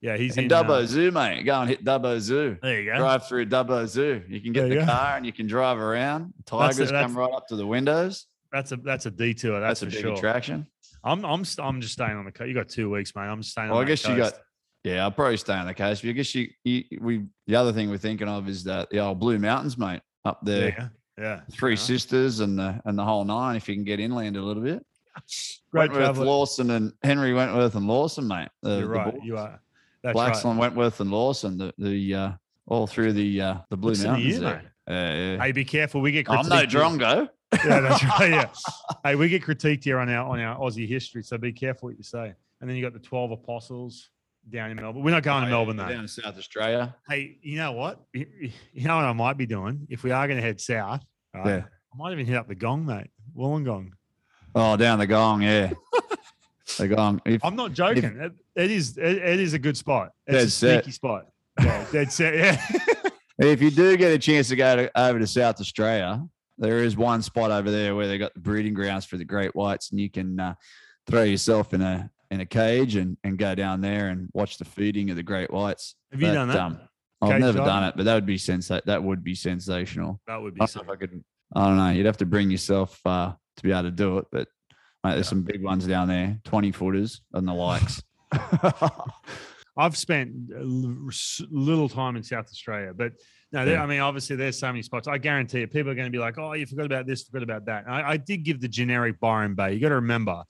Yeah, 0.00 0.16
he's 0.16 0.36
and 0.36 0.50
in 0.50 0.58
Dubbo 0.58 0.82
uh, 0.82 0.86
Zoo, 0.86 1.12
mate. 1.12 1.44
Go 1.44 1.60
and 1.60 1.70
hit 1.70 1.84
Dubbo 1.84 2.18
Zoo. 2.18 2.56
There 2.60 2.82
you 2.82 2.90
go. 2.90 2.98
Drive 2.98 3.28
through 3.28 3.46
Dubbo 3.46 3.86
Zoo. 3.86 4.20
You 4.28 4.40
can 4.40 4.52
get 4.52 4.68
There 4.68 4.80
the 4.80 4.84
car 4.86 5.16
and 5.16 5.24
you 5.24 5.32
can 5.32 5.46
drive 5.46 5.78
around. 5.78 6.34
That's 6.38 6.50
Tigers 6.50 6.90
that's- 6.90 7.02
come 7.06 7.16
right 7.16 7.32
up 7.32 7.46
to 7.48 7.56
the 7.56 7.66
windows. 7.66 8.26
That's 8.50 8.72
a 8.72 8.76
that's 8.76 9.06
a 9.06 9.10
detour. 9.10 9.60
That's, 9.60 9.80
That's, 9.80 9.82
a 9.82 9.86
for 9.86 9.92
big 9.92 10.00
sure. 10.02 10.12
attraction. 10.14 10.66
I'm 11.04 11.24
I'm 11.24 11.44
I'm 11.58 11.80
just 11.80 11.92
staying 11.92 12.16
on 12.16 12.24
the 12.24 12.32
coast. 12.32 12.48
You 12.48 12.54
got 12.54 12.68
two 12.68 12.90
weeks, 12.90 13.14
mate. 13.14 13.22
I'm 13.22 13.40
just 13.40 13.52
staying. 13.52 13.70
Well, 13.70 13.78
I 13.80 13.84
guess 13.84 14.06
you 14.06 14.16
got. 14.16 14.34
Yeah, 14.84 15.04
I'll 15.04 15.12
probably 15.12 15.36
stay 15.36 15.54
on 15.54 15.66
the 15.66 15.74
coast. 15.74 16.02
But 16.02 16.08
I 16.08 16.12
guess 16.12 16.34
you, 16.34 16.48
you, 16.64 16.84
we. 17.00 17.24
The 17.46 17.54
other 17.54 17.72
thing 17.72 17.88
we're 17.88 17.98
thinking 17.98 18.28
of 18.28 18.48
is 18.48 18.64
that 18.64 18.90
the 18.90 18.98
old 18.98 19.20
Blue 19.20 19.38
Mountains, 19.38 19.78
mate, 19.78 20.00
up 20.24 20.40
there. 20.42 20.68
Yeah, 20.68 20.88
yeah. 21.18 21.40
Three 21.52 21.72
Yeah. 21.72 21.78
sisters 21.78 22.40
and 22.40 22.58
the 22.58 22.80
and 22.84 22.98
the 22.98 23.04
whole 23.04 23.24
nine. 23.24 23.56
If 23.56 23.68
you 23.68 23.74
can 23.76 23.84
get 23.84 24.00
inland 24.00 24.36
a 24.36 24.42
little 24.42 24.62
bit. 24.62 24.84
Great 25.70 25.92
Wentworth. 25.92 26.16
Lawson, 26.18 26.70
and 26.70 26.92
Henry 27.02 27.34
Wentworth 27.34 27.74
and 27.74 27.86
Lawson, 27.86 28.26
mate. 28.26 28.48
The, 28.62 28.78
You're 28.78 28.88
right. 28.88 29.14
You 29.22 29.36
are. 29.36 29.60
That's 30.02 30.16
right. 30.16 30.32
Blaxland, 30.32 30.56
Wentworth, 30.56 31.00
and 31.00 31.10
Lawson. 31.10 31.58
The 31.58 31.72
the 31.78 32.14
uh, 32.14 32.32
all 32.66 32.86
through 32.86 33.12
the 33.12 33.40
uh, 33.40 33.54
the 33.70 33.76
Blue 33.76 33.94
Mountains. 33.94 34.24
you, 34.24 34.40
there. 34.40 34.54
mate. 34.56 34.64
Yeah, 34.88 35.14
yeah. 35.14 35.42
Hey, 35.44 35.52
be 35.52 35.64
careful. 35.64 36.00
We 36.00 36.12
get. 36.12 36.28
I'm 36.28 36.48
no 36.48 36.64
drongo. 36.66 37.28
Yeah, 37.66 37.80
that's 37.80 38.02
right. 38.02 38.30
Yeah. 38.30 38.48
hey, 39.04 39.14
we 39.14 39.28
get 39.28 39.42
critiqued 39.42 39.84
here 39.84 39.98
on 39.98 40.08
our 40.08 40.26
on 40.26 40.40
our 40.40 40.58
Aussie 40.58 40.88
history, 40.88 41.22
so 41.22 41.36
be 41.36 41.52
careful 41.52 41.90
what 41.90 41.98
you 41.98 42.02
say. 42.02 42.32
And 42.62 42.70
then 42.70 42.78
you 42.78 42.82
got 42.82 42.94
the 42.94 42.98
Twelve 42.98 43.30
Apostles 43.30 44.08
down 44.50 44.70
in 44.70 44.76
Melbourne. 44.76 45.02
We're 45.02 45.10
not 45.12 45.22
going 45.22 45.42
Oh, 45.42 45.46
to 45.46 45.50
Melbourne 45.50 45.76
though. 45.76 45.88
Down 45.88 46.00
in 46.00 46.08
South 46.08 46.36
Australia. 46.36 46.94
Hey, 47.08 47.38
you 47.42 47.56
know 47.56 47.72
what? 47.72 48.00
You 48.14 48.88
know 48.88 48.96
what 48.96 49.04
I 49.04 49.12
might 49.12 49.36
be 49.36 49.46
doing 49.46 49.86
if 49.90 50.02
we 50.02 50.10
are 50.10 50.26
going 50.26 50.38
to 50.38 50.42
head 50.42 50.60
south. 50.60 51.02
Right? 51.34 51.46
Yeah. 51.46 51.62
I 51.92 51.96
might 51.96 52.12
even 52.12 52.26
hit 52.26 52.36
up 52.36 52.48
the 52.48 52.54
Gong, 52.54 52.86
mate. 52.86 53.10
Wollongong. 53.36 53.90
Oh, 54.54 54.76
down 54.76 54.98
the 54.98 55.06
gong, 55.06 55.42
yeah. 55.42 55.72
the 56.78 56.88
gong. 56.88 57.20
If, 57.24 57.42
I'm 57.44 57.56
not 57.56 57.72
joking. 57.72 58.04
It, 58.04 58.32
it 58.54 58.70
is. 58.70 58.98
It, 58.98 59.16
it 59.16 59.40
is 59.40 59.54
a 59.54 59.58
good 59.58 59.76
spot. 59.78 60.10
It's 60.26 60.36
Dead 60.36 60.46
a 60.46 60.50
set. 60.50 60.84
sneaky 60.84 60.92
spot. 60.92 61.26
Yeah, 61.58 61.86
dead 61.90 62.12
set. 62.12 62.34
Yeah. 62.34 63.10
if 63.38 63.62
you 63.62 63.70
do 63.70 63.96
get 63.96 64.12
a 64.12 64.18
chance 64.18 64.48
to 64.48 64.56
go 64.56 64.76
to, 64.76 65.00
over 65.00 65.18
to 65.18 65.26
South 65.26 65.58
Australia, 65.60 66.22
there 66.58 66.78
is 66.78 66.96
one 66.98 67.22
spot 67.22 67.50
over 67.50 67.70
there 67.70 67.94
where 67.96 68.06
they 68.08 68.18
got 68.18 68.34
the 68.34 68.40
breeding 68.40 68.74
grounds 68.74 69.06
for 69.06 69.16
the 69.16 69.24
great 69.24 69.54
whites, 69.56 69.90
and 69.90 69.98
you 69.98 70.10
can 70.10 70.38
uh, 70.38 70.54
throw 71.06 71.22
yourself 71.22 71.72
in 71.72 71.80
a 71.80 72.10
in 72.32 72.40
a 72.40 72.46
cage 72.46 72.96
and, 72.96 73.16
and 73.24 73.38
go 73.38 73.54
down 73.54 73.80
there 73.82 74.08
and 74.08 74.28
watch 74.32 74.56
the 74.58 74.64
feeding 74.64 75.10
of 75.10 75.16
the 75.16 75.22
great 75.22 75.50
whites. 75.52 75.94
Have 76.10 76.20
you 76.22 76.32
done 76.32 76.48
that? 76.48 76.56
um, 76.56 76.80
I've 77.20 77.38
never 77.38 77.58
diving? 77.58 77.64
done 77.66 77.84
it, 77.84 77.94
but 77.96 78.04
that 78.06 78.14
would 78.14 78.26
be 78.26 78.36
sensa- 78.38 78.82
That 78.86 79.02
would 79.04 79.22
be 79.22 79.34
sensational. 79.34 80.20
that 80.26 80.40
would 80.40 80.54
be. 80.54 80.60
I 80.62 80.66
don't. 80.66 80.90
I 80.90 80.96
could. 80.96 81.22
I 81.54 81.66
don't 81.66 81.76
know. 81.76 81.90
You'd 81.90 82.06
have 82.06 82.16
to 82.18 82.26
bring 82.26 82.50
yourself 82.50 82.98
uh, 83.06 83.32
to 83.58 83.62
be 83.62 83.70
able 83.70 83.82
to 83.82 83.90
do 83.90 84.18
it, 84.18 84.24
but 84.32 84.48
mate, 85.04 85.14
there's 85.14 85.28
some 85.28 85.42
big 85.42 85.62
ones 85.62 85.86
down 85.86 86.08
there, 86.08 86.38
twenty 86.44 86.72
footers 86.72 87.20
and 87.34 87.46
the 87.46 87.52
likes. 87.52 88.02
I've 89.76 89.96
spent 89.96 90.32
a 90.54 90.60
l- 90.60 90.96
s- 91.08 91.40
little 91.50 91.88
time 91.88 92.16
in 92.16 92.22
South 92.22 92.46
Australia, 92.46 92.92
but 92.94 93.12
no, 93.52 93.64
there, 93.64 93.74
Yeah. 93.74 93.82
I 93.82 93.86
mean, 93.86 94.00
obviously, 94.00 94.36
there's 94.36 94.58
so 94.58 94.66
many 94.68 94.82
spots. 94.82 95.08
I 95.08 95.18
guarantee 95.18 95.60
you, 95.60 95.66
people 95.66 95.90
are 95.90 95.94
going 95.94 96.06
to 96.06 96.10
be 96.10 96.18
like, 96.18 96.38
"Oh, 96.38 96.52
you 96.54 96.66
forgot 96.66 96.86
about 96.86 97.06
this, 97.06 97.24
forgot 97.24 97.42
about 97.42 97.66
that." 97.66 97.84
I, 97.88 98.12
I 98.12 98.16
did 98.16 98.42
give 98.44 98.60
the 98.60 98.68
generic 98.68 99.20
Byron 99.20 99.54
Bay. 99.54 99.74
You 99.74 99.80
got 99.80 99.90
to 99.90 99.96
remember 99.96 100.42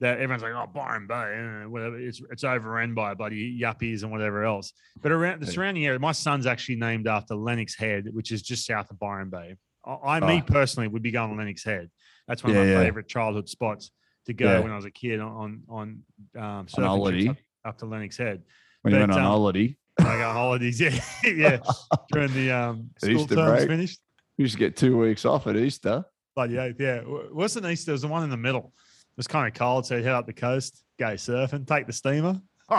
that 0.00 0.18
everyone's 0.18 0.42
like, 0.42 0.52
"Oh, 0.52 0.66
Byron 0.72 1.06
Bay, 1.06 1.62
uh, 1.64 1.68
whatever." 1.68 1.98
It's 1.98 2.20
it's 2.30 2.44
overrun 2.44 2.94
by 2.94 3.14
bloody 3.14 3.58
yuppies 3.60 4.02
and 4.02 4.12
whatever 4.12 4.44
else. 4.44 4.72
But 5.02 5.12
around 5.12 5.40
the 5.42 5.46
surrounding 5.50 5.84
area, 5.86 5.98
my 5.98 6.12
son's 6.12 6.46
actually 6.46 6.76
named 6.76 7.06
after 7.08 7.34
Lennox 7.34 7.74
Head, 7.76 8.08
which 8.12 8.30
is 8.32 8.42
just 8.42 8.66
south 8.66 8.90
of 8.90 8.98
Byron 8.98 9.30
Bay. 9.30 9.56
I, 9.84 10.16
I 10.16 10.20
me 10.20 10.42
Oh. 10.46 10.52
personally, 10.52 10.88
would 10.88 11.02
be 11.02 11.10
going 11.10 11.30
to 11.30 11.36
Lennox 11.36 11.64
Head. 11.64 11.90
That's 12.26 12.42
one 12.44 12.50
of 12.52 12.56
Yeah, 12.58 12.64
my 12.64 12.70
yeah. 12.80 12.84
favorite 12.84 13.08
childhood 13.08 13.48
spots 13.48 13.90
to 14.26 14.34
go 14.34 14.44
Yeah. 14.52 14.60
when 14.60 14.70
I 14.72 14.76
was 14.76 14.84
a 14.84 14.90
kid 14.90 15.20
on 15.20 15.62
on 15.68 16.02
um, 16.36 16.42
On 16.42 16.66
surfing 16.66 17.30
up, 17.30 17.36
up 17.64 17.78
to 17.78 17.86
Lennox 17.86 18.16
Head. 18.16 18.42
when 18.82 18.92
you 18.94 19.00
But, 19.00 19.08
went 19.08 19.12
on 19.12 19.18
um, 19.18 19.24
holiday, 19.24 19.76
I 19.98 20.02
go 20.18 20.28
on 20.28 20.34
holidays. 20.34 20.80
Yeah, 20.80 21.00
yeah. 21.24 21.58
During 22.12 22.32
the 22.34 22.50
um, 22.52 22.90
school 22.98 23.10
Easter 23.22 23.34
terms 23.34 23.50
break. 23.56 23.68
finished. 23.68 24.00
you 24.36 24.44
just 24.46 24.58
get 24.58 24.76
two 24.76 24.96
weeks 24.98 25.24
off 25.24 25.46
at 25.48 25.56
Easter. 25.56 26.04
Bloody 26.36 26.58
oath, 26.58 26.76
yeah. 26.78 27.00
Wh- 27.00 27.34
What's 27.34 27.54
the 27.54 27.68
Easter? 27.68 27.90
There's 27.90 28.02
the 28.02 28.08
one 28.08 28.22
in 28.22 28.30
the 28.30 28.36
middle. 28.36 28.72
Was 29.18 29.26
kind 29.26 29.46
of 29.48 29.52
cold, 29.52 29.84
so 29.84 29.96
head 30.00 30.12
up 30.12 30.26
the 30.26 30.32
coast, 30.32 30.82
go 30.98 31.08
surfing, 31.14 31.66
take 31.66 31.86
the 31.86 31.92
steamer. 31.92 32.40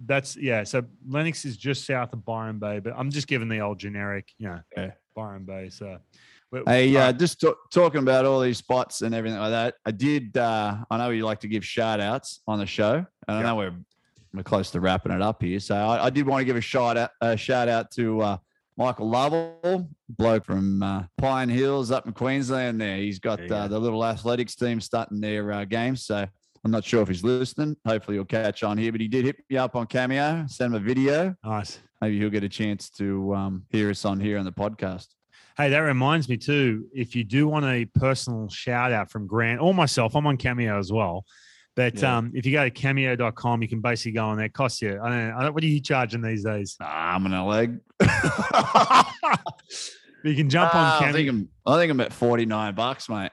That's 0.00 0.36
yeah. 0.36 0.64
So 0.64 0.82
Lennox 1.06 1.44
is 1.44 1.56
just 1.56 1.86
south 1.86 2.12
of 2.12 2.24
Byron 2.24 2.58
Bay, 2.58 2.78
but 2.80 2.94
I'm 2.96 3.10
just 3.10 3.26
giving 3.26 3.48
the 3.48 3.60
old 3.60 3.78
generic, 3.78 4.30
you 4.38 4.48
know, 4.48 4.60
Yeah. 4.76 4.92
Byron 5.14 5.44
Bay. 5.44 5.68
So, 5.70 5.98
Hey, 6.66 6.96
uh, 6.96 7.12
just 7.12 7.40
ta- 7.40 7.54
talking 7.72 8.00
about 8.00 8.24
all 8.24 8.40
these 8.40 8.58
spots 8.58 9.02
and 9.02 9.12
everything 9.14 9.38
like 9.40 9.50
that. 9.50 9.74
I 9.84 9.90
did. 9.90 10.36
Uh, 10.36 10.76
I 10.88 10.96
know 10.98 11.10
you 11.10 11.24
like 11.24 11.40
to 11.40 11.48
give 11.48 11.64
shout 11.64 11.98
outs 12.00 12.40
on 12.46 12.58
the 12.60 12.66
show. 12.66 13.04
And 13.28 13.36
I 13.38 13.42
know 13.42 13.56
we're 13.56 13.74
we're 14.32 14.44
close 14.44 14.70
to 14.72 14.80
wrapping 14.80 15.12
it 15.12 15.20
up 15.22 15.42
here, 15.42 15.60
so 15.60 15.74
I, 15.74 16.06
I 16.06 16.10
did 16.10 16.26
want 16.26 16.40
to 16.40 16.44
give 16.44 16.56
a 16.56 16.60
shout 16.60 16.96
out, 16.96 17.10
a 17.20 17.36
shout 17.36 17.68
out 17.68 17.90
to 17.92 18.20
uh, 18.22 18.36
Michael 18.76 19.08
Lovell, 19.08 19.88
bloke 20.08 20.44
from 20.44 20.82
uh, 20.82 21.04
Pine 21.18 21.48
Hills 21.48 21.90
up 21.90 22.06
in 22.06 22.12
Queensland. 22.12 22.80
There, 22.80 22.96
he's 22.96 23.18
got 23.20 23.38
There 23.38 23.52
uh, 23.52 23.68
go. 23.68 23.74
the 23.74 23.78
little 23.78 24.04
athletics 24.04 24.56
team 24.56 24.80
starting 24.80 25.20
their 25.20 25.52
uh, 25.52 25.64
games. 25.64 26.04
So 26.04 26.26
I'm 26.64 26.70
not 26.70 26.84
sure 26.84 27.02
if 27.02 27.08
he's 27.08 27.22
listening. 27.22 27.76
Hopefully 27.86 28.16
he'll 28.16 28.24
catch 28.24 28.62
on 28.62 28.76
here, 28.76 28.90
but 28.90 29.00
he 29.00 29.08
did 29.08 29.24
hit 29.26 29.36
me 29.48 29.56
up 29.56 29.76
on 29.76 29.86
Cameo, 29.86 30.44
send 30.48 30.74
him 30.74 30.82
a 30.82 30.84
video. 30.84 31.36
Nice. 31.44 31.78
Maybe 32.00 32.18
he'll 32.18 32.30
get 32.30 32.42
a 32.42 32.48
chance 32.48 32.90
to 32.90 33.34
um, 33.34 33.64
hear 33.70 33.90
us 33.90 34.04
on 34.04 34.18
here 34.18 34.38
on 34.38 34.44
the 34.44 34.52
podcast. 34.52 35.08
Hey, 35.56 35.68
that 35.70 35.78
reminds 35.78 36.28
me 36.28 36.36
too. 36.36 36.86
If 36.92 37.14
you 37.14 37.22
do 37.22 37.46
want 37.46 37.64
a 37.64 37.84
personal 37.84 38.48
shout 38.48 38.90
out 38.90 39.08
from 39.10 39.28
Grant 39.28 39.60
or 39.60 39.72
myself, 39.72 40.16
I'm 40.16 40.26
on 40.26 40.36
Cameo 40.36 40.78
as 40.78 40.90
well. 40.90 41.24
But 41.76 41.96
Yeah. 42.00 42.18
um, 42.18 42.30
if 42.34 42.46
you 42.46 42.52
go 42.52 42.62
to 42.64 42.70
cameo.com, 42.70 43.60
you 43.62 43.68
can 43.68 43.80
basically 43.80 44.12
go 44.12 44.26
on 44.26 44.36
there. 44.36 44.46
It 44.46 44.52
costs 44.52 44.80
you. 44.80 45.00
I 45.02 45.08
don't 45.08 45.28
know. 45.28 45.34
I 45.38 45.42
don't, 45.42 45.54
what 45.54 45.64
are 45.64 45.66
you 45.66 45.80
charging 45.80 46.22
these 46.22 46.44
days? 46.44 46.76
Arm 46.80 47.26
and 47.26 47.34
a 47.34 47.42
leg. 47.44 47.78
You 50.22 50.34
can 50.34 50.48
jump 50.48 50.74
on 50.74 50.80
Ah, 50.80 51.04
I 51.04 51.12
think 51.12 51.28
I'm. 51.28 51.48
I 51.66 51.76
think 51.76 51.90
I'm 51.90 52.00
at 52.00 52.12
49 52.12 52.74
bucks, 52.74 53.08
mate. 53.08 53.30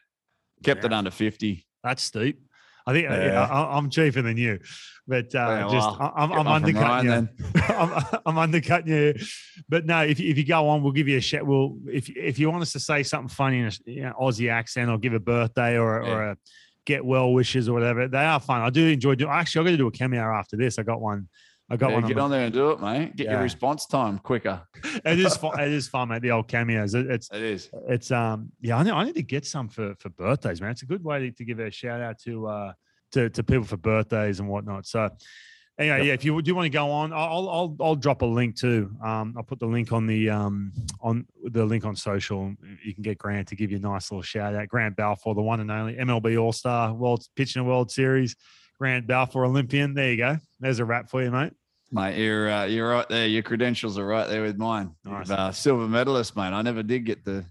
Kept 0.63 0.83
it 0.83 0.91
under 0.91 1.09
50. 1.11 1.65
That's 1.83 2.03
steep. 2.03 2.41
I 2.85 2.93
think 2.93 3.09
uh, 3.09 3.13
Yeah. 3.13 3.25
yeah, 3.27 3.41
I, 3.47 3.77
I'm 3.77 3.89
cheaper 3.91 4.21
than 4.23 4.37
you, 4.37 4.59
but 5.07 5.33
uh, 5.35 5.37
Yeah, 5.37 5.65
well, 5.67 5.97
I- 5.99 6.23
I'm, 6.23 6.31
I'm 6.33 6.47
undercutting 6.47 7.09
Ryan 7.09 7.29
you. 7.37 7.61
I'm, 7.75 8.05
I'm 8.25 8.37
undercutting 8.39 8.91
you. 8.91 9.13
But 9.69 9.85
no, 9.85 10.01
if, 10.03 10.19
you- 10.19 10.29
if 10.31 10.37
you 10.37 10.43
go 10.45 10.67
on, 10.67 10.81
we'll 10.83 10.91
give 10.91 11.07
you 11.07 11.17
a 11.17 11.21
shout. 11.21 11.45
We'll 11.45 11.77
if 11.87 12.09
if 12.09 12.39
you 12.39 12.49
want 12.49 12.63
us 12.63 12.73
to 12.73 12.79
say 12.79 13.03
something 13.03 13.29
funny 13.29 13.59
in 13.59 13.67
a 13.67 13.71
you 13.85 14.01
know, 14.01 14.13
Aussie 14.19 14.51
accent 14.51 14.89
or 14.89 14.97
give 14.97 15.13
a 15.13 15.19
birthday 15.19 15.77
or 15.77 16.01
or 16.03 16.23
a 16.31 16.37
get 16.85 17.03
well 17.05 17.31
wishes 17.33 17.69
or 17.69 17.73
whatever, 17.73 18.07
they 18.07 18.25
are 18.25 18.39
fun. 18.39 18.61
I 18.61 18.69
do 18.69 18.87
enjoy 18.87 19.15
doing. 19.15 19.31
Actually, 19.31 19.59
I'm 19.59 19.65
going 19.65 19.73
to 19.73 19.83
do 19.83 19.87
a 19.87 19.91
cameo 19.91 20.21
after 20.23 20.57
this. 20.57 20.79
I 20.79 20.83
got 20.83 21.01
one. 21.01 21.27
I 21.69 21.77
got 21.77 21.89
Yeah, 21.89 21.95
one. 21.99 22.07
get 22.07 22.17
on 22.17 22.23
on 22.25 22.31
there 22.31 22.41
and 22.45 22.53
do 22.53 22.71
it, 22.71 22.81
mate. 22.81 23.15
Get 23.15 23.25
Yeah. 23.27 23.33
your 23.33 23.41
response 23.43 23.85
time 23.85 24.19
quicker. 24.19 24.61
it 25.05 25.19
is 25.19 25.37
fun. 25.37 25.57
It 25.59 25.71
is 25.71 25.87
fun, 25.87 26.09
mate. 26.09 26.21
The 26.21 26.31
old 26.31 26.47
cameos. 26.49 26.93
It, 26.95 27.05
it's 27.09 27.29
It 27.31 27.41
is. 27.41 27.69
it's 27.87 28.11
um 28.11 28.51
yeah 28.59 28.77
I, 28.77 28.83
know, 28.83 28.95
I 28.95 29.05
need 29.05 29.15
to 29.15 29.23
get 29.23 29.45
some 29.45 29.69
for 29.69 29.95
for 29.99 30.09
birthdays 30.09 30.59
man 30.59 30.71
it's 30.71 30.81
a 30.81 30.85
good 30.85 31.03
way 31.03 31.19
to, 31.19 31.31
to 31.31 31.45
give 31.45 31.59
a 31.59 31.71
shout 31.71 32.01
out 32.01 32.19
to 32.23 32.47
uh 32.47 32.73
to, 33.13 33.29
to 33.29 33.43
people 33.43 33.63
for 33.65 33.77
birthdays 33.77 34.39
and 34.41 34.49
whatnot 34.49 34.85
so 34.85 35.09
anyway 35.81 36.07
yeah 36.07 36.13
if 36.13 36.23
you 36.23 36.41
do 36.41 36.55
want 36.55 36.65
to 36.65 36.69
go 36.69 36.89
on 36.91 37.11
I'll, 37.11 37.49
I'll 37.49 37.75
i'll 37.79 37.95
drop 37.95 38.21
a 38.21 38.25
link 38.25 38.55
too 38.55 38.91
um 39.03 39.33
i'll 39.37 39.43
put 39.43 39.59
the 39.59 39.65
link 39.65 39.91
on 39.91 40.07
the 40.07 40.29
um 40.29 40.71
on 41.01 41.25
the 41.43 41.65
link 41.65 41.85
on 41.85 41.95
social 41.95 42.53
you 42.83 42.93
can 42.93 43.03
get 43.03 43.17
grant 43.17 43.47
to 43.49 43.55
give 43.55 43.71
you 43.71 43.77
a 43.77 43.81
nice 43.81 44.11
little 44.11 44.21
shout 44.21 44.55
out 44.55 44.67
grant 44.67 44.95
balfour 44.95 45.35
the 45.35 45.41
one 45.41 45.59
and 45.59 45.71
only 45.71 45.95
mlb 45.95 46.41
all-star 46.41 46.93
world 46.93 47.25
pitching 47.35 47.61
a 47.61 47.65
world 47.65 47.91
series 47.91 48.35
grant 48.79 49.07
balfour 49.07 49.45
olympian 49.45 49.93
there 49.93 50.11
you 50.11 50.17
go 50.17 50.37
there's 50.59 50.79
a 50.79 50.85
wrap 50.85 51.09
for 51.09 51.21
you 51.23 51.31
mate 51.31 51.53
Mate, 51.93 52.17
you're 52.17 52.49
uh, 52.49 52.63
you're 52.67 52.89
right 52.89 53.09
there. 53.09 53.27
Your 53.27 53.43
credentials 53.43 53.97
are 53.97 54.05
right 54.05 54.25
there 54.29 54.43
with 54.43 54.57
mine. 54.57 54.95
Nice. 55.03 55.29
Uh, 55.29 55.51
silver 55.51 55.89
medalist, 55.89 56.37
mate. 56.37 56.53
I 56.53 56.61
never 56.61 56.83
did 56.83 57.03
get 57.05 57.25
the 57.25 57.43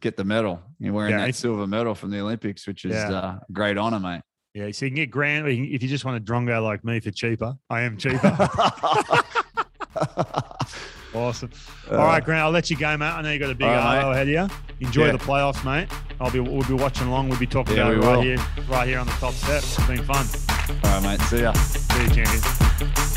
get 0.00 0.16
the 0.16 0.24
medal. 0.24 0.60
You're 0.80 0.92
wearing 0.92 1.12
Yeah, 1.12 1.26
that 1.26 1.36
silver 1.36 1.68
medal 1.68 1.94
from 1.94 2.10
the 2.10 2.18
Olympics, 2.18 2.66
which 2.66 2.84
is 2.84 2.94
Yeah. 2.94 3.10
uh, 3.12 3.38
a 3.48 3.52
great 3.52 3.78
honor, 3.78 4.00
mate. 4.00 4.22
Yeah 4.56 4.70
so 4.72 4.86
you 4.86 4.90
can 4.90 4.96
get 4.96 5.10
grant 5.10 5.46
or 5.46 5.50
you 5.50 5.64
can- 5.66 5.74
if 5.74 5.82
you 5.82 5.88
just 5.88 6.04
want 6.04 6.16
a 6.16 6.20
drongo 6.32 6.62
like 6.62 6.84
me 6.84 6.98
for 7.00 7.10
cheaper 7.12 7.54
i 7.70 7.82
am 7.82 7.96
cheaper 7.96 8.36
Awesome. 11.14 11.50
All 11.90 11.96
right, 11.98 12.22
Grant, 12.22 12.42
I'll 12.42 12.50
let 12.50 12.68
you 12.68 12.76
go, 12.76 12.94
mate. 12.98 13.06
I 13.06 13.22
know 13.22 13.32
you 13.32 13.38
got 13.38 13.48
a 13.48 13.54
big 13.54 13.66
Uh, 13.66 13.70
right, 13.70 14.12
ahead 14.12 14.28
of 14.28 14.34
you. 14.34 14.86
Enjoy 14.86 15.06
Yeah. 15.06 15.12
the 15.12 15.18
playoffs, 15.18 15.64
mate. 15.64 15.88
I'll 16.20 16.30
be 16.30 16.40
we'll 16.40 16.66
be 16.68 16.74
watching 16.74 17.06
along. 17.06 17.30
We'll 17.30 17.38
be 17.38 17.46
talking 17.46 17.74
Yeah, 17.76 17.88
about 17.88 17.94
it 17.94 18.06
right 18.06 18.16
will. 18.16 18.22
here, 18.22 18.38
right 18.68 18.86
here 18.86 18.98
on 18.98 19.06
the 19.06 19.12
top 19.12 19.32
step. 19.32 19.62
It's 19.62 19.86
been 19.86 20.02
fun. 20.04 20.26
All 20.84 21.00
right, 21.00 21.18
mate. 21.18 21.20
See 21.28 21.40
ya. 21.40 21.52
See 21.54 22.02
you, 22.02 22.08
champion. 22.10 23.12